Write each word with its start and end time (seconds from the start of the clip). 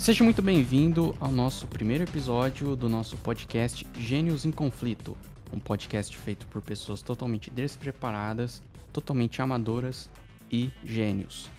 Seja 0.00 0.24
muito 0.24 0.40
bem-vindo 0.40 1.14
ao 1.20 1.30
nosso 1.30 1.66
primeiro 1.66 2.04
episódio 2.04 2.74
do 2.74 2.88
nosso 2.88 3.18
podcast 3.18 3.86
Gênios 3.98 4.46
em 4.46 4.50
Conflito, 4.50 5.14
um 5.52 5.58
podcast 5.60 6.16
feito 6.16 6.46
por 6.46 6.62
pessoas 6.62 7.02
totalmente 7.02 7.50
despreparadas, 7.50 8.62
totalmente 8.94 9.42
amadoras 9.42 10.08
e 10.50 10.70
gênios. 10.82 11.50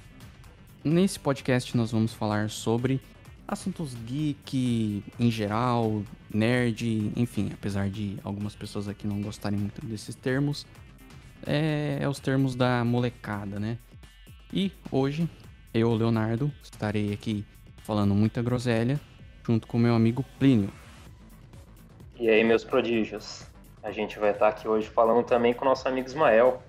Nesse 0.83 1.19
podcast 1.19 1.77
nós 1.77 1.91
vamos 1.91 2.15
falar 2.15 2.49
sobre 2.49 2.99
assuntos 3.47 3.93
geek 4.07 5.03
em 5.19 5.29
geral, 5.29 6.01
nerd, 6.33 7.13
enfim, 7.15 7.51
apesar 7.53 7.91
de 7.91 8.17
algumas 8.23 8.55
pessoas 8.55 8.87
aqui 8.87 9.05
não 9.05 9.21
gostarem 9.21 9.59
muito 9.59 9.85
desses 9.85 10.15
termos, 10.15 10.65
é, 11.45 11.99
é 12.01 12.09
os 12.09 12.17
termos 12.17 12.55
da 12.55 12.83
molecada, 12.83 13.59
né? 13.59 13.77
E 14.51 14.71
hoje 14.91 15.29
eu, 15.71 15.93
Leonardo, 15.93 16.51
estarei 16.63 17.13
aqui 17.13 17.45
falando 17.83 18.13
muita 18.15 18.41
groselha, 18.41 18.99
junto 19.45 19.67
com 19.67 19.77
meu 19.77 19.93
amigo 19.95 20.23
Plínio. 20.39 20.69
E 22.19 22.29
aí, 22.29 22.43
meus 22.43 22.63
prodígios? 22.63 23.43
A 23.83 23.91
gente 23.91 24.19
vai 24.19 24.31
estar 24.31 24.49
aqui 24.49 24.67
hoje 24.67 24.87
falando 24.87 25.25
também 25.25 25.53
com 25.53 25.65
o 25.65 25.67
nosso 25.67 25.87
amigo 25.87 26.07
Ismael. 26.07 26.61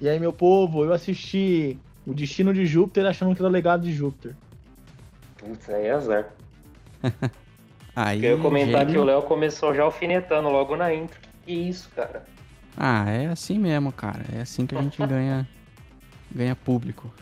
E 0.00 0.08
aí, 0.08 0.20
meu 0.20 0.32
povo, 0.32 0.84
eu 0.84 0.92
assisti 0.92 1.78
O 2.06 2.14
Destino 2.14 2.52
de 2.54 2.66
Júpiter 2.66 3.06
achando 3.06 3.34
que 3.34 3.40
era 3.40 3.48
o 3.48 3.52
legado 3.52 3.82
de 3.82 3.92
Júpiter. 3.92 4.34
Putz, 5.36 5.68
aí 5.70 5.86
é 5.86 5.92
azar. 5.92 6.28
Aí, 7.94 8.24
eu 8.24 8.36
ia 8.36 8.42
comentar 8.42 8.80
gênio- 8.82 8.92
que 8.94 8.98
o 9.00 9.04
Léo 9.04 9.22
começou 9.22 9.74
já 9.74 9.82
alfinetando 9.82 10.48
logo 10.48 10.76
na 10.76 10.94
intro. 10.94 11.18
Que 11.44 11.52
isso, 11.52 11.90
cara? 11.96 12.24
Ah, 12.76 13.10
é 13.10 13.26
assim 13.26 13.58
mesmo, 13.58 13.90
cara. 13.90 14.24
É 14.32 14.40
assim 14.42 14.66
que 14.66 14.76
a 14.76 14.80
gente 14.80 14.96
ganha, 15.04 15.48
ganha 16.32 16.54
público. 16.54 17.12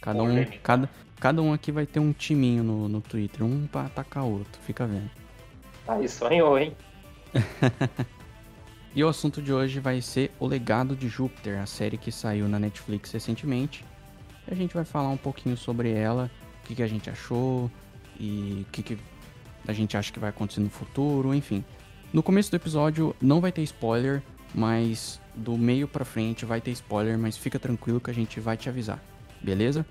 Cada 0.00 0.20
um, 0.20 0.44
cada, 0.64 0.90
cada 1.20 1.40
um 1.42 1.52
aqui 1.52 1.70
vai 1.70 1.86
ter 1.86 2.00
um 2.00 2.12
timinho 2.12 2.64
no, 2.64 2.88
no 2.88 3.00
Twitter, 3.00 3.44
um 3.44 3.66
pra 3.66 3.82
atacar 3.82 4.24
o 4.24 4.38
outro, 4.38 4.60
fica 4.62 4.86
vendo. 4.86 5.10
Aí 5.86 6.08
sonhou, 6.08 6.58
hein? 6.58 6.74
E 8.92 9.04
o 9.04 9.08
assunto 9.08 9.40
de 9.40 9.52
hoje 9.52 9.78
vai 9.78 10.02
ser 10.02 10.32
O 10.36 10.48
Legado 10.48 10.96
de 10.96 11.08
Júpiter, 11.08 11.60
a 11.60 11.66
série 11.66 11.96
que 11.96 12.10
saiu 12.10 12.48
na 12.48 12.58
Netflix 12.58 13.12
recentemente. 13.12 13.84
E 14.48 14.52
a 14.52 14.56
gente 14.56 14.74
vai 14.74 14.84
falar 14.84 15.10
um 15.10 15.16
pouquinho 15.16 15.56
sobre 15.56 15.92
ela, 15.92 16.28
o 16.60 16.66
que, 16.66 16.74
que 16.74 16.82
a 16.82 16.88
gente 16.88 17.08
achou 17.08 17.70
e 18.18 18.66
o 18.66 18.72
que, 18.72 18.82
que 18.82 18.98
a 19.68 19.72
gente 19.72 19.96
acha 19.96 20.12
que 20.12 20.18
vai 20.18 20.30
acontecer 20.30 20.60
no 20.60 20.68
futuro, 20.68 21.32
enfim. 21.32 21.64
No 22.12 22.20
começo 22.20 22.50
do 22.50 22.56
episódio 22.56 23.14
não 23.20 23.40
vai 23.40 23.52
ter 23.52 23.62
spoiler, 23.62 24.24
mas 24.52 25.20
do 25.36 25.56
meio 25.56 25.86
pra 25.86 26.04
frente 26.04 26.44
vai 26.44 26.60
ter 26.60 26.72
spoiler, 26.72 27.16
mas 27.16 27.36
fica 27.36 27.60
tranquilo 27.60 28.00
que 28.00 28.10
a 28.10 28.14
gente 28.14 28.40
vai 28.40 28.56
te 28.56 28.68
avisar, 28.68 29.00
beleza? 29.40 29.86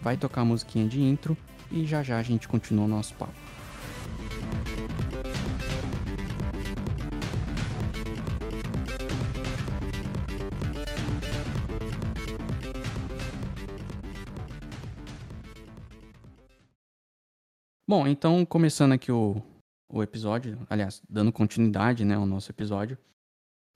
Vai 0.00 0.16
tocar 0.16 0.40
a 0.40 0.44
musiquinha 0.44 0.88
de 0.88 1.00
intro 1.00 1.36
e 1.70 1.86
já 1.86 2.02
já 2.02 2.18
a 2.18 2.22
gente 2.22 2.48
continua 2.48 2.84
o 2.84 2.88
nosso 2.88 3.14
papo. 3.14 3.34
Bom, 17.90 18.06
então 18.06 18.46
começando 18.46 18.92
aqui 18.92 19.10
o, 19.10 19.42
o 19.92 20.00
episódio, 20.00 20.64
aliás, 20.70 21.02
dando 21.10 21.32
continuidade, 21.32 22.04
né, 22.04 22.14
ao 22.14 22.24
nosso 22.24 22.50
episódio. 22.52 22.96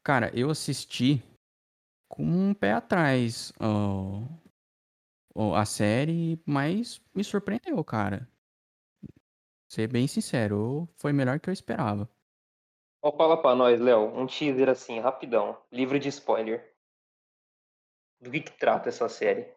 Cara, 0.04 0.30
eu 0.32 0.50
assisti 0.50 1.20
com 2.08 2.24
um 2.24 2.54
pé 2.54 2.74
atrás 2.74 3.52
ó, 3.58 4.22
a 5.34 5.64
série, 5.64 6.40
mas 6.46 7.02
me 7.14 7.24
surpreendeu, 7.24 7.82
cara. 7.84 8.28
Ser 9.68 9.88
bem 9.88 10.06
sincero, 10.06 10.88
foi 10.96 11.12
melhor 11.12 11.40
que 11.40 11.50
eu 11.50 11.52
esperava. 11.52 12.08
Ó, 13.02 13.10
fala 13.16 13.40
pra 13.40 13.54
nós, 13.54 13.80
Léo, 13.80 14.16
um 14.16 14.26
teaser 14.26 14.68
assim, 14.68 15.00
rapidão, 15.00 15.60
livre 15.70 15.98
de 15.98 16.08
spoiler. 16.08 16.74
Do 18.20 18.30
que 18.30 18.40
que 18.40 18.52
trata 18.52 18.88
essa 18.88 19.08
série? 19.08 19.52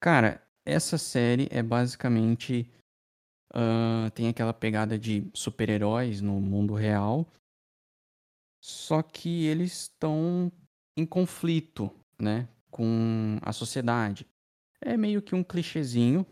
Cara, 0.00 0.40
essa 0.64 0.96
série 0.96 1.48
é 1.50 1.62
basicamente. 1.62 2.72
ah, 3.52 4.10
tem 4.14 4.28
aquela 4.28 4.54
pegada 4.54 4.98
de 4.98 5.30
super-heróis 5.34 6.20
no 6.20 6.40
mundo 6.40 6.74
real. 6.74 7.26
Só 8.64 9.02
que 9.02 9.46
eles 9.46 9.82
estão 9.82 10.50
em 10.96 11.04
conflito, 11.04 11.90
né? 12.18 12.48
Com 12.72 13.38
a 13.42 13.52
sociedade. 13.52 14.26
É 14.80 14.96
meio 14.96 15.20
que 15.22 15.34
um 15.34 15.44
clichêzinho. 15.44 16.26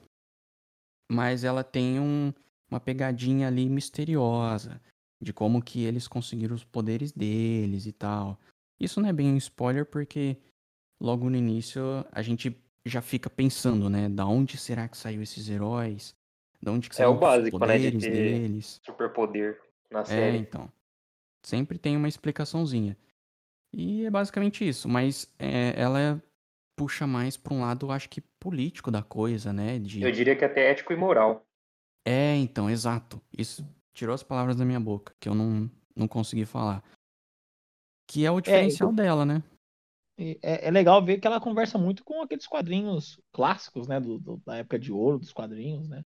Mas 1.10 1.44
ela 1.44 1.62
tem 1.62 2.00
um- 2.00 2.32
uma 2.70 2.80
pegadinha 2.80 3.46
ali 3.46 3.68
misteriosa. 3.68 4.80
De 5.22 5.34
como 5.34 5.62
que 5.62 5.82
eles 5.84 6.08
conseguiram 6.08 6.54
os 6.56 6.64
poderes 6.64 7.12
deles 7.12 7.84
e 7.84 7.92
tal. 7.92 8.40
Isso 8.80 9.02
não 9.02 9.08
é 9.10 9.12
bem 9.12 9.28
um 9.28 9.36
spoiler 9.36 9.84
porque 9.84 10.38
logo 10.98 11.28
no 11.28 11.36
início 11.36 11.82
a 12.10 12.22
gente 12.22 12.56
já 12.86 13.02
fica 13.02 13.28
pensando, 13.28 13.90
né? 13.90 14.08
Da 14.08 14.24
onde 14.24 14.56
será 14.56 14.88
que 14.88 14.96
saiu 14.96 15.20
esses 15.20 15.50
heróis? 15.50 16.14
Da 16.62 16.72
onde 16.72 16.88
que 16.88 16.94
É 16.94 16.98
saiu 16.98 17.10
o 17.10 17.18
básico, 17.18 17.58
os 17.58 17.60
né, 17.60 17.78
de 17.78 17.90
poderes 17.90 18.02
deles? 18.02 18.80
Superpoder 18.82 19.60
na 19.90 20.00
É, 20.00 20.04
série. 20.04 20.38
então. 20.38 20.72
Sempre 21.44 21.78
tem 21.78 21.98
uma 21.98 22.08
explicaçãozinha. 22.08 22.96
E 23.74 24.06
é 24.06 24.10
basicamente 24.10 24.66
isso, 24.66 24.88
mas 24.88 25.30
é, 25.38 25.74
ela 25.78 26.22
puxa 26.80 27.06
mais 27.06 27.36
pra 27.36 27.52
um 27.52 27.60
lado, 27.60 27.92
acho 27.92 28.08
que 28.08 28.22
político 28.40 28.90
da 28.90 29.02
coisa, 29.02 29.52
né? 29.52 29.78
De... 29.78 30.00
Eu 30.00 30.10
diria 30.10 30.34
que 30.34 30.46
até 30.46 30.70
ético 30.70 30.94
e 30.94 30.96
moral. 30.96 31.44
É, 32.06 32.34
então, 32.36 32.70
exato. 32.70 33.20
Isso 33.36 33.62
tirou 33.92 34.14
as 34.14 34.22
palavras 34.22 34.56
da 34.56 34.64
minha 34.64 34.80
boca, 34.80 35.14
que 35.20 35.28
eu 35.28 35.34
não, 35.34 35.70
não 35.94 36.08
consegui 36.08 36.46
falar. 36.46 36.82
Que 38.08 38.24
é 38.24 38.30
o 38.30 38.40
diferencial 38.40 38.90
dela, 38.94 39.26
né? 39.26 39.42
É, 40.42 40.68
é 40.68 40.70
legal 40.70 41.04
ver 41.04 41.20
que 41.20 41.26
ela 41.26 41.38
conversa 41.40 41.76
muito 41.76 42.02
com 42.02 42.22
aqueles 42.22 42.46
quadrinhos 42.46 43.20
clássicos, 43.30 43.86
né? 43.86 44.00
do- 44.00 44.18
do- 44.18 44.38
da 44.38 44.56
época 44.56 44.78
de 44.78 44.90
ouro 44.90 45.18
dos 45.18 45.34
quadrinhos, 45.34 45.86
né? 45.86 46.02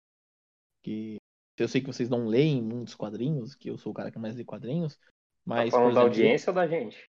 Que 0.83 1.17
eu 1.57 1.67
sei 1.67 1.81
que 1.81 1.87
vocês 1.87 2.09
não 2.09 2.27
leem 2.27 2.61
muitos 2.61 2.93
quadrinhos, 2.93 3.55
que 3.55 3.71
eu 3.71 3.77
sou 3.77 3.91
o 3.91 3.95
cara 3.95 4.11
que 4.11 4.19
mais 4.19 4.35
lê 4.35 4.45
quadrinhos, 4.45 4.97
Tá 4.97 5.07
mas, 5.45 5.71
falando 5.71 5.93
por 5.93 5.93
da 5.95 6.01
exemplo, 6.01 6.13
audiência 6.13 6.51
ou 6.51 6.55
da 6.55 6.67
gente? 6.67 7.09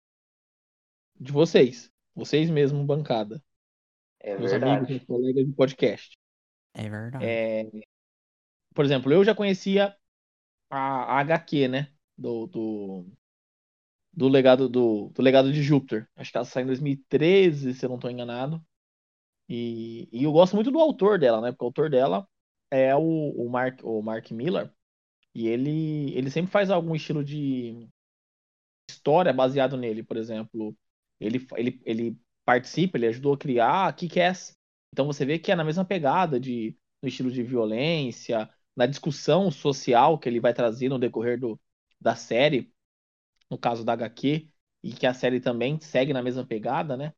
de 1.20 1.32
vocês. 1.32 1.92
Vocês 2.16 2.50
mesmo, 2.50 2.84
bancada. 2.86 3.42
É 4.20 4.38
Meus 4.38 4.52
verdade. 4.52 4.72
amigos, 4.72 4.90
meus 4.90 5.04
colegas 5.06 5.46
de 5.46 5.54
podcast. 5.54 6.18
É 6.74 6.90
verdade. 6.90 7.26
É, 7.26 7.66
por 8.74 8.86
exemplo, 8.86 9.12
eu 9.12 9.24
já 9.24 9.34
conhecia 9.36 9.96
a, 10.70 11.18
a 11.18 11.20
HQ, 11.20 11.68
né? 11.68 11.92
Do, 12.18 12.48
do, 12.48 13.06
do 14.14 14.28
legado 14.28 14.68
do, 14.68 15.10
do 15.10 15.22
legado 15.22 15.52
de 15.52 15.62
Júpiter. 15.64 16.08
Acho 16.16 16.32
que 16.32 16.38
ela 16.38 16.46
saiu 16.46 16.64
em 16.66 16.68
2013, 16.68 17.74
se 17.74 17.86
eu 17.86 17.90
não 17.90 17.96
estou 17.96 18.12
enganado. 18.12 18.64
E, 19.48 20.08
e 20.12 20.24
eu 20.24 20.32
gosto 20.32 20.56
muito 20.56 20.72
do 20.72 20.80
autor 20.80 21.18
dela, 21.18 21.42
né? 21.42 21.52
Porque 21.52 21.64
o 21.64 21.68
autor 21.68 21.90
dela 21.90 22.28
é 22.70 22.96
o, 22.96 23.02
o, 23.02 23.50
Mark, 23.50 23.80
o 23.84 24.02
Mark 24.02 24.30
Miller. 24.32 24.72
E 25.34 25.48
ele, 25.48 26.14
ele 26.16 26.30
sempre 26.30 26.52
faz 26.52 26.70
algum 26.70 26.96
estilo 26.96 27.24
de 27.24 27.88
história 28.90 29.34
baseado 29.34 29.78
nele. 29.78 30.04
Por 30.04 30.18
exemplo, 30.18 30.76
ele, 31.20 31.46
ele, 31.56 31.82
ele 31.86 32.18
participa, 32.50 32.98
ele 32.98 33.06
ajudou 33.06 33.34
a 33.34 33.38
criar 33.38 33.96
Kick-Ass. 33.96 34.58
Então 34.92 35.06
você 35.06 35.24
vê 35.24 35.38
que 35.38 35.52
é 35.52 35.56
na 35.56 35.64
mesma 35.64 35.86
pegada 35.86 36.40
de 36.40 36.76
no 37.02 37.08
estilo 37.08 37.32
de 37.32 37.44
violência, 37.44 38.50
na 38.76 38.88
discussão 38.88 39.52
social 39.52 40.18
que 40.18 40.28
ele 40.28 40.40
vai 40.40 40.52
trazer 40.52 40.90
no 40.90 40.98
decorrer 40.98 41.40
do, 41.40 41.62
da 42.02 42.16
série, 42.16 42.74
no 43.52 43.58
caso 43.58 43.86
da 43.86 43.94
HQ, 43.94 44.50
e 44.84 44.94
que 44.94 45.06
a 45.08 45.14
série 45.14 45.40
também 45.40 45.80
segue 45.80 46.14
na 46.14 46.24
mesma 46.24 46.46
pegada, 46.46 46.98
né? 46.98 47.14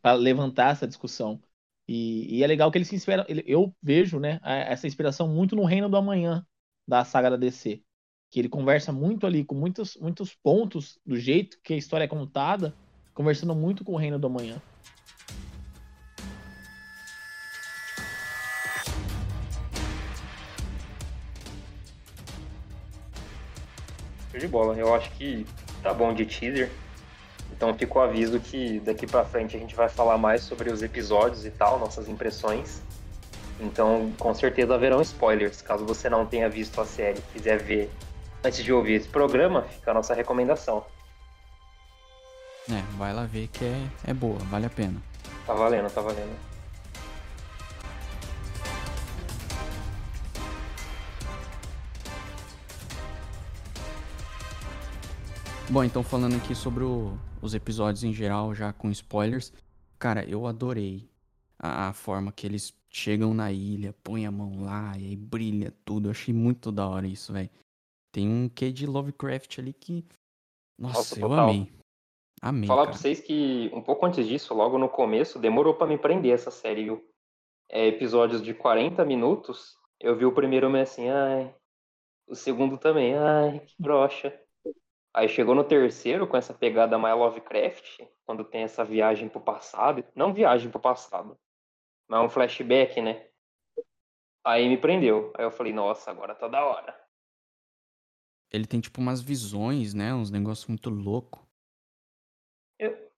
Para 0.00 0.14
levantar 0.16 0.72
essa 0.72 0.86
discussão. 0.86 1.42
E, 1.86 2.38
e 2.38 2.42
é 2.42 2.46
legal 2.46 2.70
que 2.70 2.78
ele 2.78 2.84
se 2.84 2.94
inspira. 2.94 3.24
ele- 3.28 3.44
eu 3.46 3.74
vejo, 3.82 4.18
né, 4.20 4.40
essa 4.44 4.86
inspiração 4.86 5.28
muito 5.28 5.56
no 5.56 5.64
Reino 5.64 5.88
do 5.88 5.96
Amanhã 5.96 6.46
da 6.86 7.04
saga 7.04 7.30
da 7.30 7.36
DC. 7.36 7.82
Que 8.30 8.40
ele 8.40 8.48
conversa 8.48 8.92
muito 8.92 9.26
ali, 9.26 9.44
com 9.44 9.54
muitos, 9.54 9.96
muitos 9.96 10.34
pontos 10.34 10.98
do 11.04 11.16
jeito 11.16 11.58
que 11.62 11.74
a 11.74 11.76
história 11.76 12.04
é 12.04 12.08
contada, 12.08 12.74
conversando 13.14 13.54
muito 13.54 13.84
com 13.84 13.92
o 13.92 13.96
Reino 13.96 14.18
do 14.18 14.26
Amanhã. 14.26 14.60
De 24.38 24.48
bola. 24.48 24.76
Eu 24.76 24.92
acho 24.92 25.08
que 25.12 25.46
tá 25.82 25.94
bom 25.94 26.12
de 26.12 26.26
teaser. 26.26 26.68
Então 27.52 27.72
fica 27.74 27.96
o 27.96 28.02
aviso 28.02 28.40
que 28.40 28.80
daqui 28.80 29.06
pra 29.06 29.24
frente 29.24 29.56
a 29.56 29.60
gente 29.60 29.74
vai 29.74 29.88
falar 29.88 30.18
mais 30.18 30.42
sobre 30.42 30.68
os 30.68 30.82
episódios 30.82 31.44
e 31.44 31.50
tal, 31.50 31.78
nossas 31.78 32.08
impressões. 32.08 32.82
Então, 33.60 34.12
com 34.18 34.34
certeza 34.34 34.74
haverão 34.74 35.00
spoilers. 35.00 35.62
Caso 35.62 35.84
você 35.86 36.10
não 36.10 36.26
tenha 36.26 36.48
visto 36.48 36.80
a 36.80 36.84
série 36.84 37.20
quiser 37.32 37.62
ver 37.62 37.88
antes 38.42 38.64
de 38.64 38.72
ouvir 38.72 38.94
esse 38.94 39.08
programa, 39.08 39.62
fica 39.62 39.92
a 39.92 39.94
nossa 39.94 40.14
recomendação. 40.14 40.84
É, 42.70 42.80
vai 42.96 43.12
lá 43.12 43.24
ver 43.26 43.48
que 43.48 43.64
é, 43.64 43.88
é 44.04 44.14
boa, 44.14 44.38
vale 44.38 44.66
a 44.66 44.70
pena. 44.70 45.02
Tá 45.46 45.52
valendo, 45.52 45.90
tá 45.92 46.00
valendo. 46.00 46.52
Bom, 55.68 55.82
então 55.82 56.02
falando 56.02 56.36
aqui 56.36 56.54
sobre 56.54 56.84
o, 56.84 57.18
os 57.40 57.54
episódios 57.54 58.04
em 58.04 58.12
geral, 58.12 58.54
já 58.54 58.72
com 58.72 58.90
spoilers. 58.90 59.52
Cara, 59.98 60.24
eu 60.24 60.46
adorei 60.46 61.08
a, 61.58 61.88
a 61.88 61.92
forma 61.92 62.30
que 62.30 62.46
eles 62.46 62.74
chegam 62.90 63.32
na 63.32 63.50
ilha, 63.50 63.94
põem 64.04 64.26
a 64.26 64.30
mão 64.30 64.62
lá 64.64 64.92
e 64.98 65.06
aí 65.06 65.16
brilha 65.16 65.72
tudo. 65.84 66.08
Eu 66.08 66.10
achei 66.12 66.32
muito 66.32 66.70
da 66.70 66.86
hora 66.86 67.06
isso, 67.06 67.32
velho. 67.32 67.50
Tem 68.12 68.28
um 68.28 68.48
quê 68.48 68.70
de 68.70 68.86
Lovecraft 68.86 69.58
ali 69.58 69.72
que. 69.72 70.04
Nossa, 70.78 70.98
Nossa 70.98 71.14
eu 71.16 71.28
total. 71.28 71.48
amei. 71.48 71.81
Amei, 72.42 72.68
Falar 72.68 72.82
cara. 72.82 72.90
pra 72.90 72.98
vocês 72.98 73.20
que 73.20 73.70
um 73.72 73.82
pouco 73.82 74.04
antes 74.06 74.26
disso, 74.26 74.52
logo 74.54 74.78
no 74.78 74.88
começo, 74.88 75.38
demorou 75.38 75.74
pra 75.74 75.86
me 75.86 75.96
prender 75.98 76.34
essa 76.34 76.50
série, 76.50 76.84
viu? 76.84 77.04
É, 77.70 77.86
episódios 77.86 78.42
de 78.42 78.54
40 78.54 79.04
minutos, 79.04 79.76
eu 80.00 80.16
vi 80.16 80.26
o 80.26 80.34
primeiro 80.34 80.68
meio 80.70 80.84
assim, 80.84 81.08
ai. 81.08 81.54
O 82.26 82.34
segundo 82.34 82.78
também, 82.78 83.14
ai, 83.16 83.60
que 83.60 83.74
broxa. 83.78 84.38
Aí 85.14 85.28
chegou 85.28 85.54
no 85.54 85.64
terceiro, 85.64 86.26
com 86.26 86.36
essa 86.36 86.54
pegada 86.54 86.98
mais 86.98 87.16
Lovecraft, 87.16 88.00
quando 88.26 88.44
tem 88.44 88.62
essa 88.62 88.84
viagem 88.84 89.28
pro 89.28 89.40
passado. 89.40 90.04
Não 90.14 90.34
viagem 90.34 90.70
pro 90.70 90.80
passado, 90.80 91.38
mas 92.08 92.24
um 92.24 92.28
flashback, 92.28 93.00
né? 93.00 93.26
Aí 94.44 94.68
me 94.68 94.76
prendeu. 94.78 95.32
Aí 95.36 95.44
eu 95.44 95.50
falei, 95.50 95.72
nossa, 95.72 96.10
agora 96.10 96.34
tá 96.34 96.48
da 96.48 96.64
hora. 96.64 96.96
Ele 98.52 98.66
tem 98.66 98.80
tipo 98.80 99.00
umas 99.00 99.20
visões, 99.20 99.94
né? 99.94 100.14
Uns 100.14 100.30
negócios 100.30 100.66
muito 100.68 100.90
loucos. 102.88 103.12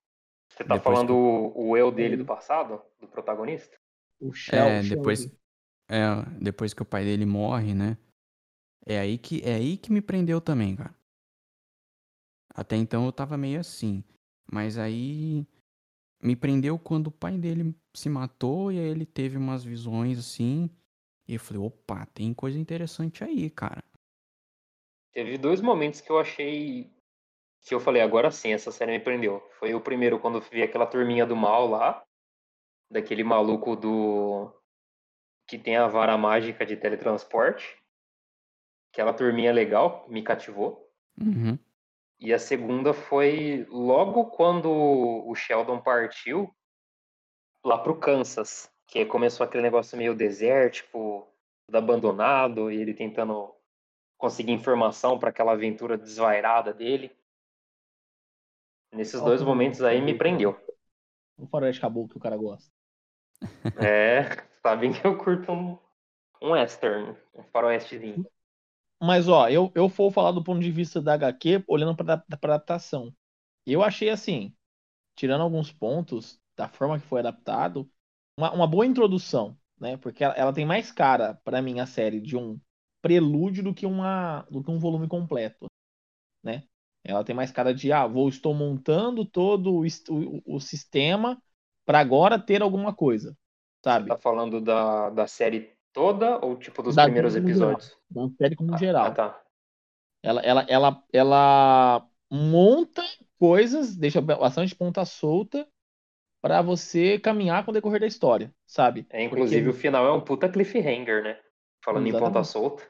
Você 0.49 0.63
tá 0.65 0.77
Depois 0.77 0.77
falando 0.77 1.11
que 1.11 1.11
eu- 1.11 1.19
o, 1.55 1.69
o 1.71 1.77
eu 1.77 1.91
dele 1.91 2.17
do 2.17 2.25
passado? 2.25 2.81
Do 2.99 3.07
protagonista? 3.07 3.77
O 4.19 4.33
Shell, 4.33 4.71
É, 4.71 4.83
o 4.83 4.83
depois, 4.83 5.27
é, 5.89 5.99
depois 6.41 6.73
que 6.73 6.81
o 6.81 6.85
pai 6.85 7.03
dele 7.05 7.25
morre, 7.25 7.73
né? 7.75 7.97
É 8.85 8.99
aí 8.99 9.17
que 9.17 9.41
é 9.43 9.55
aí 9.55 9.77
que 9.77 9.91
me 9.93 10.01
prendeu 10.01 10.41
também, 10.41 10.75
cara. 10.75 10.95
Até 12.53 12.75
então 12.75 13.05
eu 13.05 13.11
tava 13.11 13.37
meio 13.37 13.59
assim, 13.59 14.03
mas 14.51 14.77
aí 14.77 15.45
me 16.21 16.35
prendeu 16.35 16.79
quando 16.79 17.07
o 17.07 17.11
pai 17.11 17.37
dele 17.37 17.75
se 17.95 18.09
matou 18.09 18.71
e 18.71 18.79
aí 18.79 18.85
ele 18.87 19.05
teve 19.05 19.37
umas 19.37 19.63
visões 19.65 20.19
assim, 20.19 20.69
e 21.27 21.35
eu 21.35 21.41
falei, 21.41 21.63
opa, 21.63 22.05
tem 22.07 22.33
coisa 22.33 22.59
interessante 22.59 23.23
aí, 23.23 23.49
cara. 23.49 23.83
Teve 25.13 25.39
dois 25.39 25.61
momentos 25.61 25.99
que 25.99 26.11
eu 26.11 26.19
achei. 26.19 26.91
Que 27.65 27.73
eu 27.73 27.79
falei, 27.79 28.01
agora 28.01 28.29
sim, 28.29 28.53
essa 28.53 28.71
série 28.71 28.91
me 28.91 28.99
prendeu. 28.99 29.41
Foi 29.59 29.73
o 29.73 29.81
primeiro 29.81 30.19
quando 30.19 30.37
eu 30.37 30.41
vi 30.41 30.61
aquela 30.61 30.85
turminha 30.85 31.25
do 31.25 31.35
mal 31.35 31.67
lá. 31.67 32.05
Daquele 32.91 33.23
maluco 33.23 33.75
do. 33.75 34.53
Que 35.47 35.57
tem 35.57 35.75
a 35.75 35.87
vara 35.87 36.15
mágica 36.15 36.63
de 36.63 36.77
teletransporte. 36.77 37.75
Aquela 38.93 39.13
turminha 39.13 39.51
legal, 39.51 40.05
me 40.07 40.21
cativou. 40.21 40.87
Uhum. 41.19 41.57
E 42.19 42.31
a 42.31 42.39
segunda 42.39 42.93
foi 42.93 43.65
logo 43.69 44.27
quando 44.27 44.71
o 44.71 45.33
Sheldon 45.33 45.81
partiu 45.81 46.55
lá 47.63 47.79
pro 47.79 47.99
Kansas. 47.99 48.71
Que 48.87 49.05
começou 49.05 49.43
aquele 49.43 49.63
negócio 49.63 49.97
meio 49.97 50.13
desértico, 50.13 51.27
tudo 51.65 51.77
abandonado, 51.77 52.71
e 52.71 52.79
ele 52.79 52.93
tentando 52.93 53.51
conseguir 54.17 54.51
informação 54.51 55.17
para 55.17 55.29
aquela 55.31 55.53
aventura 55.53 55.97
desvairada 55.97 56.71
dele. 56.71 57.11
Nesses 58.91 59.21
dois 59.21 59.41
momentos 59.41 59.81
aí 59.81 60.01
me 60.01 60.13
prendeu. 60.13 60.57
O 61.37 61.47
faroeste 61.47 61.81
caboclo 61.81 62.09
que 62.09 62.17
o 62.17 62.19
cara 62.19 62.37
gosta. 62.37 62.71
É, 63.77 64.21
sabem 64.61 64.91
que 64.91 65.05
eu 65.05 65.17
curto 65.17 65.51
um, 65.51 65.77
um 66.41 66.51
western, 66.51 67.15
um 67.35 67.43
faroestezinho. 67.45 68.25
Mas, 69.01 69.27
ó, 69.27 69.49
eu, 69.49 69.71
eu 69.75 69.87
vou 69.87 70.11
falar 70.11 70.31
do 70.31 70.43
ponto 70.43 70.61
de 70.61 70.71
vista 70.71 71.01
da 71.01 71.13
HQ, 71.13 71.63
olhando 71.67 71.95
pra, 71.95 72.17
pra 72.17 72.55
adaptação. 72.55 73.13
Eu 73.65 73.83
achei 73.83 74.09
assim, 74.09 74.55
tirando 75.15 75.41
alguns 75.41 75.71
pontos 75.71 76.39
da 76.55 76.69
forma 76.69 76.99
que 76.99 77.07
foi 77.07 77.19
adaptado, 77.21 77.89
uma, 78.37 78.53
uma 78.53 78.67
boa 78.67 78.85
introdução, 78.85 79.57
né? 79.79 79.97
Porque 79.97 80.23
ela, 80.23 80.33
ela 80.35 80.53
tem 80.53 80.65
mais 80.65 80.91
cara, 80.91 81.35
pra 81.43 81.61
mim, 81.61 81.79
a 81.79 81.85
série, 81.87 82.21
de 82.21 82.37
um 82.37 82.59
prelúdio 83.01 83.63
do 83.63 83.73
que, 83.73 83.85
uma, 83.85 84.43
do 84.51 84.63
que 84.63 84.71
um 84.71 84.79
volume 84.79 85.07
completo, 85.07 85.67
né? 86.43 86.63
Ela 87.05 87.23
tem 87.25 87.35
mais 87.35 87.51
cara 87.51 87.73
de, 87.75 87.91
ah, 87.93 88.07
vou, 88.07 88.29
estou 88.29 88.53
montando 88.55 89.25
todo 89.25 89.73
o, 89.75 89.83
o, 89.85 90.57
o 90.57 90.61
sistema 90.61 91.41
pra 91.85 91.99
agora 91.99 92.39
ter 92.39 92.61
alguma 92.63 92.93
coisa, 92.95 93.37
sabe? 93.83 94.11
Tá 94.11 94.17
falando 94.17 94.59
da, 94.61 95.09
da 95.11 95.27
série 95.27 95.77
toda 95.93 96.43
ou 96.43 96.57
tipo 96.57 96.81
dos 96.81 96.97
Da 96.97 97.05
primeiros 97.05 97.35
como 97.35 97.53
geral. 97.53 97.75
episódios? 97.75 97.95
Da 98.09 98.27
série 98.37 98.55
como 98.55 98.75
Ah, 98.75 98.77
geral. 98.77 99.09
Ah, 99.09 99.11
tá. 99.15 99.45
Ela, 100.23 100.41
ela, 100.41 100.65
ela, 100.69 101.03
ela 101.13 102.09
monta 102.31 103.03
coisas, 103.37 103.95
deixa 103.95 104.21
bastante 104.21 104.75
ponta 104.75 105.05
solta 105.05 105.67
pra 106.41 106.61
você 106.61 107.19
caminhar 107.19 107.65
com 107.65 107.71
o 107.71 107.73
decorrer 107.73 108.01
da 108.01 108.07
história, 108.07 108.53
sabe? 108.67 109.07
É, 109.09 109.23
inclusive 109.23 109.67
o 109.69 109.73
porque, 109.73 109.83
final 109.83 110.05
é 110.05 110.11
um 110.11 110.21
puta 110.23 110.47
cliffhanger, 110.47 111.23
né? 111.23 111.39
Falando 111.83 112.07
em 112.07 112.13
ponta 112.15 112.43
Exatamente. 112.43 112.43
solta. 112.43 112.83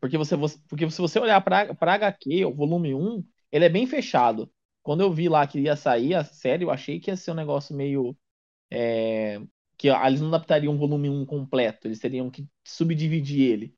porque 0.00 0.18
você, 0.18 0.36
você- 0.36 0.58
porque 0.68 0.90
se 0.90 1.00
você 1.00 1.18
olhar 1.18 1.40
pra 1.42 1.94
HQ, 1.94 2.44
o 2.44 2.54
volume 2.54 2.94
1, 2.94 3.24
ele 3.54 3.66
é 3.66 3.70
bem 3.70 3.86
fechado. 3.86 4.52
Quando 4.82 5.02
eu 5.02 5.12
vi 5.12 5.28
lá 5.28 5.46
que 5.46 5.60
ia 5.60 5.76
sair 5.76 6.14
a 6.14 6.24
série, 6.24 6.64
eu 6.64 6.70
achei 6.72 7.00
que 7.00 7.10
ia 7.10 7.16
ser 7.18 7.32
um 7.32 7.34
negócio 7.34 7.76
meio. 7.76 8.16
é, 8.70 9.40
que 9.78 9.90
ó, 9.90 10.06
eles 10.06 10.20
não 10.20 10.28
adaptariam 10.28 10.74
o 10.74 10.78
volume 10.78 11.10
1 11.10 11.26
completo, 11.26 11.88
eles 11.88 12.00
teriam 12.00 12.30
que 12.30 12.48
subdividir 12.66 13.42
ele. 13.52 13.76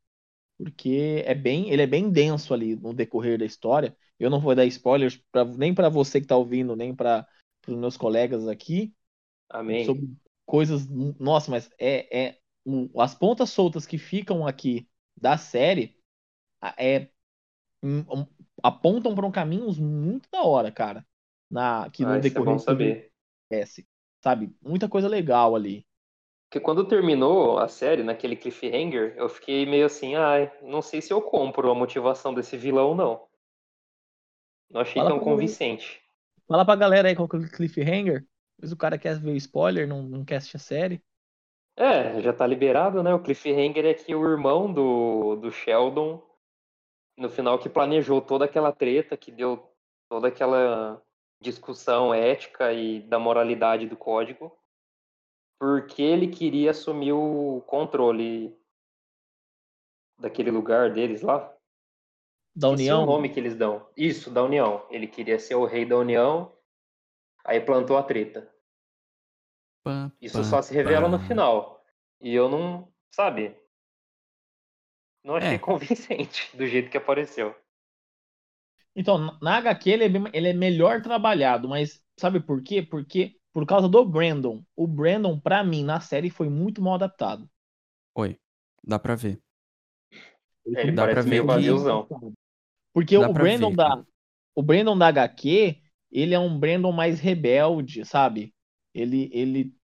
Porque 0.58 1.23
é 1.26 1.34
bem, 1.34 1.70
ele 1.70 1.82
é 1.82 1.87
bem 1.87 2.11
denso 2.11 2.55
ali 2.55 2.76
no 2.76 2.94
decorrer 2.94 3.38
da 3.38 3.44
história. 3.44 3.96
Eu 4.19 4.31
não 4.31 4.40
vou 4.40 4.55
dar 4.55 4.64
spoilers 4.67 5.17
pra, 5.32 5.44
nem 5.44 5.75
pra 5.75 5.88
você 5.88 6.20
que 6.20 6.26
tá 6.26 6.37
ouvindo, 6.37 6.76
nem 6.76 6.94
para 6.94 7.26
os 7.69 7.76
meus 7.76 7.96
colegas 7.96 8.49
aqui, 8.49 8.94
Amém. 9.50 9.84
sobre 9.84 10.08
coisas. 10.45 10.87
Nossa, 11.18 11.50
mas 11.50 11.71
é, 11.78 12.26
é 12.28 12.38
as 12.99 13.14
pontas 13.14 13.50
soltas 13.50 13.87
que 13.87 13.99
ficam 13.99 14.47
aqui 14.47 14.88
da 15.16 15.37
série 15.38 15.97
é 16.78 17.09
um- 17.83 18.00
um- 18.23 18.26
apontam 18.68 19.14
para 19.14 19.26
um 19.26 19.32
caminhos 19.32 19.78
muito 19.78 20.28
da 20.30 20.42
hora, 20.42 20.70
cara. 20.73 21.06
Na, 21.50 21.88
que 21.90 22.04
no 22.04 22.11
Ah, 22.11 22.18
isso 22.18 22.38
é 22.38 22.40
decorrer 22.40 22.42
bom 22.42 22.56
do 22.56 22.64
jogo 22.64 22.96
saber. 22.96 23.12
acontece, 23.50 23.87
sabe? 24.23 24.54
Muita 24.62 24.88
coisa 24.88 25.08
legal 25.08 25.54
ali. 25.56 25.87
Porque 26.50 26.58
quando 26.58 26.88
terminou 26.88 27.56
a 27.56 27.68
série, 27.68 28.02
naquele 28.02 28.35
cliffhanger, 28.35 29.14
eu 29.16 29.28
fiquei 29.28 29.64
meio 29.64 29.87
assim, 29.87 30.16
ai, 30.16 30.50
não 30.61 30.82
sei 30.82 31.00
se 31.00 31.12
eu 31.12 31.23
compro 31.23 31.70
a 31.70 31.75
motivação 31.75 32.35
desse 32.35 32.56
vilão, 32.56 32.96
não. 32.96 33.28
Não 34.70 34.80
achei 34.80 35.02
Fala 35.02 35.04
tão 35.04 35.18
convincente. 35.18 36.00
fala 36.49 36.64
pra 36.64 36.76
galera 36.76 37.08
aí 37.08 37.16
qual 37.16 37.28
que 37.28 37.37
é 37.37 37.38
o 37.40 37.50
cliffhanger. 37.50 38.26
Mas 38.61 38.73
o 38.73 38.76
cara 38.76 38.99
quer 38.99 39.18
ver 39.20 39.37
spoiler, 39.37 39.87
não, 39.88 40.02
não 40.02 40.25
quer 40.25 40.37
assistir 40.37 40.56
a 40.56 40.61
série. 40.61 41.02
É, 41.76 42.20
já 42.23 42.32
tá 42.32 42.46
liberado, 42.46 43.02
né? 43.02 43.14
O 43.14 43.23
cliffhanger 43.23 43.85
é 43.87 43.94
que 43.94 44.14
o 44.14 44.25
irmão 44.30 44.73
do, 44.73 45.37
do 45.37 45.50
Sheldon, 45.50 46.23
no 47.16 47.30
final, 47.30 47.58
que 47.58 47.68
planejou 47.68 48.20
toda 48.20 48.44
aquela 48.44 48.73
treta, 48.73 49.16
que 49.16 49.32
deu 49.32 49.73
toda 50.08 50.28
aquela 50.28 51.02
discussão 51.40 52.12
ética 52.12 52.73
e 52.73 53.00
da 53.00 53.18
moralidade 53.18 53.87
do 53.87 53.96
código, 53.96 54.56
porque 55.58 56.02
ele 56.02 56.28
queria 56.28 56.70
assumir 56.70 57.12
o 57.12 57.62
controle 57.66 58.56
daquele 60.18 60.50
lugar 60.50 60.92
deles 60.92 61.23
lá. 61.23 61.52
Da 62.54 62.68
Esqueci 62.68 62.90
o 62.90 62.94
União, 62.94 63.06
nome 63.06 63.28
que 63.28 63.38
eles 63.38 63.54
dão. 63.54 63.87
Isso, 63.96 64.30
da 64.30 64.42
União. 64.42 64.87
Ele 64.90 65.06
queria 65.06 65.38
ser 65.38 65.54
o 65.54 65.66
rei 65.66 65.85
da 65.85 65.96
União, 65.96 66.56
aí 67.44 67.61
plantou 67.61 67.96
a 67.96 68.02
treta. 68.02 68.50
Pá, 69.85 70.11
Isso 70.20 70.38
pá, 70.38 70.44
só 70.44 70.62
se 70.62 70.75
revela 70.75 71.08
no 71.08 71.18
final. 71.18 71.85
E 72.20 72.35
eu 72.35 72.49
não, 72.49 72.90
sabe, 73.11 73.54
não 75.26 75.37
achei 75.37 75.59
É, 75.59 75.61
convincente 75.61 76.56
do 76.56 76.66
jeito 76.66 76.90
que 76.90 76.97
apareceu. 76.97 77.54
Então, 78.97 79.38
na 79.40 79.59
HQ 79.59 79.90
ele 79.90 80.04
é, 80.04 80.09
bem- 80.09 80.30
ele 80.33 80.49
é 80.49 80.52
melhor 80.52 81.00
trabalhado, 81.02 81.68
mas 81.68 82.02
sabe 82.18 82.40
por 82.40 82.62
quê? 82.62 82.83
Porque 82.83 83.37
por 83.52 83.64
causa 83.66 83.88
do 83.88 84.04
Brandon. 84.04 84.62
O 84.75 84.87
Brandon, 84.88 85.38
pra 85.38 85.62
mim, 85.64 85.85
na 85.85 86.00
série 86.00 86.30
foi 86.30 86.49
muito 86.49 86.83
mal 86.83 86.95
adaptado. 86.95 87.49
oi. 88.14 88.38
Dá 88.83 88.99
pra 88.99 89.14
ver. 89.16 89.40
Ele 90.64 90.75
É, 90.75 90.90
Dá 90.92 91.06
pra 91.09 91.23
ver 91.23 91.42
meio 91.42 91.47
que. 91.47 91.47
vaziozão. 91.47 92.09
adaptado. 92.09 92.33
Porque 92.92 93.16
Dá 93.16 93.28
o 93.28 93.35
Brandon 93.35 93.75
ver, 93.75 93.75
da, 93.75 94.04
o 94.54 94.62
Brandon 94.62 94.99
da 94.99 95.09
HQ, 95.09 95.83
ele 96.12 96.35
é 96.35 96.38
um 96.38 96.59
Brandon 96.59 96.92
mais 96.92 97.21
rebelde, 97.21 98.04
sabe? 98.04 98.54
Ele, 98.95 99.30
ele, 99.33 99.75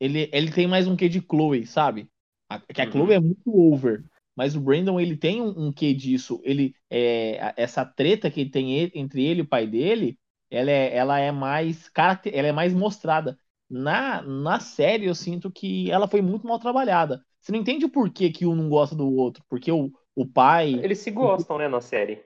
ele, 0.00 0.30
ele 0.32 0.52
tem 0.52 0.66
mais 0.68 0.88
um 0.88 0.96
quê 0.96 1.08
de 1.08 1.20
Chloe, 1.20 1.66
sabe? 1.66 2.10
A, 2.50 2.60
que 2.60 2.82
a 2.82 2.90
Chloe 2.90 3.12
Uhum. 3.12 3.14
é 3.14 3.20
muito 3.20 3.42
over. 3.46 4.04
Mas 4.36 4.56
o 4.56 4.60
Brandon, 4.60 4.98
ele 4.98 5.16
tem 5.16 5.40
um, 5.42 5.66
um 5.66 5.72
quê 5.72 5.92
disso. 5.92 6.40
Ele, 6.44 6.74
é, 6.90 7.52
essa 7.56 7.84
treta 7.84 8.30
que 8.30 8.46
tem 8.46 8.90
entre 8.94 9.24
ele 9.24 9.40
e 9.40 9.42
o 9.42 9.48
pai 9.48 9.66
dele, 9.66 10.18
ela 10.50 10.70
é, 10.70 10.96
ela 10.96 11.18
é 11.18 11.30
mais 11.30 11.90
ela 12.26 12.48
é 12.48 12.52
mais 12.52 12.74
mostrada. 12.74 13.36
Na, 13.68 14.22
na 14.22 14.60
série, 14.60 15.06
eu 15.06 15.14
sinto 15.14 15.50
que 15.50 15.90
ela 15.90 16.06
foi 16.06 16.20
muito 16.20 16.46
mal 16.46 16.58
trabalhada. 16.58 17.24
Você 17.40 17.52
não 17.52 17.58
entende 17.58 17.84
o 17.84 17.90
porquê 17.90 18.30
que 18.30 18.46
um 18.46 18.54
não 18.54 18.68
gosta 18.68 18.94
do 18.94 19.10
outro. 19.10 19.42
Porque 19.48 19.72
o, 19.72 19.90
o 20.14 20.26
pai. 20.26 20.74
Eles 20.82 20.98
se 20.98 21.10
gostam, 21.10 21.58
né, 21.58 21.68
na 21.68 21.80
série. 21.80 22.22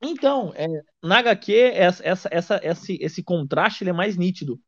Então, 0.00 0.52
é, 0.54 0.66
na 1.02 1.18
HQ, 1.18 1.52
essa, 1.74 2.06
essa, 2.06 2.28
essa, 2.30 2.60
esse, 2.62 2.98
esse 3.00 3.22
contraste 3.22 3.82
ele 3.82 3.90
é 3.90 3.94
mais 3.94 4.16
nítido. 4.16 4.60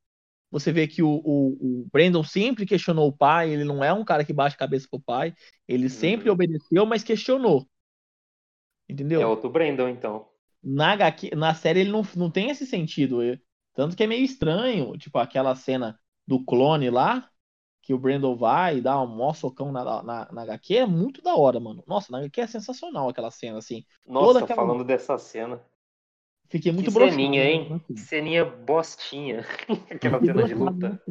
Você 0.50 0.73
vê 0.73 0.87
que 0.88 1.02
o, 1.02 1.09
o, 1.25 1.83
o 1.85 1.88
Brandon 1.92 2.25
sempre 2.25 2.66
questionou 2.66 3.09
o 3.09 3.16
pai, 3.16 3.50
ele 3.52 3.64
não 3.64 3.85
é 3.85 3.92
um 3.92 4.04
cara 4.04 4.25
que 4.25 4.33
baixa 4.33 4.57
a 4.57 4.59
cabeça 4.59 4.88
pro 4.90 5.00
pai, 5.00 5.35
ele 5.69 5.88
sempre 5.88 6.28
Uhum. 6.28 6.33
obedeceu, 6.33 6.85
mas 6.87 7.04
questionou. 7.04 7.69
Entendeu? 8.88 9.23
É 9.23 9.25
outro 9.25 9.49
Brandon, 9.49 9.88
então. 9.88 10.28
na, 10.62 10.92
HQ, 10.92 11.30
na 11.37 11.54
série 11.54 11.80
ele 11.80 11.90
não, 11.90 12.02
não 12.16 12.30
tem 12.30 12.50
esse 12.50 12.66
sentido. 12.66 13.23
Eu- 13.23 13.38
Tanto 13.75 13.97
que 13.97 14.02
é 14.02 14.07
meio 14.07 14.25
estranho, 14.25 14.97
tipo, 14.99 15.16
aquela 15.19 15.54
cena 15.54 15.99
do 16.26 16.45
clone 16.45 16.90
lá, 16.90 17.28
que 17.83 17.95
o 17.95 17.99
Brandon 17.99 18.37
vai 18.37 18.78
e 18.78 18.83
dá 18.83 19.00
um 19.02 19.07
mó 19.07 19.33
socão 19.35 19.73
na, 19.73 19.85
na, 20.02 20.33
na 20.33 20.42
HQ, 20.42 20.76
é 20.78 20.87
muito 20.87 21.23
da 21.23 21.35
hora, 21.37 21.61
mano. 21.61 21.83
Nossa, 21.87 22.12
na 22.12 22.19
HQ 22.19 22.40
é 22.42 22.47
sensacional 22.47 23.09
aquela 23.09 23.30
cena, 23.30 23.59
assim. 23.59 23.85
Nossa, 24.04 24.47
aquela- 24.47 24.49
falando 24.49 24.85
dessa 24.85 25.16
cena. 25.19 25.64
Fiquei 26.50 26.73
muito 26.73 26.88
que 26.88 26.95
broxado 26.95 27.14
ceninha, 27.14 27.45
na- 27.45 27.50
hein? 27.50 27.80
Que 27.87 28.00
ceninha 28.00 28.45
bostinha. 28.45 29.45
Aquela 29.90 30.25
cena 30.25 30.45
de 30.45 30.54
luta. 30.54 31.02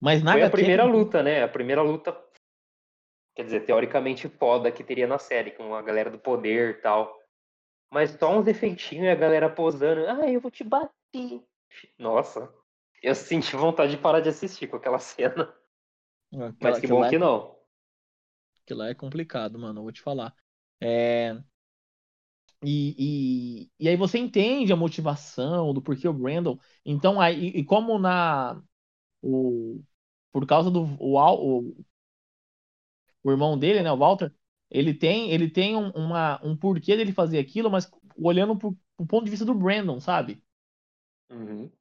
Mas 0.00 0.22
na 0.22 0.32
Foi 0.32 0.42
a 0.42 0.46
HQ, 0.46 0.56
primeira 0.56 0.84
luta, 0.84 1.22
né? 1.22 1.42
A 1.42 1.48
primeira 1.48 1.82
luta, 1.82 2.16
quer 3.34 3.44
dizer, 3.44 3.60
teoricamente 3.66 4.28
foda 4.28 4.72
que 4.72 4.82
teria 4.82 5.06
na 5.06 5.18
série, 5.18 5.52
com 5.52 5.74
a 5.74 5.82
galera 5.82 6.10
do 6.10 6.18
poder 6.18 6.78
e 6.78 6.80
tal. 6.80 7.20
Mas 7.90 8.10
só 8.10 8.36
uns 8.36 8.46
efeitinhos 8.46 9.04
e 9.04 9.10
a 9.10 9.14
galera 9.14 9.50
posando. 9.50 10.06
Ah, 10.08 10.30
eu 10.30 10.40
vou 10.40 10.50
te 10.50 10.64
bater. 10.64 11.42
Nossa, 11.98 12.52
eu 13.02 13.14
senti 13.14 13.54
vontade 13.56 13.92
de 13.92 13.98
parar 14.02 14.20
de 14.20 14.30
assistir 14.30 14.66
com 14.66 14.76
aquela 14.76 14.98
cena. 15.00 15.54
aquela, 16.32 16.52
Mas 16.60 16.80
que 16.80 16.86
bom 16.86 17.00
lá 17.00 17.06
é 17.06 17.10
que 17.10 17.18
não. 17.18 17.58
Aquilo 18.64 18.78
lá 18.78 18.88
é 18.88 18.94
complicado, 18.94 19.58
mano, 19.58 19.80
eu 19.80 19.82
vou 19.82 19.92
te 19.92 20.00
falar. 20.00 20.34
É, 20.80 21.36
E, 22.64 23.64
e, 23.68 23.84
e 23.84 23.88
aí 23.88 23.96
você 23.96 24.18
entende 24.18 24.72
a 24.72 24.76
motivação 24.76 25.74
do 25.74 25.82
porquê 25.82 26.06
o 26.08 26.12
Brandon. 26.12 26.58
Então, 26.84 27.20
aí, 27.20 27.48
e 27.48 27.64
como 27.64 27.98
na. 27.98 28.62
O, 29.22 29.82
por 30.32 30.46
causa 30.46 30.70
do. 30.70 30.82
O, 31.00 31.18
o, 31.18 31.76
o 33.22 33.30
irmão 33.30 33.58
dele, 33.58 33.82
né, 33.82 33.90
o 33.92 33.96
Walter, 33.96 34.32
ele 34.70 34.94
tem, 34.94 35.30
ele 35.30 35.50
tem 35.50 35.76
um, 35.76 35.90
uma, 35.90 36.40
um 36.44 36.56
porquê 36.56 36.96
dele 36.96 37.12
fazer 37.12 37.38
aquilo, 37.38 37.70
mas 37.70 37.90
olhando 38.16 38.56
pro, 38.56 38.76
pro 38.96 39.06
ponto 39.06 39.24
de 39.24 39.30
vista 39.30 39.44
do 39.44 39.54
Brandon, 39.54 40.00
sabe? 40.00 40.42
Uhum. 41.30 41.72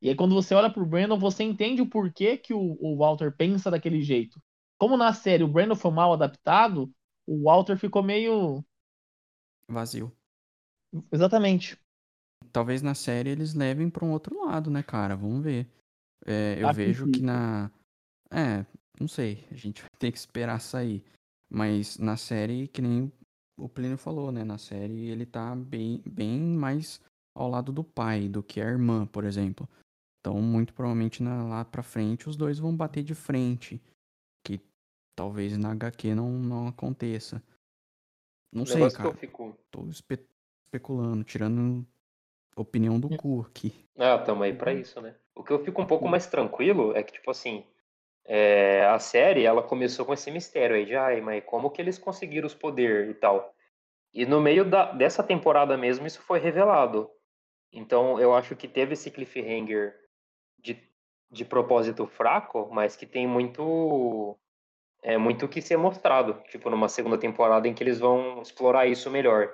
E 0.00 0.08
aí, 0.08 0.14
quando 0.14 0.34
você 0.34 0.54
olha 0.54 0.70
pro 0.72 0.84
Brandon, 0.86 1.18
você 1.18 1.42
entende 1.44 1.80
o 1.82 1.88
porquê 1.88 2.36
que 2.36 2.52
o, 2.52 2.76
o 2.80 2.96
Walter 2.96 3.34
pensa 3.36 3.70
daquele 3.70 4.02
jeito. 4.02 4.40
Como 4.78 4.96
na 4.96 5.12
série 5.12 5.42
o 5.44 5.48
Brandon 5.48 5.74
foi 5.76 5.90
mal 5.90 6.12
adaptado, 6.12 6.92
o 7.26 7.42
Walter 7.44 7.78
ficou 7.78 8.02
meio. 8.02 8.64
Vazio. 9.68 10.12
Exatamente. 11.10 11.78
Talvez 12.52 12.82
na 12.82 12.94
série 12.94 13.30
eles 13.30 13.54
levem 13.54 13.90
pra 13.90 14.04
um 14.04 14.12
outro 14.12 14.44
lado, 14.46 14.70
né, 14.70 14.82
cara? 14.82 15.16
Vamos 15.16 15.42
ver. 15.42 15.66
É, 16.24 16.56
eu 16.60 16.68
Acho 16.68 16.76
vejo 16.76 17.04
que 17.06 17.10
difícil. 17.12 17.26
na. 17.26 17.70
É, 18.30 18.64
não 19.00 19.08
sei. 19.08 19.46
A 19.50 19.54
gente 19.54 19.82
vai 19.82 19.90
ter 19.98 20.12
que 20.12 20.18
esperar 20.18 20.60
sair. 20.60 21.04
Mas 21.50 21.98
na 21.98 22.16
série, 22.16 22.68
que 22.68 22.80
nem 22.80 23.12
o 23.58 23.68
Plínio 23.68 23.98
falou, 23.98 24.30
né? 24.32 24.44
Na 24.44 24.58
série 24.58 25.08
ele 25.10 25.26
tá 25.26 25.54
bem, 25.54 26.02
bem 26.06 26.38
mais 26.40 27.00
ao 27.36 27.48
lado 27.48 27.72
do 27.72 27.82
pai 27.84 28.28
do 28.28 28.42
que 28.42 28.60
a 28.60 28.64
irmã, 28.64 29.06
por 29.06 29.24
exemplo. 29.24 29.68
Então, 30.20 30.40
muito 30.40 30.72
provavelmente 30.72 31.22
na- 31.22 31.44
lá 31.44 31.64
pra 31.64 31.82
frente 31.82 32.28
os 32.28 32.36
dois 32.36 32.58
vão 32.58 32.74
bater 32.74 33.02
de 33.02 33.14
frente. 33.14 33.80
Que 34.46 34.60
talvez 35.16 35.56
na 35.58 35.72
HQ 35.72 36.14
não, 36.14 36.30
não 36.38 36.66
aconteça. 36.68 37.42
Não 38.54 38.64
sei, 38.64 38.88
cara. 38.88 38.92
que 38.92 39.06
eu 39.06 39.12
fico. 39.18 39.58
Tô 39.70 39.84
espe- 39.88 40.24
especulando, 40.64 41.24
tirando 41.24 41.84
opinião 42.56 43.00
do 43.00 43.08
cu 43.16 43.44
aqui. 43.46 43.84
Ah, 43.98 44.18
tamo 44.18 44.44
aí 44.44 44.52
pra 44.52 44.72
isso, 44.72 45.00
né? 45.00 45.16
O 45.34 45.42
que 45.42 45.52
eu 45.52 45.64
fico 45.64 45.82
um 45.82 45.86
pouco 45.86 46.08
mais 46.08 46.26
tranquilo 46.28 46.96
é 46.96 47.02
que, 47.02 47.12
tipo 47.12 47.30
assim, 47.30 47.66
é, 48.24 48.86
a 48.86 48.98
série, 49.00 49.44
ela 49.44 49.62
começou 49.62 50.06
com 50.06 50.14
esse 50.14 50.30
mistério 50.30 50.76
aí 50.76 50.86
de, 50.86 50.94
ai, 50.94 51.20
mas 51.20 51.42
como 51.44 51.70
que 51.70 51.82
eles 51.82 51.98
conseguiram 51.98 52.46
os 52.46 52.54
poderes 52.54 53.10
e 53.10 53.14
tal. 53.14 53.52
E 54.12 54.24
no 54.24 54.40
meio 54.40 54.64
da, 54.64 54.92
dessa 54.92 55.22
temporada 55.22 55.76
mesmo, 55.76 56.06
isso 56.06 56.22
foi 56.22 56.38
revelado. 56.38 57.10
Então, 57.72 58.20
eu 58.20 58.32
acho 58.32 58.54
que 58.54 58.68
teve 58.68 58.92
esse 58.92 59.10
cliffhanger 59.10 59.94
de, 60.58 60.88
de 61.30 61.44
propósito 61.44 62.06
fraco, 62.06 62.68
mas 62.72 62.94
que 62.94 63.06
tem 63.06 63.26
muito 63.26 64.38
é 65.04 65.18
muito 65.18 65.46
que 65.46 65.60
ser 65.60 65.76
mostrado, 65.76 66.42
tipo 66.48 66.70
numa 66.70 66.88
segunda 66.88 67.18
temporada 67.18 67.68
em 67.68 67.74
que 67.74 67.84
eles 67.84 67.98
vão 68.00 68.40
explorar 68.40 68.86
isso 68.86 69.10
melhor. 69.10 69.52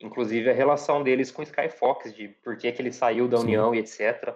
Inclusive 0.00 0.48
a 0.48 0.54
relação 0.54 1.02
deles 1.02 1.30
com 1.30 1.42
Sky 1.42 1.68
Fox, 1.68 2.14
de 2.14 2.28
por 2.28 2.56
que, 2.56 2.72
que 2.72 2.80
ele 2.80 2.92
saiu 2.92 3.28
da 3.28 3.36
Sim. 3.36 3.44
União 3.44 3.74
e 3.74 3.78
etc. 3.78 4.34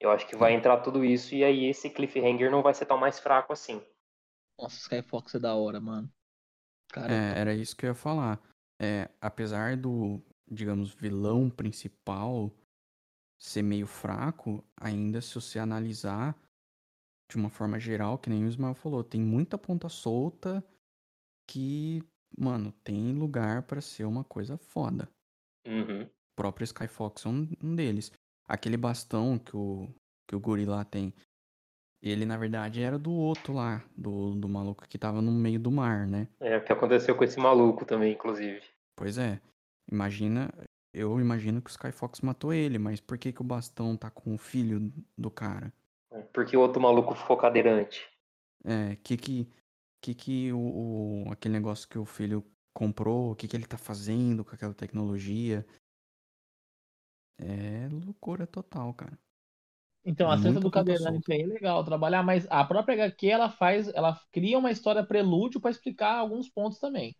Eu 0.00 0.10
acho 0.10 0.26
que 0.26 0.34
vai 0.34 0.54
entrar 0.54 0.78
tudo 0.78 1.04
isso 1.04 1.34
e 1.34 1.44
aí 1.44 1.66
esse 1.66 1.90
cliffhanger 1.90 2.50
não 2.50 2.62
vai 2.62 2.72
ser 2.72 2.86
tão 2.86 2.96
mais 2.96 3.18
fraco 3.18 3.52
assim. 3.52 3.84
Nossa, 4.58 4.76
Skyfox 4.76 5.34
é 5.34 5.38
da 5.38 5.54
hora, 5.54 5.78
mano. 5.78 6.10
Cara, 6.88 7.12
É, 7.12 7.38
era 7.38 7.54
isso 7.54 7.76
que 7.76 7.84
eu 7.84 7.88
ia 7.88 7.94
falar. 7.94 8.40
É, 8.80 9.10
apesar 9.20 9.76
do, 9.76 10.22
digamos, 10.50 10.94
vilão 10.94 11.50
principal 11.50 12.50
ser 13.38 13.62
meio 13.62 13.86
fraco, 13.86 14.64
ainda 14.80 15.20
se 15.20 15.34
você 15.34 15.58
analisar 15.58 16.34
de 17.30 17.36
uma 17.36 17.48
forma 17.48 17.78
geral, 17.78 18.18
que 18.18 18.28
nem 18.28 18.44
o 18.44 18.48
Ismael 18.48 18.74
falou, 18.74 19.04
tem 19.04 19.20
muita 19.20 19.56
ponta 19.56 19.88
solta 19.88 20.64
que, 21.48 22.02
mano, 22.36 22.72
tem 22.84 23.12
lugar 23.12 23.62
pra 23.62 23.80
ser 23.80 24.04
uma 24.04 24.24
coisa 24.24 24.56
foda. 24.58 25.08
Uhum. 25.66 26.02
O 26.02 26.36
próprio 26.36 26.64
Skyfox 26.64 27.24
é 27.24 27.28
um, 27.28 27.48
um 27.62 27.74
deles. 27.74 28.12
Aquele 28.46 28.76
bastão 28.76 29.38
que 29.38 29.56
o, 29.56 29.88
que 30.28 30.34
o 30.34 30.40
guri 30.40 30.64
lá 30.64 30.84
tem, 30.84 31.14
ele 32.02 32.24
na 32.24 32.36
verdade 32.36 32.82
era 32.82 32.98
do 32.98 33.12
outro 33.12 33.52
lá, 33.52 33.84
do, 33.96 34.34
do 34.34 34.48
maluco 34.48 34.88
que 34.88 34.98
tava 34.98 35.22
no 35.22 35.30
meio 35.30 35.60
do 35.60 35.70
mar, 35.70 36.06
né? 36.06 36.26
É 36.40 36.56
o 36.56 36.64
que 36.64 36.72
aconteceu 36.72 37.14
com 37.14 37.24
esse 37.24 37.38
maluco 37.38 37.84
também, 37.84 38.12
inclusive. 38.12 38.62
Pois 38.96 39.18
é. 39.18 39.40
Imagina, 39.90 40.52
eu 40.92 41.20
imagino 41.20 41.62
que 41.62 41.70
o 41.70 41.72
Skyfox 41.72 42.20
matou 42.20 42.52
ele, 42.52 42.78
mas 42.78 43.00
por 43.00 43.18
que 43.18 43.32
que 43.32 43.40
o 43.40 43.44
bastão 43.44 43.96
tá 43.96 44.10
com 44.10 44.34
o 44.34 44.38
filho 44.38 44.92
do 45.16 45.30
cara? 45.30 45.72
Porque 46.32 46.56
o 46.56 46.60
outro 46.60 46.80
maluco 46.80 47.16
ficou 47.16 47.36
cadeirante. 47.36 48.08
É, 48.64 48.96
que 48.96 49.16
que 49.16 49.48
que 50.02 50.14
que 50.14 50.52
o, 50.52 51.24
o- 51.28 51.32
aquele 51.32 51.54
negócio 51.54 51.88
que 51.88 51.98
o 51.98 52.04
filho 52.06 52.44
comprou, 52.74 53.32
o 53.32 53.36
que 53.36 53.48
que 53.48 53.56
ele 53.56 53.66
tá 53.66 53.78
fazendo 53.78 54.44
com 54.44 54.54
aquela 54.54 54.74
tecnologia? 54.74 55.66
É 57.38 57.88
loucura 57.90 58.46
total, 58.46 58.94
cara. 58.94 59.18
então 60.04 60.30
a 60.30 60.36
cena 60.36 60.60
do 60.60 60.70
cadeirante 60.70 61.32
aí 61.32 61.42
é 61.42 61.46
legal 61.46 61.82
trabalhar, 61.84 62.22
mas 62.22 62.46
a 62.50 62.64
própria 62.64 62.94
HQ 62.94 63.28
ela 63.28 63.50
faz, 63.50 63.88
ela 63.88 64.18
cria 64.32 64.58
uma 64.58 64.70
história 64.70 65.04
prelúdio 65.04 65.60
pra 65.60 65.70
explicar 65.70 66.16
alguns 66.18 66.48
pontos 66.48 66.78
também. 66.78 67.16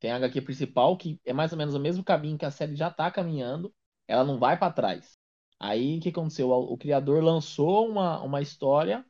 Tem 0.00 0.10
a 0.10 0.16
HQ 0.16 0.40
principal 0.42 0.96
que 0.96 1.20
é 1.24 1.32
mais 1.32 1.52
ou 1.52 1.58
menos 1.58 1.74
o 1.74 1.80
mesmo 1.80 2.04
caminho 2.04 2.38
que 2.38 2.44
a 2.46 2.50
série 2.50 2.74
já 2.76 2.90
tá 2.90 3.10
caminhando, 3.10 3.74
ela 4.08 4.24
não 4.24 4.38
vai 4.38 4.58
pra 4.58 4.70
trás. 4.70 5.18
Aí 5.58 5.98
o 5.98 6.00
que 6.00 6.10
aconteceu? 6.10 6.50
O, 6.50 6.72
o 6.72 6.78
criador 6.78 7.22
lançou 7.22 7.88
uma, 7.88 8.20
uma 8.22 8.42
história 8.42 9.04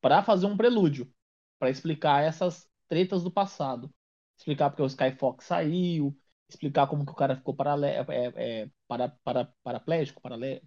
pra 0.00 0.22
fazer 0.22 0.46
um 0.46 0.56
prelúdio, 0.56 1.12
pra 1.58 1.70
explicar 1.70 2.22
essas 2.22 2.68
tretas 2.88 3.22
do 3.22 3.30
passado, 3.30 3.92
explicar 4.36 4.70
porque 4.70 4.82
o 4.82 4.86
Skyfox 4.86 5.44
saiu, 5.44 6.16
explicar 6.48 6.86
como 6.86 7.04
que 7.04 7.12
o 7.12 7.16
cara 7.16 7.36
ficou 7.36 7.54
parale 7.54 7.86
é, 7.86 8.04
é, 8.08 8.70
para, 8.86 9.08
para, 9.24 9.52
paraplégico, 9.62 10.20
parale... 10.20 10.62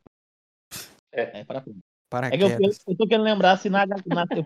É. 1.12 1.40
é, 1.40 1.46
paraplégico. 1.46 1.86
É 2.32 2.38
que 2.38 2.44
eu, 2.44 2.50
eu 2.88 2.98
tô 2.98 3.08
querendo 3.08 3.24
lembrar 3.24 3.58
se 3.58 3.70
na, 3.70 3.86
na 3.86 4.26
eu 4.32 4.46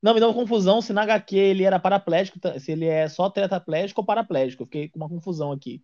não, 0.00 0.14
me 0.14 0.20
deu 0.20 0.28
uma 0.28 0.34
confusão 0.34 0.80
se 0.80 0.92
na 0.92 1.02
HQ 1.02 1.36
ele 1.36 1.64
era 1.64 1.78
paraplégico, 1.78 2.38
se 2.58 2.72
ele 2.72 2.86
é 2.86 3.08
só 3.08 3.28
tetraplégico 3.28 4.00
ou 4.00 4.06
paraplégico. 4.06 4.62
Eu 4.62 4.66
fiquei 4.66 4.88
com 4.88 4.98
uma 4.98 5.08
confusão 5.08 5.52
aqui. 5.52 5.82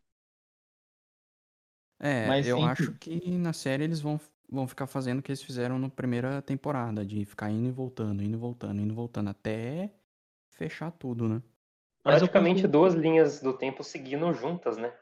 É, 2.05 2.29
Mas, 2.29 2.49
eu 2.49 2.63
acho 2.65 2.93
que 2.93 3.39
na 3.39 3.53
série 3.55 3.85
eles 3.85 4.01
vão, 4.01 4.21
vão 4.51 4.69
ficar 4.69 4.87
fazendo 4.87 5.21
o 5.21 5.23
que 5.23 5.31
eles 5.33 5.43
fizeram 5.43 5.79
na 5.79 5.89
primeira 5.89 6.43
temporada, 6.43 7.05
de 7.05 7.25
ficar 7.25 7.51
indo 7.51 7.69
e 7.69 7.73
voltando, 7.73 8.23
indo 8.23 8.35
e 8.37 8.41
voltando, 8.41 8.81
indo 8.83 8.93
e 8.93 8.97
voltando, 8.97 9.31
até 9.31 9.91
fechar 10.51 10.91
tudo, 10.93 11.29
né? 11.29 11.43
Praticamente 12.05 12.67
confesso- 12.67 12.69
duas 12.69 12.95
linhas 12.95 13.41
do 13.43 13.53
tempo 13.53 13.83
seguindo 13.83 14.33
juntas, 14.33 14.77
né? 14.77 14.93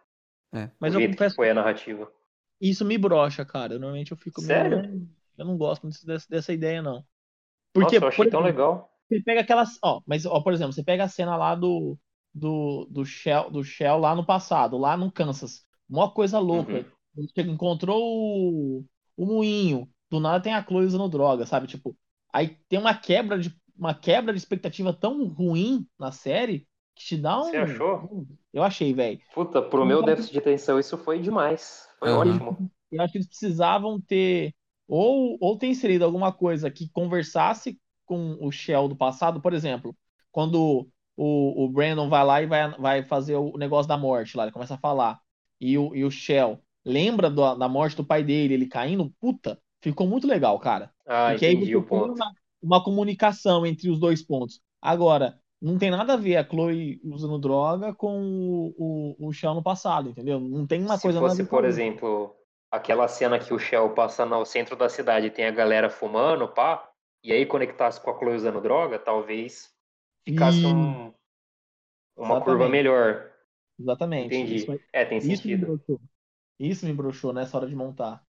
É. 0.53 0.71
Mas 0.81 0.95
o 0.95 1.01
eu 1.01 1.03
confesso 1.03 1.37
que 1.37 1.37
foi 1.37 1.51
a 1.51 1.55
narrativa. 1.55 2.13
isso 2.61 2.85
me 2.85 2.97
brocha, 2.99 3.45
cara. 3.45 3.75
Normalmente 3.79 4.13
eu 4.13 4.17
fico 4.17 4.41
meio, 4.43 4.63
Sério? 4.65 4.79
"Hum, 4.79 5.09
Eu 5.37 5.47
não 5.47 5.57
gosto 5.57 5.83
muito 5.85 6.05
dessa, 6.07 6.27
dessa 6.29 6.53
ideia, 6.53 6.83
não. 6.83 7.05
Nossa, 7.75 7.97
Porque, 7.97 7.97
eu 8.05 8.09
achei 8.09 8.25
por 8.25 8.31
tão 8.31 8.41
legal. 8.41 8.91
você 9.09 9.23
pega 9.23 9.41
aquelas. 9.43 9.79
Ó, 9.83 10.03
mas, 10.07 10.27
ó, 10.27 10.41
por 10.43 10.53
exemplo, 10.55 10.73
você 10.75 10.85
pega 10.85 11.05
a 11.05 11.09
cena 11.09 11.37
lá 11.37 11.55
do, 11.55 11.99
do, 12.35 12.87
do, 12.91 13.05
Shell, 13.05 13.51
do 13.51 13.65
Shell 13.65 13.99
lá 13.99 14.15
no 14.17 14.27
passado, 14.27 14.79
lá 14.79 14.97
no 14.97 15.13
Kansas. 15.13 15.67
Uma 15.93 16.11
coisa 16.11 16.39
louca. 16.39 16.87
Uhum. 17.17 17.27
Chega- 17.37 17.51
encontrou 17.51 18.01
o, 18.03 18.85
o 19.17 19.27
moinho. 19.27 19.89
Do 20.11 20.21
nada 20.21 20.43
tem 20.43 20.55
a 20.55 20.63
Chloe 20.65 20.87
usando 20.87 21.09
droga, 21.09 21.47
sabe? 21.47 21.67
Tipo, 21.67 21.97
aí 22.33 22.57
tem 22.69 22.79
uma 22.79 22.95
quebra 22.95 23.39
de, 23.39 23.55
uma 23.77 23.95
quebra 23.95 24.33
de 24.33 24.39
expectativa 24.39 24.93
tão 24.93 25.27
ruim 25.27 25.87
na 25.99 26.13
série 26.13 26.67
que 26.95 27.05
te 27.05 27.17
dá 27.17 27.41
um. 27.41 27.45
Você 27.45 27.57
achou? 27.57 28.27
Eu 28.53 28.63
achei, 28.63 28.93
velho. 28.93 29.21
Puta, 29.35 29.63
pro 29.63 29.85
meu 29.85 30.03
déficit 30.03 30.33
de 30.33 30.39
atenção 30.39 30.79
isso 30.79 30.97
foi 30.99 31.19
demais. 31.19 31.89
Foi 31.99 32.11
Aham. 32.11 32.39
ótimo. 32.39 32.71
Eu 32.91 33.03
acho 33.03 33.13
que 33.13 33.19
eles 33.19 33.29
precisavam 33.29 34.01
ter 34.01 34.55
ou, 34.87 35.39
ou 35.41 35.57
ter 35.57 35.69
inserido 35.69 36.05
alguma 36.05 36.33
coisa 36.33 36.71
que 36.71 36.89
conversasse 36.91 37.79
com 38.05 38.37
o 38.41 38.51
Shell 38.53 38.89
do 38.89 38.97
passado, 38.97 39.41
por 39.41 39.55
exemplo, 39.55 39.97
quando 40.31 40.87
o, 41.17 41.65
o 41.65 41.69
Brandon 41.71 42.09
vai 42.11 42.25
lá 42.25 42.43
e 42.43 42.47
vai, 42.47 42.71
vai 42.79 43.03
fazer 43.05 43.37
o 43.37 43.57
negócio 43.57 43.89
da 43.89 43.97
morte 43.97 44.37
lá, 44.37 44.43
ele 44.43 44.53
começa 44.53 44.75
a 44.75 44.79
falar, 44.79 45.19
e 45.62 45.78
o, 45.78 45.95
e 45.97 46.04
o 46.04 46.11
Shell 46.11 46.62
lembra 46.85 47.31
do- 47.31 47.54
da 47.57 47.69
morte 47.69 47.97
do 47.97 48.04
pai 48.07 48.25
dele, 48.25 48.54
ele 48.54 48.66
caindo, 48.69 49.11
puta, 49.21 49.61
ficou 49.83 50.07
muito 50.07 50.26
legal, 50.26 50.59
cara. 50.61 50.92
Ah, 51.07 51.33
Porque 51.33 51.47
aí 51.47 51.57
entendi 51.57 51.76
você 51.76 51.76
o 51.76 51.83
ponto. 51.87 52.21
uma, 52.21 52.33
uma 52.62 52.85
comunicação 52.85 53.64
entre 53.66 53.90
os 53.90 53.99
dois 54.00 54.23
pontos. 54.23 54.61
Agora, 54.81 55.38
não 55.61 55.78
tem 55.78 55.90
nada 55.90 56.14
a 56.14 56.16
ver 56.16 56.37
a 56.37 56.45
Chloe 56.49 57.00
usando 57.04 57.38
droga 57.38 57.95
com 57.95 58.21
o, 58.76 59.16
o, 59.19 59.28
o 59.28 59.33
Shell 59.33 59.54
no 59.54 59.62
passado, 59.62 60.11
entendeu? 60.11 60.40
Não 60.40 60.66
tem 60.66 60.83
uma 60.83 60.99
Se 60.99 61.00
coisa 61.00 61.21
nada 61.23 61.42
fosse, 61.42 61.45
com 61.45 61.50
por 61.50 61.64
exemplo, 61.64 62.37
aquela 62.71 63.09
cena 63.09 63.38
que 63.38 63.52
o 63.54 63.59
Shell 63.59 63.95
passa 63.95 64.25
no 64.26 64.45
centro 64.45 64.76
da 64.76 64.88
cidade 64.88 65.26
e 65.26 65.31
tem 65.31 65.47
a 65.47 65.50
galera 65.50 65.90
fumando, 65.90 66.49
pá, 66.49 66.88
e 67.23 67.33
aí 67.33 67.47
conectasse 67.47 68.00
com 68.00 68.11
a 68.11 68.19
Chloe 68.19 68.35
usando 68.37 68.61
droga, 68.61 68.99
talvez 68.99 69.73
ficasse 70.25 70.66
um, 70.66 71.12
uma 72.16 72.38
curva 72.38 72.69
Exatamente. 72.69 72.69
melhor. 72.69 73.32
Exatamente. 73.83 74.45
Entendi. 74.45 74.55
Isso, 74.55 74.81
É, 74.93 75.05
tem 75.05 75.21
isso 75.21 75.47
me 75.47 75.57
sentido. 75.57 75.57
broxou. 75.57 76.01
Isso 76.59 76.87
me 76.87 76.95
broxou 76.95 77.33
nessa 77.35 77.57
hora 77.59 77.69
de 77.69 77.77
montar. 77.77 78.25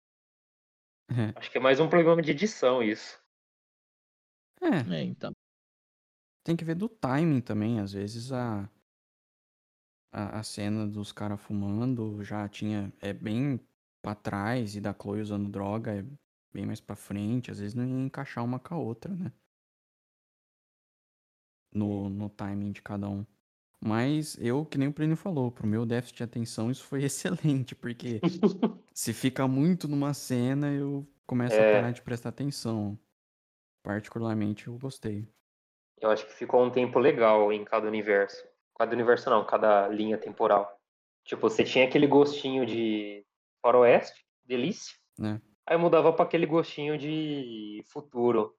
É. 1.08 1.34
Acho 1.34 1.50
que 1.50 1.58
é 1.58 1.60
mais 1.60 1.80
um 1.80 1.88
problema 1.88 2.22
de 2.22 2.30
edição 2.30 2.80
isso. 2.80 3.18
É, 4.62 4.86
É, 4.86 5.02
então. 5.04 5.32
tem 6.44 6.54
que 6.56 6.64
ver 6.66 6.74
do 6.74 6.86
timing 6.88 7.40
também. 7.40 7.80
Às 7.80 7.92
vezes 7.94 8.30
a, 8.32 8.68
a, 10.12 10.38
a 10.40 10.42
cena 10.44 10.86
dos 10.86 11.10
caras 11.12 11.40
fumando 11.40 12.22
já 12.22 12.48
tinha. 12.48 12.92
É 13.00 13.12
bem 13.12 13.58
pra 14.02 14.14
trás 14.14 14.76
e 14.76 14.80
da 14.80 14.94
Chloe 14.94 15.20
usando 15.20 15.48
droga 15.50 15.92
é 15.94 16.04
bem 16.52 16.64
mais 16.66 16.80
pra 16.80 16.94
frente. 16.96 17.50
Às 17.50 17.58
vezes 17.60 17.74
não 17.74 17.84
ia 17.86 18.04
encaixar 18.06 18.44
uma 18.44 18.58
com 18.60 18.74
a 18.74 18.78
outra, 18.78 19.12
né? 19.14 19.32
No, 21.72 22.08
no 22.08 22.28
timing 22.30 22.70
de 22.72 22.80
cada 22.80 23.08
um. 23.08 23.26
Mas 23.82 24.36
eu, 24.38 24.64
que 24.66 24.76
nem 24.76 24.88
o 24.88 24.92
Plínio 24.92 25.16
falou, 25.16 25.50
pro 25.50 25.66
meu 25.66 25.86
déficit 25.86 26.18
de 26.18 26.22
atenção 26.24 26.70
isso 26.70 26.84
foi 26.84 27.02
excelente, 27.04 27.74
porque 27.74 28.20
se 28.92 29.12
fica 29.12 29.48
muito 29.48 29.88
numa 29.88 30.12
cena 30.12 30.70
eu 30.70 31.06
começo 31.26 31.54
É. 31.56 31.70
a 31.70 31.74
parar 31.76 31.90
de 31.92 32.02
prestar 32.02 32.28
atenção. 32.28 32.98
Particularmente 33.82 34.68
eu 34.68 34.76
gostei. 34.78 35.26
Eu 36.00 36.10
acho 36.10 36.26
que 36.26 36.32
ficou 36.34 36.62
um 36.62 36.70
tempo 36.70 36.98
legal 36.98 37.52
em 37.52 37.64
cada 37.64 37.86
universo. 37.86 38.44
Cada 38.78 38.92
universo 38.94 39.30
não, 39.30 39.44
cada 39.44 39.88
linha 39.88 40.18
temporal. 40.18 40.78
Tipo, 41.24 41.42
você 41.48 41.64
tinha 41.64 41.84
aquele 41.86 42.06
gostinho 42.06 42.64
de 42.66 43.24
faroeste, 43.62 44.24
delícia. 44.44 44.94
Né? 45.18 45.40
Aí 45.66 45.76
mudava 45.76 46.12
pra 46.12 46.24
aquele 46.24 46.46
gostinho 46.46 46.98
de 46.98 47.82
futuro. 47.90 48.54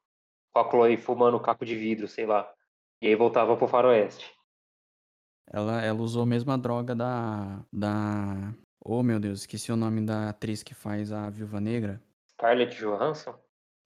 Com 0.54 0.60
a 0.60 0.70
Chloe 0.70 0.98
fumando 0.98 1.40
caco 1.40 1.66
de 1.66 1.76
vidro, 1.76 2.08
sei 2.08 2.26
lá. 2.26 2.52
E 3.02 3.08
aí 3.08 3.16
voltava 3.16 3.56
pro 3.58 3.68
faroeste. 3.68 4.32
Ela, 5.48 5.82
ela 5.82 6.02
usou 6.02 6.24
a 6.24 6.26
mesma 6.26 6.58
droga 6.58 6.96
da. 6.96 7.64
da. 7.72 8.54
Oh 8.84 9.04
meu 9.04 9.20
Deus, 9.20 9.42
esqueci 9.42 9.72
o 9.72 9.76
nome 9.76 10.02
da 10.06 10.30
atriz 10.30 10.64
que 10.64 10.74
faz 10.74 11.12
a 11.12 11.30
Viúva 11.30 11.60
Negra. 11.62 12.02
Scarlett 12.32 12.76
Johansson? 12.78 13.36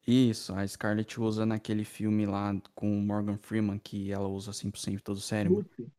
Isso, 0.08 0.54
a 0.54 0.65
Scarlett 0.68 1.20
usa 1.20 1.46
naquele 1.46 1.84
filme 1.84 2.26
lá 2.26 2.54
com 2.76 2.96
o 2.96 3.02
Morgan 3.02 3.38
Freeman, 3.38 3.80
que 3.80 4.12
ela 4.12 4.28
usa 4.28 4.54
100% 4.54 5.02
todo 5.04 5.18
o 5.18 5.22
cérebro. 5.22 5.58
Lucy. 5.60 5.91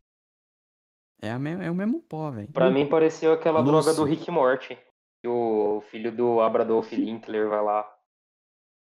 É, 1.21 1.31
a 1.31 1.39
me- 1.39 1.65
é 1.65 1.71
o 1.71 1.75
mesmo 1.75 2.01
pó, 2.03 2.31
velho. 2.31 2.49
Pra 2.53 2.71
mim 2.71 2.87
pareceu 2.89 3.33
aquela 3.33 3.61
Lucy. 3.61 3.71
droga 3.71 3.95
do 3.95 4.05
Rick 4.05 4.31
Morty. 4.31 4.79
Que 5.21 5.29
o 5.29 5.81
filho 5.91 6.13
do 6.15 6.41
Abradolf 6.41 6.93
Linkler 6.93 7.49
vai 7.49 7.63
lá 7.63 7.83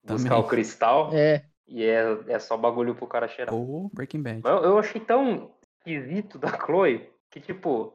buscar 0.05 0.29
Também. 0.29 0.45
o 0.45 0.49
cristal. 0.49 1.11
É, 1.13 1.45
E 1.67 1.83
é, 1.85 2.03
é 2.29 2.39
só 2.39 2.57
bagulho 2.57 2.95
pro 2.95 3.07
cara 3.07 3.29
cheirar. 3.29 3.55
Ou 3.55 3.91
Breaking 3.93 4.23
Bad. 4.23 4.43
Eu, 4.45 4.57
eu 4.63 4.79
achei 4.79 5.01
tão 5.01 5.51
esquisito 5.89 6.39
da 6.39 6.49
Chloe 6.65 7.09
que, 7.31 7.41
tipo, 7.41 7.93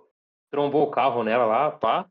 trombou 0.51 0.83
o 0.83 0.91
carro 0.91 1.23
nela 1.23 1.45
lá, 1.45 1.71
pá, 1.71 2.07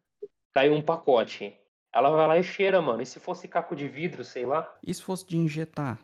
caiu 0.54 0.74
um 0.74 0.82
pacote. 0.82 1.56
Ela 1.92 2.10
vai 2.10 2.26
lá 2.26 2.38
e 2.38 2.42
cheira, 2.42 2.80
mano. 2.80 3.02
E 3.02 3.06
se 3.06 3.20
fosse 3.20 3.46
caco 3.46 3.76
de 3.76 3.86
vidro, 3.86 4.24
sei 4.24 4.46
lá? 4.46 4.72
E 4.82 4.92
se 4.94 5.02
fosse 5.02 5.26
de 5.26 5.36
injetar? 5.36 6.00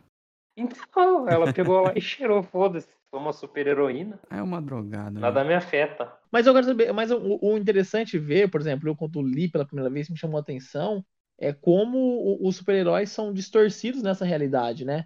Então, 0.55 1.27
ela 1.27 1.51
pegou 1.53 1.81
lá 1.81 1.93
e 1.95 2.01
cheirou, 2.01 2.43
foda-se. 2.43 2.87
Foi 3.09 3.19
uma 3.19 3.33
super 3.33 3.65
heroína. 3.65 4.19
É 4.29 4.41
uma 4.41 4.61
drogada. 4.61 5.19
Nada 5.19 5.43
né? 5.43 5.49
me 5.49 5.55
afeta. 5.55 6.13
Mas 6.31 6.45
eu 6.45 6.53
quero 6.53 6.67
saber, 6.67 6.93
mas 6.93 7.09
o, 7.09 7.39
o 7.41 7.57
interessante 7.57 8.19
ver, 8.19 8.51
por 8.51 8.61
exemplo, 8.61 8.87
eu 8.87 8.95
quando 8.95 9.19
li 9.21 9.49
pela 9.49 9.65
primeira 9.65 9.89
vez 9.89 10.09
me 10.09 10.17
chamou 10.17 10.37
a 10.37 10.41
atenção 10.41 11.03
é 11.41 11.53
como 11.53 12.37
os 12.45 12.57
super-heróis 12.57 13.09
são 13.11 13.33
distorcidos 13.33 14.03
nessa 14.03 14.25
realidade, 14.25 14.83
né? 14.83 15.05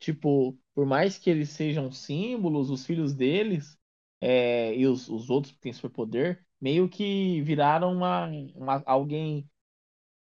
Tipo, 0.00 0.58
por 0.74 0.86
mais 0.86 1.18
que 1.18 1.30
eles 1.30 1.50
sejam 1.50 1.92
símbolos, 1.92 2.70
os 2.70 2.84
filhos 2.84 3.14
deles 3.14 3.78
é, 4.20 4.74
e 4.76 4.86
os, 4.86 5.08
os 5.08 5.30
outros 5.30 5.52
que 5.54 5.60
têm 5.60 5.72
superpoder, 5.72 6.44
meio 6.60 6.88
que 6.88 7.42
viraram 7.42 7.92
uma, 7.92 8.26
uma- 8.54 8.82
alguém 8.86 9.48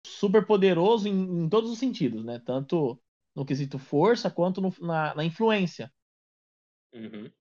super 0.05 0.45
poderoso 0.45 1.07
em, 1.07 1.43
em 1.45 1.49
todos 1.49 1.71
os 1.71 1.79
sentidos, 1.79 2.23
né? 2.25 2.39
Tanto 2.45 3.01
no 3.35 3.45
quesito 3.45 3.79
força 3.79 4.31
quanto 4.31 4.61
no- 4.61 4.73
na, 4.81 5.15
na 5.15 5.25
influência. 5.25 5.91
Uhum. 6.93 7.31